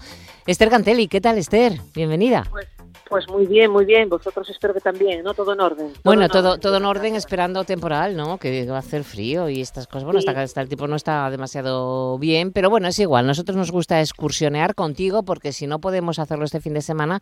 Esther 0.46 0.70
Cantelli. 0.70 1.06
¿Qué 1.06 1.20
tal, 1.20 1.38
Esther? 1.38 1.80
Bienvenida. 1.94 2.48
Pues 2.50 2.66
pues 3.08 3.28
muy 3.28 3.46
bien, 3.46 3.70
muy 3.70 3.84
bien. 3.84 4.08
Vosotros 4.08 4.48
espero 4.50 4.74
que 4.74 4.80
también, 4.80 5.22
¿no? 5.22 5.34
Todo 5.34 5.52
en 5.52 5.60
orden. 5.60 5.92
bueno, 6.02 6.28
todo, 6.28 6.58
todo 6.58 6.76
en 6.78 6.84
orden, 6.84 7.14
esperando 7.14 7.64
temporal, 7.64 8.16
¿no? 8.16 8.38
Que 8.38 8.66
va 8.66 8.76
a 8.76 8.78
hacer 8.80 9.04
frío 9.04 9.48
y 9.48 9.60
estas 9.60 9.86
cosas. 9.86 10.04
Bueno, 10.04 10.20
hasta, 10.24 10.60
el 10.60 10.68
tipo 10.68 10.86
no 10.86 10.96
está 10.96 11.28
demasiado 11.30 12.18
bien, 12.18 12.52
pero 12.52 12.70
bueno, 12.70 12.88
es 12.88 12.98
igual. 12.98 13.26
Nosotros 13.26 13.56
nos 13.56 13.70
gusta 13.70 14.00
excursionear 14.00 14.74
contigo 14.74 15.22
porque 15.22 15.52
si 15.52 15.66
no 15.66 15.80
podemos 15.80 16.18
hacerlo 16.18 16.44
este 16.44 16.60
fin 16.60 16.74
de 16.74 16.80
semana, 16.80 17.20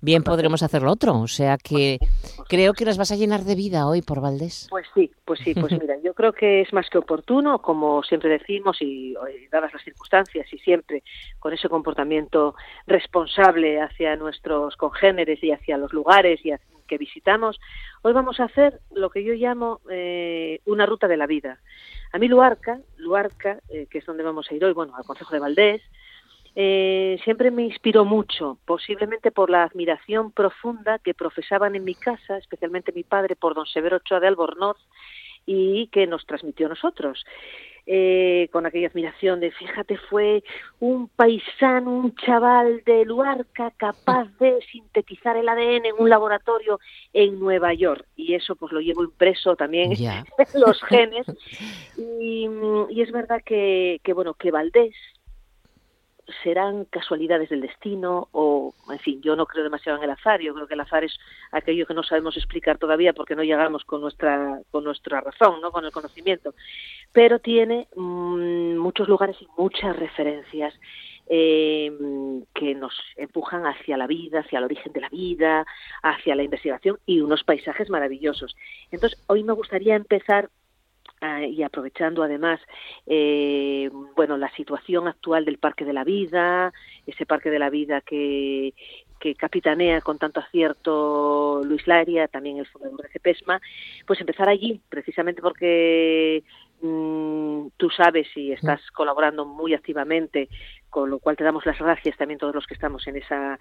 bien 0.00 0.22
podremos 0.22 0.62
hacerlo 0.62 0.92
otro. 0.92 1.20
O 1.20 1.28
sea 1.28 1.56
que 1.58 1.98
creo 2.48 2.72
que 2.72 2.84
nos 2.84 2.98
vas 2.98 3.12
a 3.12 3.16
llenar 3.16 3.42
de 3.42 3.54
vida 3.54 3.86
hoy 3.86 4.02
por 4.02 4.20
Valdés. 4.20 4.66
Pues 4.70 4.86
sí, 4.94 5.10
pues 5.24 5.40
sí, 5.40 5.54
pues 5.54 5.72
mira, 5.72 5.96
yo 6.02 6.14
creo 6.14 6.32
que 6.32 6.62
es 6.62 6.72
más 6.72 6.88
que 6.90 6.98
oportuno, 6.98 7.60
como 7.60 8.02
siempre 8.02 8.30
decimos 8.30 8.78
y 8.80 9.14
dadas 9.50 9.72
las 9.72 9.82
circunstancias 9.82 10.46
y 10.52 10.58
siempre 10.58 11.02
con 11.38 11.52
ese 11.52 11.68
comportamiento 11.68 12.54
responsable 12.86 13.80
hacia 13.80 14.16
nuestros 14.16 14.76
congéneres 14.76 15.19
y 15.28 15.50
hacia 15.52 15.76
los 15.76 15.92
lugares 15.92 16.40
y 16.44 16.52
que 16.86 16.98
visitamos, 16.98 17.60
hoy 18.02 18.12
vamos 18.12 18.40
a 18.40 18.44
hacer 18.44 18.80
lo 18.92 19.10
que 19.10 19.22
yo 19.22 19.32
llamo 19.34 19.80
eh, 19.88 20.60
una 20.64 20.86
ruta 20.86 21.06
de 21.06 21.16
la 21.16 21.26
vida. 21.26 21.60
A 22.12 22.18
mí 22.18 22.26
Luarca, 22.26 22.80
Luarca, 22.96 23.60
eh, 23.68 23.86
que 23.88 23.98
es 23.98 24.06
donde 24.06 24.24
vamos 24.24 24.50
a 24.50 24.54
ir 24.54 24.64
hoy, 24.64 24.72
bueno, 24.72 24.96
al 24.96 25.04
Consejo 25.04 25.32
de 25.32 25.40
Valdés, 25.40 25.82
eh, 26.56 27.20
siempre 27.22 27.52
me 27.52 27.62
inspiró 27.62 28.04
mucho, 28.04 28.58
posiblemente 28.64 29.30
por 29.30 29.50
la 29.50 29.62
admiración 29.62 30.32
profunda 30.32 30.98
que 30.98 31.14
profesaban 31.14 31.76
en 31.76 31.84
mi 31.84 31.94
casa, 31.94 32.38
especialmente 32.38 32.92
mi 32.92 33.04
padre, 33.04 33.36
por 33.36 33.54
don 33.54 33.66
Severo 33.66 33.98
Ochoa 33.98 34.18
de 34.18 34.26
Albornoz, 34.26 34.78
y 35.46 35.86
que 35.88 36.06
nos 36.06 36.26
transmitió 36.26 36.66
a 36.66 36.70
nosotros. 36.70 37.24
Eh, 37.92 38.48
con 38.52 38.66
aquella 38.66 38.86
admiración 38.86 39.40
de, 39.40 39.50
fíjate, 39.50 39.96
fue 40.08 40.44
un 40.78 41.08
paisano, 41.08 41.90
un 41.90 42.14
chaval 42.14 42.84
de 42.86 43.04
Luarca 43.04 43.72
capaz 43.76 44.28
de 44.38 44.60
sintetizar 44.70 45.36
el 45.36 45.48
ADN 45.48 45.86
en 45.86 45.94
un 45.98 46.08
laboratorio 46.08 46.78
en 47.12 47.40
Nueva 47.40 47.74
York. 47.74 48.06
Y 48.14 48.34
eso 48.34 48.54
pues 48.54 48.70
lo 48.70 48.80
llevo 48.80 49.02
impreso 49.02 49.56
también 49.56 49.90
en 49.98 50.60
los 50.60 50.80
genes. 50.84 51.26
Y, 52.22 52.48
y, 52.88 53.02
es 53.02 53.12
verdad 53.12 53.42
que, 53.44 54.00
que, 54.02 54.14
bueno, 54.14 54.32
que 54.32 54.50
Valdés 54.50 54.94
serán 56.42 56.84
casualidades 56.86 57.48
del 57.50 57.60
destino 57.60 58.28
o, 58.32 58.74
en 58.90 58.98
fin, 58.98 59.20
yo 59.22 59.36
no 59.36 59.46
creo 59.46 59.64
demasiado 59.64 59.98
en 59.98 60.04
el 60.04 60.10
azar, 60.10 60.40
yo 60.40 60.54
creo 60.54 60.66
que 60.66 60.74
el 60.74 60.80
azar 60.80 61.04
es 61.04 61.18
aquello 61.52 61.86
que 61.86 61.94
no 61.94 62.02
sabemos 62.02 62.36
explicar 62.36 62.78
todavía 62.78 63.12
porque 63.12 63.36
no 63.36 63.42
llegamos 63.42 63.84
con 63.84 64.00
nuestra, 64.00 64.60
con 64.70 64.84
nuestra 64.84 65.20
razón, 65.20 65.60
¿no? 65.60 65.70
con 65.72 65.84
el 65.84 65.92
conocimiento, 65.92 66.54
pero 67.12 67.38
tiene 67.38 67.88
mmm, 67.96 68.76
muchos 68.76 69.08
lugares 69.08 69.36
y 69.40 69.46
muchas 69.56 69.96
referencias 69.96 70.74
eh, 71.32 71.92
que 72.54 72.74
nos 72.74 72.92
empujan 73.16 73.64
hacia 73.64 73.96
la 73.96 74.08
vida, 74.08 74.40
hacia 74.40 74.58
el 74.58 74.64
origen 74.64 74.92
de 74.92 75.00
la 75.00 75.08
vida, 75.08 75.64
hacia 76.02 76.34
la 76.34 76.42
investigación 76.42 76.98
y 77.06 77.20
unos 77.20 77.44
paisajes 77.44 77.88
maravillosos. 77.88 78.56
Entonces, 78.90 79.22
hoy 79.28 79.44
me 79.44 79.52
gustaría 79.52 79.94
empezar 79.94 80.50
y 81.48 81.62
aprovechando 81.62 82.22
además 82.22 82.60
eh, 83.06 83.90
bueno 84.16 84.36
la 84.36 84.50
situación 84.54 85.06
actual 85.06 85.44
del 85.44 85.58
Parque 85.58 85.84
de 85.84 85.92
la 85.92 86.04
Vida, 86.04 86.72
ese 87.06 87.26
Parque 87.26 87.50
de 87.50 87.58
la 87.58 87.70
Vida 87.70 88.00
que, 88.00 88.74
que 89.20 89.34
capitanea 89.34 90.00
con 90.00 90.18
tanto 90.18 90.40
acierto 90.40 91.62
Luis 91.62 91.86
Laria, 91.86 92.26
también 92.26 92.56
el 92.56 92.66
fundador 92.66 93.02
de 93.02 93.10
CEPESMA, 93.10 93.60
pues 94.06 94.20
empezar 94.20 94.48
allí, 94.48 94.80
precisamente 94.88 95.42
porque 95.42 96.42
mm, 96.80 97.66
tú 97.76 97.90
sabes 97.90 98.26
y 98.34 98.52
estás 98.52 98.80
colaborando 98.92 99.44
muy 99.44 99.74
activamente, 99.74 100.48
con 100.88 101.10
lo 101.10 101.18
cual 101.18 101.36
te 101.36 101.44
damos 101.44 101.66
las 101.66 101.78
gracias 101.78 102.16
también 102.16 102.40
todos 102.40 102.54
los 102.54 102.66
que 102.66 102.74
estamos 102.74 103.06
en 103.06 103.16
esa 103.16 103.58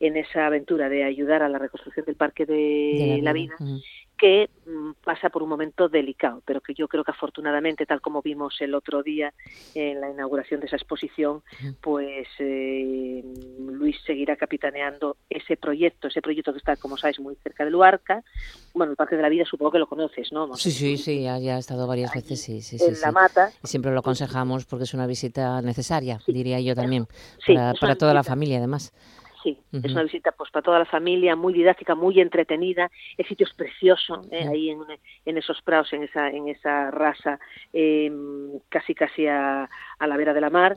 en 0.00 0.16
esa 0.16 0.46
aventura 0.46 0.88
de 0.88 1.04
ayudar 1.04 1.42
a 1.42 1.48
la 1.48 1.58
reconstrucción 1.58 2.04
del 2.04 2.16
Parque 2.16 2.44
de, 2.44 3.20
la, 3.22 3.32
Vida 3.32 3.54
que 4.16 4.48
mm, 4.66 4.92
pasa 5.04 5.28
por 5.28 5.42
un 5.42 5.48
momento 5.48 5.88
delicado, 5.88 6.42
pero 6.44 6.60
que 6.60 6.74
yo 6.74 6.88
creo 6.88 7.04
que 7.04 7.10
afortunadamente, 7.10 7.86
tal 7.86 8.00
como 8.00 8.22
vimos 8.22 8.56
el 8.60 8.74
otro 8.74 9.02
día 9.02 9.32
en 9.74 10.00
la 10.00 10.10
inauguración 10.10 10.60
de 10.60 10.66
esa 10.66 10.76
exposición, 10.76 11.42
pues 11.80 12.26
eh, 12.38 13.22
Luis 13.58 13.96
seguirá 14.06 14.36
capitaneando 14.36 15.16
ese 15.28 15.56
proyecto, 15.56 16.08
ese 16.08 16.22
proyecto 16.22 16.52
que 16.52 16.58
está, 16.58 16.76
como 16.76 16.96
sabes, 16.96 17.20
muy 17.20 17.36
cerca 17.42 17.64
de 17.64 17.70
Luarca. 17.70 18.24
Bueno, 18.74 18.92
el 18.92 18.96
Parque 18.96 19.16
de 19.16 19.22
la 19.22 19.28
Vida 19.28 19.44
supongo 19.44 19.72
que 19.72 19.78
lo 19.78 19.86
conoces, 19.86 20.32
¿no? 20.32 20.54
Sí, 20.56 20.70
sí, 20.70 20.96
sí, 20.96 21.22
ya, 21.22 21.34
ha 21.34 21.58
estado 21.58 21.86
varias 21.86 22.12
veces, 22.14 22.40
sí, 22.40 22.62
sí, 22.62 22.78
En 22.82 23.00
La 23.00 23.12
Mata. 23.12 23.50
Y 23.62 23.68
siempre 23.68 23.92
lo 23.92 24.00
aconsejamos 24.00 24.64
porque 24.64 24.84
es 24.84 24.94
una 24.94 25.06
visita 25.06 25.60
necesaria, 25.62 26.20
diría 26.26 26.60
yo 26.60 26.74
también, 26.74 27.06
para, 27.46 27.74
para 27.74 27.96
toda 27.96 28.14
la 28.14 28.24
familia 28.24 28.58
además 28.58 28.92
sí. 29.46 29.58
Es 29.72 29.92
una 29.92 30.02
visita 30.02 30.32
pues 30.32 30.50
para 30.50 30.62
toda 30.62 30.78
la 30.80 30.84
familia, 30.84 31.36
muy 31.36 31.52
didáctica, 31.52 31.94
muy 31.94 32.20
entretenida. 32.20 32.90
El 33.16 33.26
sitio 33.26 33.46
es 33.46 33.54
precioso, 33.54 34.22
¿eh? 34.30 34.46
ahí 34.48 34.70
en, 34.70 34.80
en, 35.24 35.38
esos 35.38 35.62
prados, 35.62 35.92
en 35.92 36.02
esa, 36.02 36.30
en 36.30 36.48
esa 36.48 36.90
raza, 36.90 37.38
eh, 37.72 38.10
casi 38.68 38.94
casi 38.94 39.26
a, 39.26 39.68
a 39.98 40.06
la 40.06 40.16
vera 40.16 40.34
de 40.34 40.40
la 40.40 40.50
mar 40.50 40.76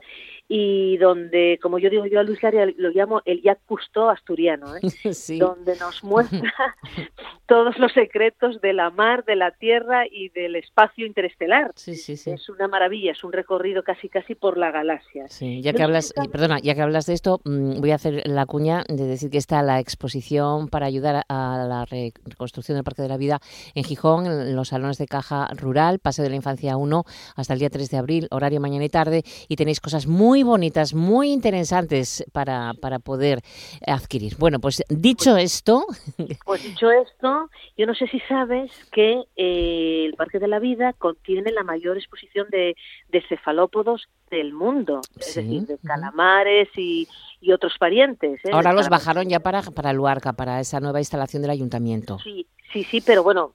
y 0.52 0.96
donde, 0.96 1.60
como 1.62 1.78
yo 1.78 1.88
digo 1.90 2.06
yo 2.06 2.18
a 2.18 2.24
Luis 2.24 2.42
Laria, 2.42 2.66
lo 2.76 2.90
llamo 2.90 3.22
el 3.24 3.40
Jacques 3.40 3.62
Cousteau 3.68 4.08
asturiano, 4.08 4.74
¿eh? 4.76 4.80
donde 5.38 5.76
nos 5.78 6.02
muestra 6.02 6.52
todos 7.46 7.78
los 7.78 7.92
secretos 7.92 8.60
de 8.60 8.72
la 8.72 8.90
mar, 8.90 9.24
de 9.24 9.36
la 9.36 9.52
tierra 9.52 10.06
y 10.10 10.28
del 10.30 10.56
espacio 10.56 11.06
interestelar. 11.06 11.70
Sí, 11.76 11.94
sí, 11.94 12.14
es 12.28 12.48
una 12.48 12.66
maravilla, 12.66 13.12
es 13.12 13.22
un 13.22 13.32
recorrido 13.32 13.84
casi 13.84 14.08
casi 14.08 14.34
por 14.34 14.58
la 14.58 14.72
galaxia. 14.72 15.26
Ya 15.38 15.72
que 15.72 15.84
hablas, 15.84 16.12
perdona, 16.32 16.58
ya 16.58 16.74
que 16.74 16.82
hablas 16.82 17.06
de 17.06 17.14
esto, 17.14 17.40
mm, 17.44 17.80
voy 17.80 17.92
a 17.92 17.94
hacer 17.94 18.26
la 18.26 18.44
cuña 18.44 18.82
de 18.88 19.04
decir 19.04 19.30
que 19.30 19.38
está 19.38 19.62
la 19.62 19.78
exposición 19.78 20.66
para 20.66 20.86
ayudar 20.86 21.22
a 21.28 21.64
la 21.68 21.84
reconstrucción 21.84 22.74
del 22.74 22.82
Parque 22.82 23.02
de 23.02 23.08
la 23.08 23.18
Vida 23.18 23.38
en 23.76 23.84
Gijón, 23.84 24.26
en 24.26 24.56
los 24.56 24.70
salones 24.70 24.98
de 24.98 25.06
caja 25.06 25.46
rural, 25.56 26.00
Paseo 26.00 26.24
de 26.24 26.30
la 26.30 26.36
Infancia 26.36 26.76
1, 26.76 27.04
hasta 27.36 27.52
el 27.52 27.60
día 27.60 27.70
3 27.70 27.88
de 27.88 27.96
abril, 27.98 28.26
horario 28.32 28.60
mañana 28.60 28.84
y 28.84 28.88
tarde, 28.88 29.22
y 29.46 29.54
tenéis 29.54 29.80
cosas 29.80 30.08
muy 30.08 30.39
muy 30.40 30.52
bonitas, 30.52 30.94
muy 30.94 31.32
interesantes 31.32 32.24
para, 32.32 32.72
para 32.80 32.98
poder 32.98 33.40
adquirir. 33.86 34.36
Bueno, 34.38 34.58
pues 34.58 34.82
dicho 34.88 35.36
esto... 35.36 35.84
Pues 36.44 36.62
dicho 36.64 36.90
esto, 36.90 37.50
yo 37.76 37.86
no 37.86 37.94
sé 37.94 38.06
si 38.08 38.18
sabes 38.20 38.70
que 38.92 39.24
eh, 39.36 40.04
el 40.06 40.14
Parque 40.14 40.38
de 40.38 40.48
la 40.48 40.58
Vida 40.58 40.92
contiene 40.94 41.52
la 41.52 41.62
mayor 41.62 41.96
exposición 41.96 42.48
de, 42.50 42.74
de 43.08 43.22
cefalópodos 43.28 44.08
del 44.30 44.52
mundo, 44.52 45.00
es 45.18 45.34
decir, 45.34 45.66
de 45.66 45.78
calamares 45.78 46.68
y, 46.76 47.06
y 47.40 47.52
otros 47.52 47.76
parientes. 47.78 48.44
¿eh? 48.44 48.50
Ahora 48.52 48.72
los 48.72 48.88
bajaron 48.88 49.28
ya 49.28 49.40
para, 49.40 49.62
para 49.62 49.92
Luarca, 49.92 50.32
para 50.32 50.60
esa 50.60 50.80
nueva 50.80 51.00
instalación 51.00 51.42
del 51.42 51.50
ayuntamiento. 51.50 52.18
Sí, 52.22 52.46
sí, 52.72 52.84
sí, 52.84 53.00
pero 53.00 53.22
bueno, 53.22 53.54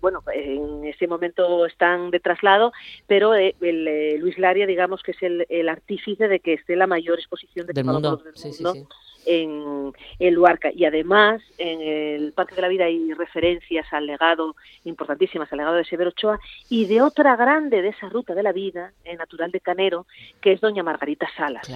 bueno, 0.00 0.22
en 0.32 0.84
ese 0.84 1.06
momento 1.06 1.66
están 1.66 2.10
de 2.10 2.20
traslado, 2.20 2.72
pero 3.06 3.34
eh, 3.34 3.54
el, 3.60 3.86
eh, 3.86 4.18
Luis 4.18 4.38
Laria, 4.38 4.66
digamos 4.66 5.02
que 5.02 5.12
es 5.12 5.22
el, 5.22 5.46
el, 5.48 5.68
artífice 5.68 6.28
de 6.28 6.40
que 6.40 6.54
esté 6.54 6.76
la 6.76 6.86
mayor 6.86 7.18
exposición 7.18 7.66
de 7.66 7.72
del 7.72 7.84
mundo, 7.84 8.16
del 8.16 8.34
mundo 8.62 8.88
en, 9.26 9.92
en, 10.18 10.34
Luarca. 10.34 10.70
Y 10.72 10.84
además, 10.84 11.42
en 11.58 11.80
el 11.80 12.32
Parque 12.32 12.54
de 12.54 12.62
la 12.62 12.68
Vida 12.68 12.84
hay 12.84 13.12
referencias 13.12 13.86
al 13.92 14.06
legado, 14.06 14.54
importantísimas, 14.84 15.52
al 15.52 15.58
legado 15.58 15.76
de 15.76 15.84
Severo 15.84 16.10
Ochoa, 16.10 16.38
y 16.68 16.86
de 16.86 17.02
otra 17.02 17.36
grande 17.36 17.82
de 17.82 17.88
esa 17.88 18.08
ruta 18.08 18.34
de 18.34 18.42
la 18.42 18.52
vida, 18.52 18.92
natural 19.18 19.50
de 19.50 19.60
Canero, 19.60 20.06
que 20.40 20.52
es 20.52 20.60
doña 20.60 20.82
Margarita 20.82 21.28
Salas. 21.36 21.68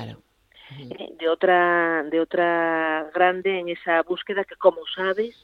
De 1.19 1.29
otra 1.29 2.03
de 2.05 2.21
otra 2.21 3.11
grande 3.15 3.59
en 3.59 3.69
esa 3.69 4.03
búsqueda 4.03 4.45
que 4.45 4.57
como 4.57 4.81
sabes 4.95 5.35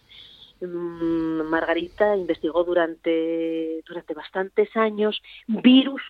Mm, 0.61 1.43
Margarita 1.43 2.17
investigó 2.17 2.65
durante, 2.65 3.83
durante 3.87 4.15
bastantes 4.15 4.75
años 4.75 5.23
virus 5.47 6.01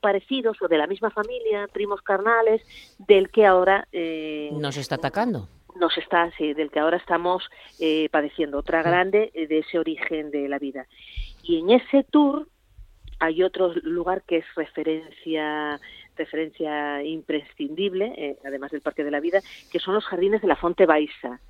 parecidos 0.00 0.62
o 0.62 0.68
de 0.68 0.78
la 0.78 0.86
misma 0.86 1.10
familia, 1.10 1.68
primos 1.72 2.02
carnales, 2.02 2.62
del 2.98 3.30
que 3.30 3.46
ahora... 3.46 3.88
Eh, 3.92 4.50
nos 4.52 4.76
está 4.76 4.94
atacando. 4.94 5.48
Nos 5.74 5.98
está, 5.98 6.30
sí, 6.38 6.54
del 6.54 6.70
que 6.70 6.78
ahora 6.78 6.98
estamos 6.98 7.50
eh, 7.80 8.08
padeciendo. 8.10 8.58
Otra 8.58 8.82
grande 8.82 9.32
eh, 9.34 9.48
de 9.48 9.58
ese 9.58 9.78
origen 9.78 10.30
de 10.30 10.48
la 10.48 10.58
vida. 10.58 10.86
Y 11.42 11.58
en 11.58 11.70
ese 11.70 12.04
tour 12.04 12.46
hay 13.18 13.42
otro 13.42 13.74
lugar 13.82 14.22
que 14.22 14.38
es 14.38 14.46
referencia 14.54 15.80
referencia 16.16 17.02
imprescindible, 17.02 18.12
eh, 18.16 18.38
además 18.44 18.70
del 18.70 18.80
Parque 18.80 19.04
de 19.04 19.10
la 19.10 19.20
Vida, 19.20 19.40
que 19.70 19.78
son 19.78 19.94
los 19.94 20.04
jardines 20.04 20.42
de 20.42 20.48
la 20.48 20.56
Fonte 20.56 20.86
Baixa. 20.86 21.40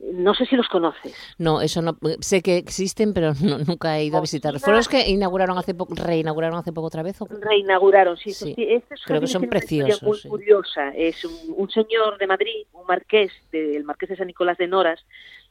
No 0.00 0.34
sé 0.34 0.44
si 0.46 0.56
los 0.56 0.68
conoces. 0.68 1.14
No, 1.38 1.60
eso 1.60 1.80
no. 1.80 1.96
Sé 2.20 2.42
que 2.42 2.56
existen, 2.56 3.14
pero 3.14 3.32
nunca 3.66 3.96
he 3.98 4.04
ido 4.04 4.18
a 4.18 4.20
visitarlos. 4.20 4.60
¿Fueron 4.60 4.78
los 4.78 4.88
que 4.88 5.08
inauguraron 5.08 5.56
hace 5.56 5.74
poco, 5.74 5.94
reinauguraron 5.94 6.58
hace 6.58 6.72
poco 6.72 6.88
otra 6.88 7.02
vez? 7.02 7.20
¿o? 7.22 7.26
Reinauguraron, 7.26 8.16
sí. 8.16 8.32
sí. 8.32 8.54
Este 8.56 8.96
Creo 9.04 9.20
que 9.20 9.26
son 9.26 9.48
preciosos. 9.48 10.02
muy 10.02 10.20
curiosa. 10.30 10.88
Es 10.94 11.24
un, 11.24 11.70
señor 11.70 12.18
de 12.18 12.26
Madrid, 12.26 12.66
un 12.72 12.86
marqués, 12.86 13.32
del 13.52 13.84
marqués 13.84 14.10
de 14.10 14.16
San 14.16 14.26
Nicolás 14.26 14.58
de 14.58 14.66
Noras, 14.66 15.00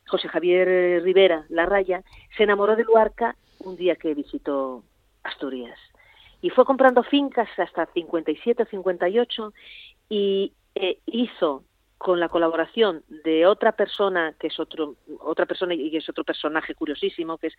José 0.07 0.27
Javier 0.27 1.01
Rivera, 1.01 1.45
La 1.49 1.65
Raya, 1.65 2.03
se 2.35 2.43
enamoró 2.43 2.75
de 2.75 2.83
Luarca 2.83 3.35
un 3.59 3.77
día 3.77 3.95
que 3.95 4.13
visitó 4.13 4.83
Asturias. 5.23 5.79
Y 6.43 6.49
fue 6.49 6.65
comprando 6.65 7.03
fincas 7.03 7.47
hasta 7.57 7.85
57 7.85 8.63
o 8.63 8.65
58 8.65 9.53
y 10.09 10.51
eh, 10.75 10.99
hizo 11.05 11.63
con 11.97 12.19
la 12.19 12.27
colaboración 12.27 13.01
de 13.23 13.45
otra 13.45 13.71
persona 13.71 14.35
que 14.37 14.47
es 14.47 14.59
otro 14.59 14.97
otra 15.21 15.45
persona 15.45 15.73
y 15.73 15.95
es 15.95 16.09
otro 16.09 16.25
personaje 16.25 16.75
curiosísimo 16.75 17.37
que 17.37 17.47
es 17.47 17.53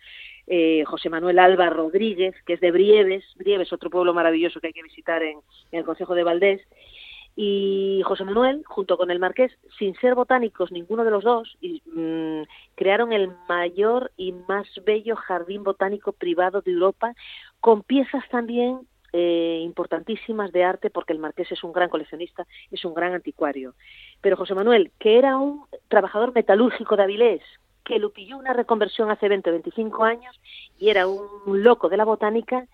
eh, 0.45 0.83
José 0.85 1.09
Manuel 1.09 1.39
Alba 1.39 1.71
Rodríguez 1.71 2.35
que 2.45 2.53
es 2.53 2.61
de 2.61 2.69
Brieves. 2.69 3.23
Brieves 3.37 3.73
otro 3.73 3.89
pueblo 3.89 4.13
maravilloso 4.13 4.59
que 4.59 4.67
hay 4.67 4.73
que 4.73 4.83
visitar 4.83 5.23
en, 5.23 5.39
el 5.71 5.83
Consejo 5.83 6.13
de 6.13 6.23
Valdés. 6.23 6.61
Y 7.35 8.03
José 8.05 8.23
Manuel 8.23 8.63
junto 8.67 8.97
con 8.97 9.09
el 9.09 9.17
Marqués 9.17 9.51
sin 9.79 9.95
ser 9.95 10.13
botánicos 10.13 10.71
ninguno 10.71 11.03
de 11.03 11.11
los 11.11 11.23
dos 11.23 11.57
y, 11.59 11.81
mm, 11.87 12.43
crearon 12.75 13.13
el 13.13 13.31
mayor 13.49 14.11
y 14.15 14.31
más 14.47 14.67
bello 14.85 15.15
jardín 15.15 15.63
botánico 15.63 16.11
privado 16.11 16.61
de 16.61 16.71
Europa 16.71 17.15
con 17.65 17.81
piezas 17.81 18.23
también 18.29 18.81
eh, 19.11 19.59
importantísimas 19.63 20.51
de 20.51 20.63
arte 20.63 20.91
porque 20.91 21.13
el 21.13 21.17
marqués 21.17 21.51
es 21.51 21.63
un 21.63 21.73
gran 21.73 21.89
coleccionista, 21.89 22.45
es 22.69 22.85
un 22.85 22.93
gran 22.93 23.15
anticuario. 23.15 23.73
Pero 24.21 24.37
José 24.37 24.53
Manuel, 24.53 24.91
que 24.99 25.17
era 25.17 25.37
un 25.37 25.65
trabajador 25.87 26.31
metalúrgico 26.35 26.95
de 26.95 27.01
Avilés, 27.01 27.41
que 27.83 27.97
lo 27.97 28.11
pilló 28.11 28.37
una 28.37 28.53
reconversión 28.53 29.09
hace 29.09 29.27
20 29.27 29.49
o 29.49 29.53
25 29.53 30.03
años 30.03 30.39
y 30.77 30.89
era 30.89 31.07
un 31.07 31.63
loco 31.63 31.89
de 31.89 31.97
la 31.97 32.05
botánica, 32.05 32.67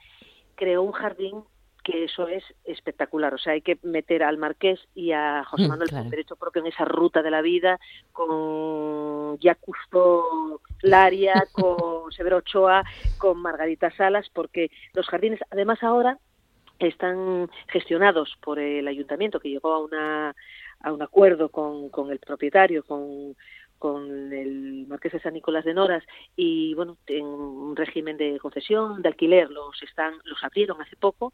creó 0.55 0.81
un 0.81 0.91
jardín 0.91 1.41
que 1.83 2.03
eso 2.05 2.27
es 2.27 2.43
espectacular. 2.63 3.33
O 3.33 3.37
sea, 3.37 3.53
hay 3.53 3.61
que 3.61 3.77
meter 3.83 4.23
al 4.23 4.37
Marqués 4.37 4.79
y 4.93 5.11
a 5.11 5.43
José 5.45 5.63
mm, 5.63 5.67
Manuel 5.67 5.89
por 5.89 6.09
derecho 6.09 6.35
propio 6.35 6.61
en 6.61 6.67
esa 6.67 6.85
ruta 6.85 7.21
de 7.21 7.31
la 7.31 7.41
vida, 7.41 7.79
con 8.11 9.37
Cousteau 9.37 10.59
Laria, 10.81 11.43
con 11.51 11.75
con 12.01 12.11
Severo 12.11 12.37
Ochoa, 12.37 12.83
con 13.17 13.41
Margarita 13.41 13.91
Salas, 13.91 14.29
porque 14.33 14.71
los 14.93 15.07
jardines, 15.07 15.39
además 15.49 15.81
ahora 15.83 16.17
están 16.79 17.49
gestionados 17.67 18.35
por 18.41 18.59
el 18.59 18.87
ayuntamiento 18.87 19.39
que 19.39 19.49
llegó 19.49 19.73
a 19.73 19.79
una 19.79 20.35
a 20.83 20.91
un 20.91 21.01
acuerdo 21.03 21.49
con, 21.49 21.89
con 21.89 22.09
el 22.09 22.17
propietario, 22.17 22.83
con, 22.83 23.35
con 23.81 24.31
el 24.31 24.85
Marqués 24.87 25.11
de 25.11 25.19
San 25.19 25.33
Nicolás 25.33 25.65
de 25.65 25.73
Noras 25.73 26.03
y 26.35 26.75
bueno 26.75 26.97
en 27.07 27.25
un 27.25 27.75
régimen 27.75 28.15
de 28.15 28.37
concesión 28.39 29.01
de 29.01 29.09
alquiler 29.09 29.49
los 29.49 29.81
están 29.81 30.13
los 30.23 30.43
abrieron 30.43 30.79
hace 30.81 30.95
poco 30.95 31.33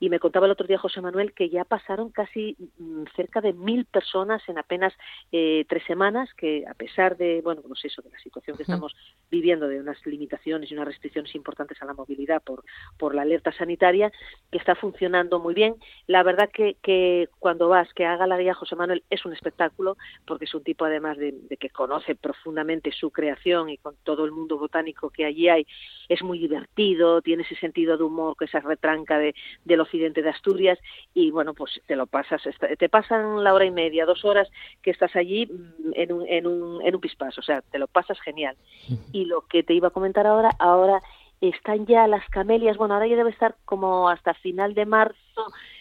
y 0.00 0.08
me 0.10 0.18
contaba 0.18 0.46
el 0.46 0.52
otro 0.52 0.66
día 0.66 0.78
José 0.78 1.00
Manuel 1.00 1.32
que 1.32 1.48
ya 1.48 1.64
pasaron 1.64 2.10
casi 2.10 2.56
mm, 2.78 3.04
cerca 3.16 3.40
de 3.40 3.52
mil 3.52 3.84
personas 3.84 4.42
en 4.48 4.58
apenas 4.58 4.92
eh, 5.32 5.64
tres 5.68 5.84
semanas, 5.84 6.28
que 6.34 6.64
a 6.68 6.74
pesar 6.74 7.16
de, 7.16 7.40
bueno, 7.42 7.62
pues 7.66 7.84
eso, 7.84 8.02
de 8.02 8.10
la 8.10 8.18
situación 8.18 8.56
que 8.56 8.62
estamos 8.62 8.94
viviendo, 9.30 9.68
de 9.68 9.80
unas 9.80 10.04
limitaciones 10.06 10.70
y 10.70 10.74
unas 10.74 10.86
restricciones 10.86 11.34
importantes 11.34 11.80
a 11.82 11.86
la 11.86 11.94
movilidad 11.94 12.42
por, 12.42 12.64
por 12.98 13.14
la 13.14 13.22
alerta 13.22 13.52
sanitaria, 13.52 14.12
que 14.50 14.58
está 14.58 14.74
funcionando 14.74 15.38
muy 15.38 15.54
bien. 15.54 15.76
La 16.06 16.22
verdad 16.22 16.50
que, 16.52 16.76
que 16.82 17.28
cuando 17.38 17.68
vas, 17.68 17.92
que 17.94 18.06
haga 18.06 18.26
la 18.26 18.38
guía 18.38 18.54
José 18.54 18.76
Manuel, 18.76 19.02
es 19.10 19.24
un 19.24 19.32
espectáculo, 19.32 19.96
porque 20.26 20.44
es 20.44 20.54
un 20.54 20.62
tipo 20.62 20.84
además 20.84 21.16
de, 21.18 21.32
de 21.32 21.56
que 21.56 21.70
conoce 21.70 22.14
profundamente 22.14 22.92
su 22.92 23.10
creación 23.10 23.68
y 23.68 23.78
con 23.78 23.94
todo 24.02 24.24
el 24.24 24.32
mundo 24.32 24.58
botánico 24.58 25.10
que 25.10 25.24
allí 25.24 25.48
hay, 25.48 25.66
es 26.08 26.22
muy 26.22 26.38
divertido, 26.38 27.22
tiene 27.22 27.42
ese 27.42 27.56
sentido 27.56 27.96
de 27.96 28.04
humor, 28.04 28.36
que 28.38 28.46
esa 28.46 28.60
retranca 28.60 29.18
de, 29.18 29.34
de 29.64 29.76
occidente 29.84 30.22
de 30.22 30.30
Asturias 30.30 30.78
y 31.14 31.30
bueno, 31.30 31.54
pues 31.54 31.80
te 31.86 31.96
lo 31.96 32.06
pasas, 32.06 32.42
te 32.78 32.88
pasan 32.88 33.42
la 33.42 33.54
hora 33.54 33.64
y 33.64 33.70
media, 33.70 34.04
dos 34.04 34.24
horas 34.24 34.48
que 34.82 34.90
estás 34.90 35.14
allí 35.16 35.46
mm, 35.46 35.92
en 35.94 36.12
un, 36.12 36.28
en 36.28 36.46
un, 36.46 36.82
en 36.82 36.94
un 36.94 37.00
pispás, 37.00 37.38
o 37.38 37.42
sea, 37.42 37.62
te 37.62 37.78
lo 37.78 37.86
pasas 37.86 38.20
genial. 38.20 38.56
Y 39.12 39.24
lo 39.24 39.42
que 39.42 39.62
te 39.62 39.74
iba 39.74 39.88
a 39.88 39.92
comentar 39.92 40.26
ahora, 40.26 40.50
ahora 40.58 41.00
están 41.40 41.86
ya 41.86 42.06
las 42.06 42.26
camelias, 42.30 42.76
bueno, 42.76 42.94
ahora 42.94 43.06
ya 43.06 43.16
debe 43.16 43.30
estar 43.30 43.56
como 43.64 44.08
hasta 44.08 44.34
final 44.34 44.74
de 44.74 44.86
marzo, 44.86 45.18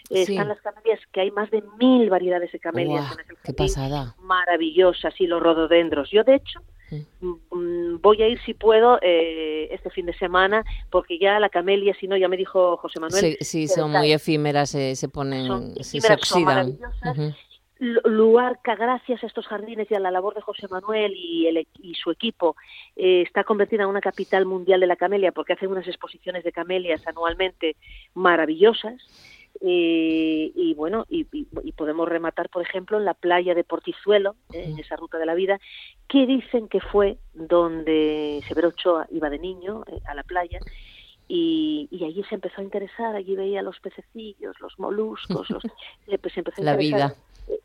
están 0.10 0.50
las 0.50 0.62
camelias, 0.62 1.00
que 1.12 1.22
hay 1.22 1.32
más 1.32 1.50
de 1.52 1.64
mil 1.80 2.10
variedades 2.10 2.52
de 2.52 2.60
camelias. 2.60 3.18
en 3.18 3.36
qué 3.44 3.54
pasada. 3.54 4.16
Maravillosas, 4.20 5.20
y 5.20 5.28
los 5.28 5.42
rododendros. 5.42 6.10
Yo, 6.12 6.24
de 6.24 6.36
hecho, 6.36 6.60
Mm, 7.22 8.02
voy 8.02 8.22
a 8.22 8.28
ir 8.28 8.40
si 8.46 8.54
puedo 8.54 9.00
eh, 9.02 9.68
este 9.72 9.90
fin 9.90 10.06
de 10.06 10.14
semana 10.14 10.64
porque 10.90 11.18
ya 11.20 11.40
la 11.40 11.50
camelia 11.50 11.94
si 12.00 12.08
no 12.08 12.18
ya 12.18 12.28
me 12.28 12.38
dijo 12.38 12.78
José 12.78 13.00
Manuel 13.00 13.38
sí, 13.42 13.68
son 13.68 13.92
muy 13.92 14.12
efímeras 14.12 14.72
se 14.72 15.10
ponen 15.10 15.76
se 15.84 16.14
oxidan. 16.14 16.78
Luarca, 17.80 18.76
gracias 18.76 19.24
a 19.24 19.28
estos 19.28 19.46
jardines 19.48 19.90
y 19.92 19.96
a 19.96 20.00
la 20.00 20.12
labor 20.12 20.36
de 20.36 20.42
José 20.42 20.68
Manuel 20.70 21.14
y, 21.16 21.48
el, 21.48 21.68
y 21.82 21.96
su 21.96 22.12
equipo, 22.12 22.56
eh, 22.96 23.24
está 23.26 23.44
convertida 23.44 23.84
en 23.84 23.90
una 23.90 24.00
capital 24.00 24.46
mundial 24.46 24.80
de 24.80 24.88
la 24.88 24.96
camelia 24.96 25.34
porque 25.34 25.54
hacen 25.54 25.70
unas 25.70 25.88
exposiciones 25.88 26.46
de 26.46 26.54
camelias 26.54 27.06
anualmente 27.08 27.76
maravillosas 28.14 28.94
eh, 29.66 30.52
y 30.54 30.74
bueno, 30.74 31.06
y, 31.10 31.24
podemos 31.72 32.10
rematar, 32.10 32.50
por 32.50 32.62
ejemplo, 32.62 32.98
en 32.98 33.06
la 33.06 33.14
playa 33.14 33.56
de 33.56 33.64
Portizuelo, 33.64 34.36
eh, 34.52 34.66
en 34.68 34.78
esa 34.78 34.98
ruta 34.98 35.18
de 35.18 35.26
la 35.26 35.36
vida, 35.36 35.58
que 36.10 36.28
dicen 36.28 36.68
que 36.68 36.82
fue 36.82 37.18
donde 37.34 38.42
Severo 38.46 38.70
Ochoa 38.70 39.08
iba 39.10 39.30
de 39.30 39.40
niño 39.40 39.86
eh, 39.88 40.02
a 40.06 40.16
la 40.16 40.24
playa 40.24 40.60
y, 41.30 41.88
allí 42.06 42.26
se 42.28 42.36
empezó 42.36 42.60
a 42.60 42.66
interesar, 42.66 43.16
allí 43.16 43.38
veía 43.38 43.62
los 43.62 43.80
pececillos, 43.80 44.60
los 44.60 44.78
moluscos, 44.78 45.50
los, 45.50 45.64
pues 46.22 46.38
empezó 46.38 46.62
a 46.62 46.66
la 46.66 46.76
vida. 46.76 47.16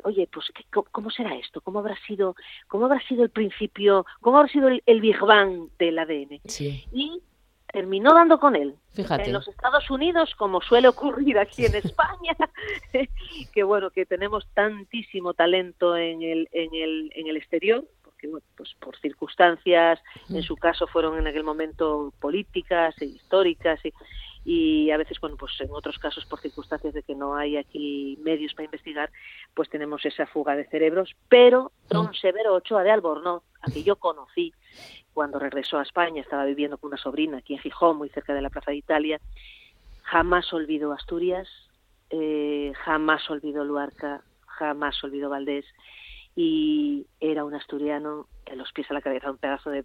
Oye, 0.04 0.28
pues 0.32 0.46
¿cómo 0.92 1.10
será 1.10 1.34
esto? 1.34 1.60
¿Cómo 1.60 1.80
habrá 1.80 1.96
sido, 2.06 2.36
cómo 2.68 2.86
habrá 2.86 3.00
sido 3.08 3.24
el 3.24 3.30
principio, 3.30 4.06
cómo 4.20 4.38
habrá 4.38 4.52
sido 4.52 4.68
el, 4.68 4.82
el 4.86 5.00
Big 5.00 5.18
Bang 5.18 5.68
del 5.80 5.98
ADN? 5.98 6.40
Sí. 6.46 6.84
Y 6.92 7.22
terminó 7.78 8.12
dando 8.12 8.40
con 8.40 8.56
él. 8.56 8.74
Fíjate. 8.94 9.26
En 9.26 9.32
los 9.32 9.46
Estados 9.46 9.88
Unidos, 9.88 10.34
como 10.36 10.60
suele 10.60 10.88
ocurrir 10.88 11.38
aquí 11.38 11.64
en 11.64 11.74
España, 11.84 12.36
que 13.52 13.62
bueno, 13.62 13.90
que 13.90 14.04
tenemos 14.04 14.48
tantísimo 14.52 15.32
talento 15.32 15.96
en 15.96 16.22
el, 16.22 16.48
en 16.50 16.74
el, 16.74 17.12
en 17.14 17.28
el 17.28 17.36
exterior, 17.36 17.84
porque 18.02 18.26
bueno, 18.26 18.44
pues 18.56 18.74
por 18.80 18.98
circunstancias, 18.98 20.00
en 20.28 20.42
su 20.42 20.56
caso 20.56 20.88
fueron 20.88 21.18
en 21.18 21.28
aquel 21.28 21.44
momento 21.44 22.12
políticas 22.18 23.00
e 23.00 23.04
históricas 23.04 23.78
y, 23.84 23.92
y 24.50 24.90
a 24.92 24.96
veces, 24.96 25.20
bueno, 25.20 25.36
pues 25.36 25.52
en 25.60 25.68
otros 25.72 25.98
casos 25.98 26.24
por 26.24 26.40
circunstancias 26.40 26.94
de 26.94 27.02
que 27.02 27.14
no 27.14 27.36
hay 27.36 27.58
aquí 27.58 28.18
medios 28.22 28.54
para 28.54 28.64
investigar, 28.64 29.10
pues 29.52 29.68
tenemos 29.68 30.02
esa 30.06 30.26
fuga 30.26 30.56
de 30.56 30.64
cerebros, 30.68 31.14
pero 31.28 31.70
Don 31.90 32.14
Severo 32.14 32.54
Ochoa 32.54 32.82
de 32.82 32.90
Albornoz, 32.90 33.42
a 33.60 33.70
que 33.70 33.82
yo 33.82 33.96
conocí, 33.96 34.54
cuando 35.12 35.38
regresó 35.38 35.78
a 35.78 35.82
España, 35.82 36.22
estaba 36.22 36.46
viviendo 36.46 36.78
con 36.78 36.88
una 36.88 36.96
sobrina 36.96 37.36
aquí 37.36 37.52
en 37.52 37.60
Gijón, 37.60 37.98
muy 37.98 38.08
cerca 38.08 38.32
de 38.32 38.40
la 38.40 38.48
Plaza 38.48 38.70
de 38.70 38.78
Italia, 38.78 39.20
jamás 40.00 40.50
olvidó 40.54 40.94
Asturias, 40.94 41.46
eh, 42.08 42.72
jamás 42.86 43.28
olvidó 43.28 43.64
Luarca, 43.66 44.22
jamás 44.46 45.04
olvidó 45.04 45.28
Valdés, 45.28 45.66
y 46.34 47.06
era 47.20 47.44
un 47.44 47.54
asturiano 47.54 48.26
de 48.46 48.56
los 48.56 48.72
pies 48.72 48.90
a 48.90 48.94
la 48.94 49.02
cabeza, 49.02 49.30
un 49.30 49.36
pedazo 49.36 49.68
de 49.68 49.84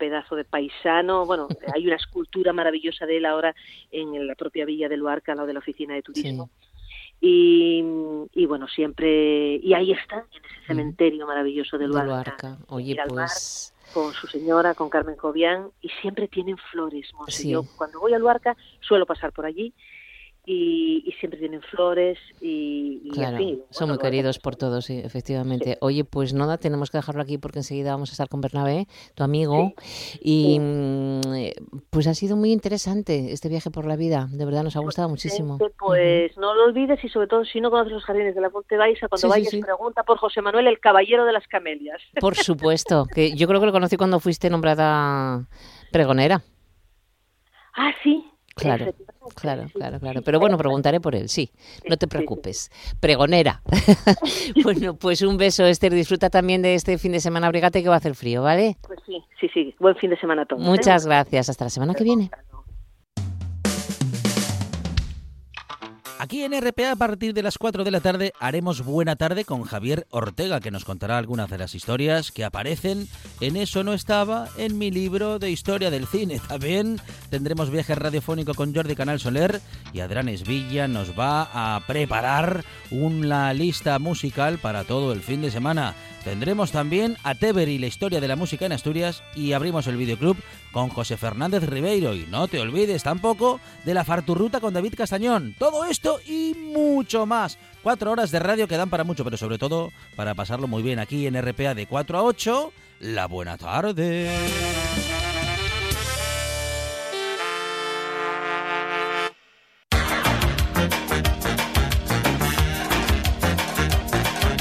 pedazo 0.00 0.34
de 0.34 0.44
paisano. 0.44 1.26
Bueno, 1.26 1.46
hay 1.74 1.86
una 1.86 1.96
escultura 1.96 2.52
maravillosa 2.52 3.06
de 3.06 3.18
él 3.18 3.26
ahora 3.26 3.54
en 3.92 4.26
la 4.26 4.34
propia 4.34 4.64
villa 4.64 4.88
de 4.88 4.96
Luarca, 4.96 5.32
al 5.32 5.36
lado 5.36 5.46
de 5.46 5.52
la 5.52 5.60
oficina 5.60 5.94
de 5.94 6.02
turismo. 6.02 6.50
Y, 7.20 7.84
y, 8.32 8.46
bueno, 8.46 8.66
siempre, 8.66 9.56
y 9.56 9.74
ahí 9.74 9.92
está, 9.92 10.24
en 10.32 10.44
ese 10.44 10.66
cementerio 10.66 11.26
maravilloso 11.26 11.76
de 11.76 11.86
Luarca. 11.86 12.56
Oye, 12.68 12.96
pues 13.06 13.74
con 13.92 14.12
su 14.12 14.26
señora, 14.26 14.74
con 14.74 14.88
Carmen 14.88 15.16
Cobian, 15.16 15.70
y 15.82 15.88
siempre 16.00 16.28
tienen 16.28 16.56
flores. 16.56 17.10
Yo 17.44 17.64
cuando 17.76 18.00
voy 18.00 18.14
a 18.14 18.18
Luarca 18.18 18.56
suelo 18.80 19.04
pasar 19.04 19.32
por 19.32 19.44
allí 19.44 19.74
y, 20.52 21.14
siempre 21.20 21.38
tienen 21.38 21.60
flores 21.60 22.18
y, 22.40 23.10
claro, 23.10 23.38
son 23.70 23.90
muy 23.90 23.98
queridos 23.98 24.38
por 24.38 24.56
todos, 24.56 24.86
sí, 24.86 24.98
efectivamente. 24.98 25.76
Oye, 25.80 26.04
pues 26.04 26.32
nada, 26.32 26.56
tenemos 26.56 26.90
que 26.90 26.96
dejarlo 26.96 27.20
aquí 27.20 27.36
porque 27.36 27.58
enseguida 27.58 27.92
vamos 27.92 28.08
a 28.10 28.12
estar 28.12 28.28
con 28.28 28.40
Bernabé, 28.40 28.86
tu 29.14 29.22
amigo, 29.22 29.74
y 30.20 30.58
mm, 30.58 31.20
pues 31.90 32.06
ha 32.06 32.14
sido 32.14 32.36
muy 32.36 32.52
interesante 32.52 33.32
este 33.32 33.48
viaje 33.48 33.70
por 33.70 33.86
la 33.86 33.96
vida, 33.96 34.28
de 34.30 34.44
verdad 34.44 34.64
nos 34.64 34.76
ha 34.76 34.80
gustado 34.80 35.08
muchísimo. 35.08 35.58
Pues 35.78 36.36
no 36.38 36.54
lo 36.54 36.64
olvides 36.64 37.04
y 37.04 37.08
sobre 37.08 37.26
todo 37.26 37.44
si 37.44 37.60
no 37.60 37.70
conoces 37.70 37.92
los 37.92 38.04
jardines 38.04 38.34
de 38.34 38.40
la 38.40 38.50
Ponte 38.50 38.76
Baixa, 38.76 39.08
cuando 39.08 39.28
vayas 39.28 39.54
pregunta 39.54 40.02
por 40.04 40.18
José 40.18 40.40
Manuel, 40.40 40.66
el 40.66 40.80
caballero 40.80 41.26
de 41.26 41.32
las 41.32 41.46
camelias. 41.46 42.00
Por 42.18 42.34
supuesto, 42.36 43.06
que 43.12 43.36
yo 43.36 43.46
creo 43.46 43.60
que 43.60 43.66
lo 43.66 43.72
conocí 43.72 43.96
cuando 43.96 44.20
fuiste 44.20 44.48
nombrada 44.48 45.46
pregonera. 45.92 46.42
Ah, 47.76 47.92
sí, 48.02 48.29
Claro, 48.54 48.92
claro, 49.34 49.66
claro, 49.72 50.00
claro. 50.00 50.22
Pero 50.22 50.40
bueno, 50.40 50.58
preguntaré 50.58 51.00
por 51.00 51.14
él, 51.14 51.28
sí, 51.28 51.50
no 51.88 51.96
te 51.96 52.06
preocupes. 52.06 52.70
Pregonera. 53.00 53.62
bueno, 54.62 54.94
pues 54.94 55.22
un 55.22 55.36
beso, 55.36 55.64
Esther. 55.64 55.94
Disfruta 55.94 56.30
también 56.30 56.62
de 56.62 56.74
este 56.74 56.98
fin 56.98 57.12
de 57.12 57.20
semana. 57.20 57.46
Abrigate 57.46 57.82
que 57.82 57.88
va 57.88 57.94
a 57.94 57.98
hacer 57.98 58.14
frío, 58.14 58.42
¿vale? 58.42 58.76
Pues 58.82 59.00
sí, 59.06 59.22
sí, 59.40 59.48
sí. 59.52 59.74
Buen 59.78 59.96
fin 59.96 60.10
de 60.10 60.18
semana 60.18 60.42
a 60.42 60.46
todos. 60.46 60.62
Muchas 60.62 61.04
¿eh? 61.04 61.08
gracias. 61.08 61.48
Hasta 61.48 61.64
la 61.64 61.70
semana 61.70 61.94
que 61.94 62.04
viene. 62.04 62.30
Aquí 66.22 66.44
en 66.44 66.52
RPA 66.52 66.92
a 66.92 66.96
partir 66.96 67.32
de 67.32 67.42
las 67.42 67.56
4 67.56 67.82
de 67.82 67.90
la 67.90 68.02
tarde 68.02 68.34
haremos 68.38 68.84
Buena 68.84 69.16
Tarde 69.16 69.46
con 69.46 69.62
Javier 69.62 70.06
Ortega 70.10 70.60
que 70.60 70.70
nos 70.70 70.84
contará 70.84 71.16
algunas 71.16 71.48
de 71.48 71.56
las 71.56 71.74
historias 71.74 72.30
que 72.30 72.44
aparecen 72.44 73.08
en 73.40 73.56
Eso 73.56 73.84
no 73.84 73.94
estaba 73.94 74.46
en 74.58 74.76
mi 74.76 74.90
libro 74.90 75.38
de 75.38 75.50
historia 75.50 75.90
del 75.90 76.06
cine. 76.06 76.38
También 76.46 77.00
tendremos 77.30 77.70
viaje 77.70 77.94
radiofónico 77.94 78.52
con 78.52 78.74
Jordi 78.74 78.96
Canal 78.96 79.18
Soler 79.18 79.62
y 79.94 80.00
Adrián 80.00 80.28
Esvilla 80.28 80.88
nos 80.88 81.18
va 81.18 81.48
a 81.54 81.86
preparar 81.86 82.66
una 82.90 83.54
lista 83.54 83.98
musical 83.98 84.58
para 84.58 84.84
todo 84.84 85.14
el 85.14 85.22
fin 85.22 85.40
de 85.40 85.50
semana. 85.50 85.94
Tendremos 86.24 86.70
también 86.70 87.16
a 87.24 87.34
Teber 87.34 87.68
la 87.80 87.86
historia 87.86 88.20
de 88.20 88.28
la 88.28 88.36
música 88.36 88.66
en 88.66 88.72
Asturias 88.72 89.22
y 89.34 89.52
abrimos 89.52 89.86
el 89.86 89.96
videoclub 89.96 90.36
con 90.70 90.90
José 90.90 91.16
Fernández 91.16 91.62
Ribeiro. 91.64 92.14
Y 92.14 92.26
no 92.26 92.46
te 92.46 92.60
olvides 92.60 93.02
tampoco 93.02 93.58
de 93.86 93.94
la 93.94 94.04
Farturruta 94.04 94.60
con 94.60 94.74
David 94.74 94.94
Castañón. 94.96 95.54
Todo 95.58 95.86
esto 95.86 96.09
y 96.26 96.54
mucho 96.54 97.26
más. 97.26 97.58
Cuatro 97.82 98.10
horas 98.10 98.30
de 98.30 98.38
radio 98.38 98.68
que 98.68 98.76
dan 98.76 98.90
para 98.90 99.04
mucho, 99.04 99.24
pero 99.24 99.36
sobre 99.36 99.58
todo 99.58 99.92
para 100.16 100.34
pasarlo 100.34 100.66
muy 100.66 100.82
bien 100.82 100.98
aquí 100.98 101.26
en 101.26 101.40
RPA 101.40 101.74
de 101.74 101.86
4 101.86 102.18
a 102.18 102.22
8. 102.22 102.72
La 103.00 103.26
buena 103.26 103.56
tarde. 103.56 104.28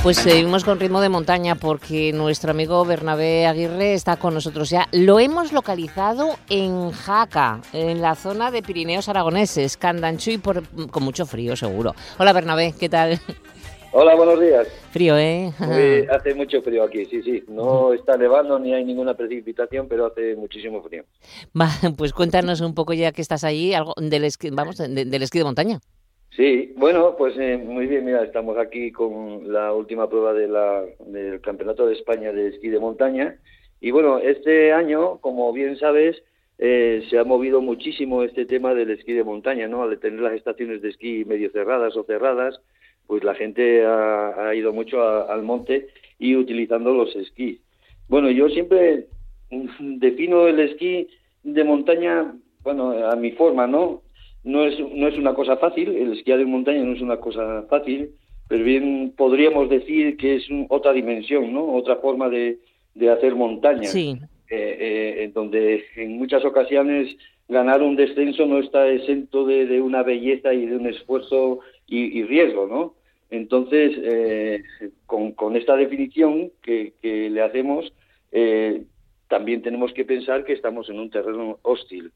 Pues 0.02 0.16
seguimos 0.16 0.64
con 0.64 0.80
ritmo 0.80 1.02
de 1.02 1.10
montaña 1.10 1.56
porque 1.56 2.14
nuestro 2.14 2.52
amigo 2.52 2.86
Bernabé 2.86 3.45
Aguirre 3.45 3.93
está 3.93 4.16
con 4.16 4.34
nosotros 4.34 4.70
ya. 4.70 4.88
Lo 4.93 5.20
hemos 5.20 5.52
localizado 5.52 6.38
en 6.50 6.91
Jaca, 6.91 7.60
en 7.74 8.02
la 8.02 8.16
zona 8.16 8.50
de 8.50 8.64
Pirineos 8.64 9.10
Aragoneses, 9.10 9.76
Candanchuy, 9.76 10.38
por, 10.38 10.64
con 10.89 11.04
mucho 11.04 11.26
frío 11.26 11.58
seguro. 11.58 11.93
Hola 12.18 12.32
Bernabé, 12.32 12.74
¿qué 12.80 12.88
tal? 12.88 13.20
Hola, 13.91 14.16
buenos 14.16 14.39
días. 14.39 14.68
Frío, 14.91 15.18
¿eh? 15.18 15.52
hace 16.10 16.34
mucho 16.34 16.62
frío 16.62 16.84
aquí, 16.84 17.06
sí, 17.06 17.22
sí. 17.22 17.43
No 17.50 17.91
está 17.91 18.16
nevando 18.16 18.58
ni 18.58 18.74
hay 18.74 18.86
ninguna 18.86 19.16
precipitación, 19.16 19.89
pero 19.89 20.06
hace 20.06 20.36
muchísimo 20.38 20.82
frío. 20.82 21.04
Va, 21.60 21.70
pues 21.97 22.14
cuéntanos 22.14 22.62
un 22.62 22.74
poco 22.74 22.93
ya 22.93 23.12
que 23.12 23.22
estás 23.22 23.43
allí, 23.43 23.74
algo 23.74 23.93
del 23.97 24.24
esquí, 24.24 24.50
vamos, 24.50 24.78
del 24.78 25.22
esquí 25.22 25.39
de 25.39 25.43
montaña. 25.43 25.80
Sí, 26.32 26.73
bueno, 26.77 27.15
pues 27.17 27.36
eh, 27.38 27.57
muy 27.57 27.88
bien, 27.88 28.05
mira, 28.05 28.23
estamos 28.23 28.57
aquí 28.57 28.91
con 28.91 29.51
la 29.51 29.73
última 29.73 30.07
prueba 30.09 30.34
de 30.34 30.47
la, 30.47 30.84
del 31.07 31.41
Campeonato 31.41 31.88
de 31.88 31.93
España 31.93 32.32
de 32.32 32.49
Esquí 32.49 32.69
de 32.69 32.80
Montaña. 32.80 33.38
Y 33.82 33.91
bueno, 33.91 34.19
este 34.19 34.71
año, 34.71 35.17
como 35.17 35.51
bien 35.53 35.77
sabes, 35.77 36.21
eh, 36.57 37.05
se 37.09 37.17
ha 37.17 37.23
movido 37.23 37.61
muchísimo 37.61 38.23
este 38.23 38.45
tema 38.45 38.73
del 38.73 38.91
esquí 38.91 39.13
de 39.13 39.23
montaña, 39.23 39.67
¿no? 39.67 39.84
Al 39.84 39.97
tener 39.99 40.19
las 40.19 40.34
estaciones 40.34 40.82
de 40.82 40.89
esquí 40.89 41.23
medio 41.25 41.49
cerradas 41.51 41.95
o 41.95 42.03
cerradas, 42.03 42.59
pues 43.07 43.23
la 43.23 43.34
gente 43.34 43.86
ha, 43.86 44.53
ido 44.53 44.73
mucho 44.73 45.01
al 45.01 45.41
monte 45.41 45.88
y 46.19 46.36
utilizando 46.36 46.93
los 46.93 47.15
esquís. 47.15 47.61
Bueno, 48.09 48.30
yo 48.30 48.49
siempre 48.49 49.07
defino 49.80 50.47
el 50.47 50.59
esquí 50.59 51.07
de 51.43 51.63
montaña, 51.63 52.36
bueno, 52.61 52.91
a 53.09 53.15
mi 53.15 53.32
forma, 53.32 53.65
¿no? 53.65 54.01
No 54.43 54.63
es, 54.63 54.79
no 54.79 55.07
es 55.07 55.17
una 55.17 55.33
cosa 55.33 55.57
fácil, 55.57 55.89
el 55.89 56.13
esquí 56.13 56.31
de 56.31 56.45
montaña 56.45 56.83
no 56.83 56.93
es 56.93 57.01
una 57.01 57.17
cosa 57.17 57.65
fácil, 57.69 58.11
pero 58.47 58.63
bien 58.63 59.13
podríamos 59.15 59.69
decir 59.69 60.17
que 60.17 60.35
es 60.35 60.47
otra 60.69 60.93
dimensión, 60.93 61.53
¿no? 61.53 61.73
Otra 61.73 61.97
forma 61.97 62.29
de, 62.29 62.57
de 62.95 63.09
hacer 63.09 63.35
montaña. 63.35 63.87
Sí. 63.87 64.17
Eh, 64.51 64.77
eh, 64.79 65.23
en 65.25 65.33
donde 65.33 65.85
en 65.95 66.17
muchas 66.17 66.43
ocasiones 66.43 67.15
ganar 67.47 67.83
un 67.83 67.95
descenso 67.95 68.47
no 68.47 68.57
está 68.57 68.89
exento 68.89 69.45
de, 69.45 69.79
una 69.79 70.01
belleza 70.01 70.55
y 70.55 70.65
de 70.65 70.75
un 70.75 70.87
esfuerzo 70.87 71.59
y, 71.85 72.23
riesgo, 72.23 72.65
¿no? 72.65 72.95
Entonces, 73.29 73.95
eh, 74.01 74.63
con, 75.05 75.55
esta 75.55 75.75
definición 75.75 76.51
que, 76.63 76.93
le 77.03 77.41
hacemos, 77.41 77.93
también 79.30 79.61
tenemos 79.61 79.93
que 79.93 80.03
pensar 80.03 80.43
que 80.43 80.53
estamos 80.53 80.89
en 80.89 80.99
un 80.99 81.09
terreno 81.09 81.59
hostil 81.61 82.11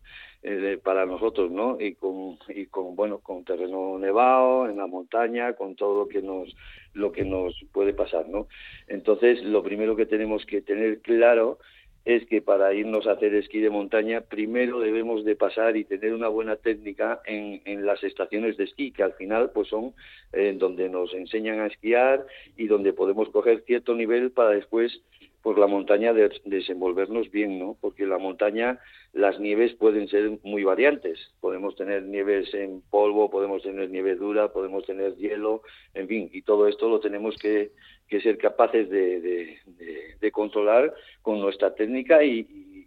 para 0.84 1.05
nosotros, 1.05 1.51
¿no? 1.51 1.80
Y 1.80 1.93
con, 1.93 2.38
con, 2.70 2.97
bueno, 2.97 3.20
con 3.20 3.45
terreno 3.45 3.97
nevado, 3.97 4.68
en 4.68 4.78
la 4.78 4.88
montaña, 4.88 5.53
con 5.53 5.76
todo 5.76 5.99
lo 5.99 6.07
que 6.09 6.22
nos 6.22 6.53
lo 6.93 7.11
que 7.11 7.24
nos 7.24 7.55
puede 7.72 7.93
pasar, 7.93 8.28
¿no? 8.28 8.47
Entonces, 8.88 9.41
lo 9.43 9.64
primero 9.64 9.95
que 9.95 10.05
tenemos 10.05 10.45
que 10.45 10.61
tener 10.61 10.99
claro 10.99 11.59
es 12.05 12.26
que 12.28 12.41
para 12.41 12.74
irnos 12.74 13.07
a 13.07 13.14
hacer 13.14 13.34
esquí 13.34 13.59
de 13.59 13.70
montaña 13.70 14.22
primero 14.22 14.80
debemos 14.80 15.24
de 15.24 15.36
pasar 15.38 15.78
y 15.78 15.86
tener 15.86 16.14
una 16.14 16.28
buena 16.28 16.57
técnica 16.57 17.22
en, 17.26 17.61
en 17.64 17.86
las 17.86 18.03
estaciones 18.03 18.57
de 18.57 18.66
esquí 18.66 18.91
que 18.91 19.03
al 19.03 19.14
final 19.14 19.51
pues 19.51 19.70
son 19.70 19.93
eh, 20.34 20.53
donde 20.57 20.89
nos 20.89 21.14
enseñan 21.14 21.61
a 21.61 21.68
esquiar 21.68 22.26
y 22.57 22.68
donde 22.68 22.91
podemos 22.91 23.30
coger 23.30 23.64
cierto 23.66 23.95
nivel 23.95 24.32
para 24.32 24.49
después 24.49 25.01
por 25.44 25.60
la 25.60 25.68
montaña 25.68 26.14
de, 26.14 26.32
desenvolvernos 26.46 27.30
bien, 27.30 27.60
¿no? 27.60 27.78
Porque 27.82 28.08
la 28.08 28.18
montaña 28.18 28.80
las 29.12 29.41
nieves 29.41 29.74
pueden 29.74 30.08
ser 30.08 30.39
muy 30.41 30.64
variantes. 30.64 31.20
Podemos 31.41 31.76
tener 31.76 32.04
nieves 32.04 32.54
en 32.54 32.82
polvo, 32.89 33.30
podemos 33.30 33.62
tener 33.62 33.89
nieve 33.89 34.16
dura, 34.16 34.54
podemos 34.54 34.86
tener 34.86 35.16
hielo, 35.18 35.62
en 35.94 36.08
fin, 36.08 36.30
y 36.32 36.44
todo 36.44 36.70
esto 36.70 36.88
lo 36.88 37.02
tenemos 37.02 37.36
que, 37.38 37.72
ser 38.10 38.38
capaces 38.38 38.89
de, 38.89 39.60
controlar 40.32 40.94
con 41.22 41.41
nuestra 41.41 41.74
técnica 41.76 42.24
y, 42.24 42.86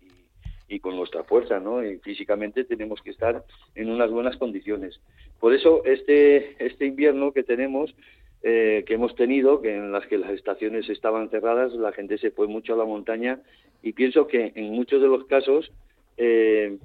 y, 0.69 0.81
con 0.81 0.97
nuestra 0.97 1.25
fuerza, 1.25 1.61
¿no? 1.61 1.85
Y 1.85 1.99
físicamente 1.99 2.65
tenemos 2.65 3.03
que 3.03 3.11
estar 3.11 3.45
en 3.75 3.91
unas 3.91 4.11
buenas 4.11 4.37
condiciones. 4.37 5.01
Por 5.41 5.53
eso 5.53 5.85
este, 5.85 6.65
este 6.65 6.87
invierno 6.87 7.33
que 7.33 7.43
tenemos 7.43 7.95
eh, 8.43 8.85
que 8.87 8.95
hemos 8.95 9.15
tenido, 9.17 9.61
que 9.61 9.75
en 9.75 9.93
las 9.93 10.07
que 10.07 10.19
las 10.19 10.31
estaciones 10.31 10.89
estaban 10.89 11.31
cerradas, 11.31 11.73
la 11.73 11.93
gente 11.93 12.19
se 12.19 12.31
fue 12.31 12.47
mucho 12.47 12.75
a 12.75 12.77
la 12.77 12.85
montaña 12.85 13.41
y 13.83 13.93
pienso 13.93 14.27
que 14.27 14.53
en 14.55 14.73
muchos 14.73 15.01
de 15.03 15.09
los 15.09 15.25
casos 15.25 15.73
eh, 16.17 16.77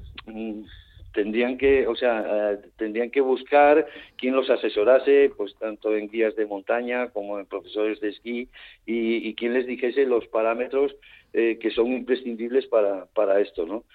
tendrían 1.13 1.57
que, 1.57 1.87
o 1.87 1.95
sea, 1.95 2.53
eh, 2.53 2.59
tendrían 2.77 3.11
que 3.11 3.21
buscar 3.21 3.85
quien 4.17 4.35
los 4.35 4.49
asesorase, 4.49 5.31
pues 5.35 5.55
tanto 5.59 5.95
en 5.95 6.09
guías 6.09 6.35
de 6.35 6.45
montaña 6.45 7.09
como 7.09 7.39
en 7.39 7.45
profesores 7.45 7.99
de 7.99 8.09
esquí 8.09 8.47
y, 8.85 9.27
y 9.27 9.35
quien 9.35 9.53
les 9.53 9.67
dijese 9.67 10.05
los 10.05 10.27
parámetros 10.27 10.95
que 11.33 11.71
son 11.73 11.93
imprescindibles 11.93 12.67
para, 12.67 13.05
para 13.05 13.39
esto, 13.39 13.65
¿no? 13.65 13.85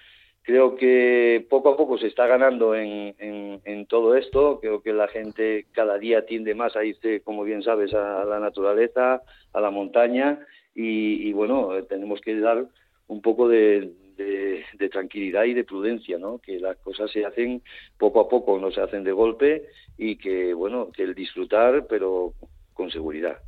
Creo 0.47 0.77
que 0.77 1.45
poco 1.49 1.67
a 1.67 1.75
poco 1.75 1.97
se 1.97 2.07
está 2.07 2.25
ganando 2.25 2.73
en, 2.73 3.85
todo 3.89 4.15
esto. 4.15 4.61
Creo 4.61 4.81
que 4.81 4.93
la 4.93 5.09
gente 5.09 5.65
cada 5.73 5.97
día 5.97 6.25
tiende 6.25 6.55
más 6.55 6.77
a 6.77 6.85
irse, 6.85 7.19
como 7.19 7.43
bien 7.43 7.63
sabes, 7.63 7.93
a 7.93 8.23
la 8.23 8.39
naturaleza, 8.39 9.21
a 9.51 9.59
la 9.59 9.71
montaña. 9.71 10.39
Y, 10.73 11.33
bueno, 11.33 11.71
tenemos 11.89 12.21
que 12.21 12.39
dar 12.39 12.65
un 13.07 13.21
poco 13.21 13.49
de, 13.49 13.91
de, 14.15 14.89
tranquilidad 14.89 15.43
y 15.43 15.53
de 15.53 15.65
prudencia, 15.65 16.17
¿no? 16.17 16.37
Que 16.39 16.61
las 16.61 16.77
cosas 16.77 17.11
se 17.11 17.25
hacen 17.25 17.61
poco 17.97 18.21
a 18.21 18.29
poco, 18.29 18.57
no 18.57 18.71
se 18.71 18.79
hacen 18.79 19.03
de 19.03 19.11
golpe 19.11 19.65
y 19.97 20.15
que, 20.15 20.53
bueno, 20.53 20.93
que 20.93 21.03
el 21.03 21.13
disfrutar, 21.13 21.87
pero 21.89 22.31
con 22.73 22.89
seguridad. 22.89 23.41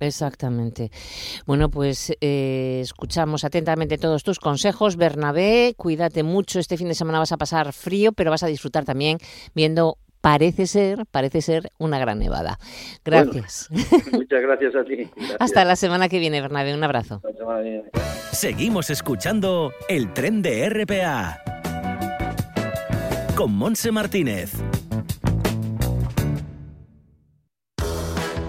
Exactamente. 0.00 0.90
Bueno, 1.46 1.70
pues 1.70 2.12
eh, 2.20 2.80
escuchamos 2.82 3.44
atentamente 3.44 3.98
todos 3.98 4.22
tus 4.22 4.38
consejos. 4.38 4.96
Bernabé, 4.96 5.74
cuídate 5.76 6.22
mucho. 6.22 6.58
Este 6.58 6.76
fin 6.76 6.88
de 6.88 6.94
semana 6.94 7.18
vas 7.18 7.32
a 7.32 7.36
pasar 7.36 7.72
frío, 7.72 8.12
pero 8.12 8.30
vas 8.30 8.42
a 8.42 8.48
disfrutar 8.48 8.84
también 8.84 9.18
viendo 9.54 9.98
parece 10.20 10.66
ser, 10.66 11.04
parece 11.10 11.42
ser 11.42 11.70
una 11.78 11.98
gran 11.98 12.18
nevada. 12.18 12.58
Gracias. 13.04 13.68
muchas 14.12 14.40
gracias 14.40 14.74
a 14.74 14.84
ti. 14.84 15.10
Hasta 15.38 15.66
la 15.66 15.76
semana 15.76 16.08
que 16.08 16.18
viene, 16.18 16.40
Bernabé. 16.40 16.74
Un 16.74 16.82
abrazo. 16.82 17.20
Seguimos 18.32 18.88
escuchando 18.88 19.72
el 19.88 20.14
tren 20.14 20.40
de 20.40 20.68
RPA 20.70 21.42
con 23.36 23.52
Monse 23.54 23.92
Martínez. 23.92 24.52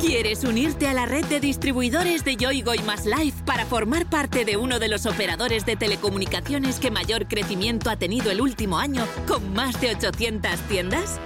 ¿Quieres 0.05 0.43
unirte 0.43 0.87
a 0.87 0.93
la 0.93 1.07
red 1.07 1.25
de 1.25 1.39
distribuidores 1.39 2.23
de 2.23 2.35
Yoigo 2.35 2.75
y 2.75 2.79
Más 2.79 3.07
Life 3.07 3.41
para 3.43 3.65
formar 3.65 4.05
parte 4.07 4.45
de 4.45 4.55
uno 4.55 4.77
de 4.77 4.87
los 4.87 5.07
operadores 5.07 5.65
de 5.65 5.75
telecomunicaciones 5.75 6.79
que 6.79 6.91
mayor 6.91 7.27
crecimiento 7.27 7.89
ha 7.89 7.95
tenido 7.95 8.29
el 8.29 8.39
último 8.39 8.77
año, 8.77 9.03
con 9.27 9.51
más 9.53 9.81
de 9.81 9.95
800 9.95 10.59
tiendas? 10.67 11.19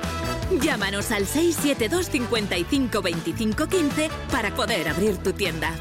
Llámanos 0.61 1.11
al 1.11 1.27
672 1.27 2.05
55 2.09 3.01
25 3.01 3.67
15 3.67 4.09
para 4.32 4.55
poder 4.55 4.88
abrir 4.88 5.17
tu 5.17 5.34
tienda. 5.34 5.73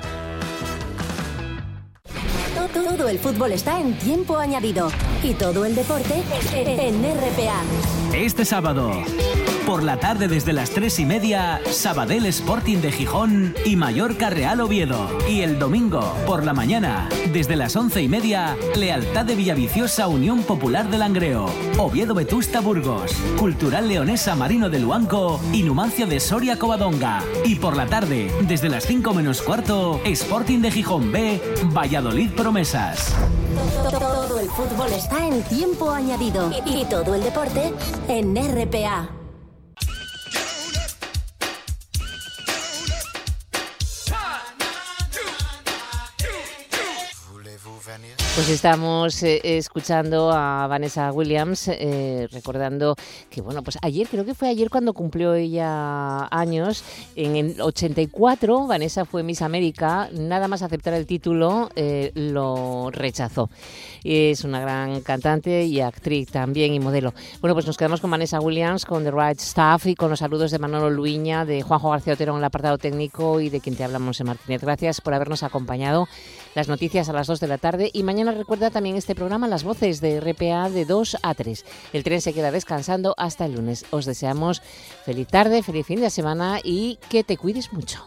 Todo 2.74 3.08
el 3.08 3.18
fútbol 3.20 3.52
está 3.52 3.80
en 3.80 3.96
tiempo 3.98 4.36
añadido 4.36 4.90
y 5.22 5.34
todo 5.34 5.64
el 5.64 5.76
deporte 5.76 6.14
en 6.52 7.04
RPA. 7.04 7.62
Este 8.12 8.44
sábado. 8.44 8.92
Por 9.68 9.82
la 9.82 10.00
tarde 10.00 10.28
desde 10.28 10.54
las 10.54 10.70
3 10.70 11.00
y 11.00 11.04
media, 11.04 11.60
Sabadell 11.70 12.24
Sporting 12.24 12.78
de 12.78 12.90
Gijón 12.90 13.54
y 13.66 13.76
Mallorca 13.76 14.30
Real 14.30 14.62
Oviedo. 14.62 15.10
Y 15.28 15.42
el 15.42 15.58
domingo, 15.58 16.00
por 16.26 16.42
la 16.42 16.54
mañana, 16.54 17.06
desde 17.34 17.54
las 17.54 17.76
11 17.76 18.00
y 18.00 18.08
media, 18.08 18.56
Lealtad 18.74 19.26
de 19.26 19.36
Villaviciosa 19.36 20.08
Unión 20.08 20.42
Popular 20.42 20.88
de 20.88 20.96
Langreo. 20.96 21.50
Oviedo 21.76 22.14
Vetusta 22.14 22.62
Burgos. 22.62 23.12
Cultural 23.38 23.88
Leonesa 23.88 24.34
Marino 24.34 24.70
de 24.70 24.78
Luanco 24.78 25.38
y 25.52 25.62
Numancia 25.64 26.06
de 26.06 26.18
Soria 26.18 26.58
Covadonga. 26.58 27.22
Y 27.44 27.56
por 27.56 27.76
la 27.76 27.84
tarde, 27.84 28.32
desde 28.48 28.70
las 28.70 28.86
5 28.86 29.12
menos 29.12 29.42
cuarto, 29.42 30.00
Sporting 30.06 30.60
de 30.60 30.70
Gijón 30.70 31.12
B, 31.12 31.42
Valladolid 31.76 32.30
Promesas. 32.30 33.14
Todo 33.90 34.40
el 34.40 34.48
fútbol 34.48 34.90
está 34.94 35.28
en 35.28 35.42
tiempo 35.42 35.90
añadido 35.90 36.50
y 36.64 36.86
todo 36.86 37.14
el 37.14 37.22
deporte 37.22 37.74
en 38.08 38.34
RPA. 38.34 39.17
Pues 48.38 48.50
estamos 48.50 49.20
eh, 49.24 49.40
escuchando 49.42 50.30
a 50.30 50.68
Vanessa 50.68 51.10
Williams, 51.10 51.66
eh, 51.66 52.28
recordando 52.30 52.94
que, 53.28 53.40
bueno, 53.40 53.64
pues 53.64 53.78
ayer, 53.82 54.06
creo 54.06 54.24
que 54.24 54.32
fue 54.32 54.48
ayer 54.48 54.70
cuando 54.70 54.92
cumplió 54.92 55.34
ella 55.34 56.28
años, 56.30 56.84
en 57.16 57.34
el 57.34 57.60
84, 57.60 58.68
Vanessa 58.68 59.04
fue 59.04 59.24
Miss 59.24 59.42
América, 59.42 60.08
nada 60.12 60.46
más 60.46 60.62
aceptar 60.62 60.94
el 60.94 61.04
título, 61.04 61.68
eh, 61.74 62.12
lo 62.14 62.90
rechazó. 62.92 63.50
Es 64.04 64.44
una 64.44 64.60
gran 64.60 65.00
cantante 65.00 65.64
y 65.64 65.80
actriz 65.80 66.30
también 66.30 66.72
y 66.72 66.78
modelo. 66.78 67.14
Bueno, 67.40 67.54
pues 67.54 67.66
nos 67.66 67.76
quedamos 67.76 68.00
con 68.00 68.12
Vanessa 68.12 68.38
Williams, 68.38 68.84
con 68.84 69.02
The 69.02 69.10
Right 69.10 69.40
Stuff 69.40 69.86
y 69.86 69.96
con 69.96 70.10
los 70.10 70.20
saludos 70.20 70.52
de 70.52 70.60
Manolo 70.60 70.90
Luiña, 70.90 71.44
de 71.44 71.62
Juanjo 71.62 71.90
García 71.90 72.12
Otero 72.12 72.34
en 72.34 72.38
el 72.38 72.44
apartado 72.44 72.78
técnico 72.78 73.40
y 73.40 73.50
de 73.50 73.58
quien 73.58 73.74
te 73.74 73.82
hablamos 73.82 74.20
en 74.20 74.28
Martínez. 74.28 74.62
Gracias 74.62 75.00
por 75.00 75.12
habernos 75.12 75.42
acompañado. 75.42 76.06
Las 76.58 76.66
noticias 76.66 77.08
a 77.08 77.12
las 77.12 77.28
2 77.28 77.38
de 77.38 77.46
la 77.46 77.56
tarde 77.58 77.88
y 77.92 78.02
mañana 78.02 78.32
recuerda 78.32 78.70
también 78.70 78.96
este 78.96 79.14
programa 79.14 79.46
Las 79.46 79.62
Voces 79.62 80.00
de 80.00 80.18
RPA 80.20 80.68
de 80.70 80.86
2 80.86 81.18
a 81.22 81.32
3. 81.32 81.64
El 81.92 82.02
tren 82.02 82.20
se 82.20 82.34
queda 82.34 82.50
descansando 82.50 83.14
hasta 83.16 83.44
el 83.44 83.52
lunes. 83.52 83.86
Os 83.92 84.06
deseamos 84.06 84.60
feliz 85.04 85.28
tarde, 85.28 85.62
feliz 85.62 85.86
fin 85.86 86.00
de 86.00 86.10
semana 86.10 86.58
y 86.64 86.98
que 87.10 87.22
te 87.22 87.36
cuides 87.36 87.72
mucho. 87.72 88.04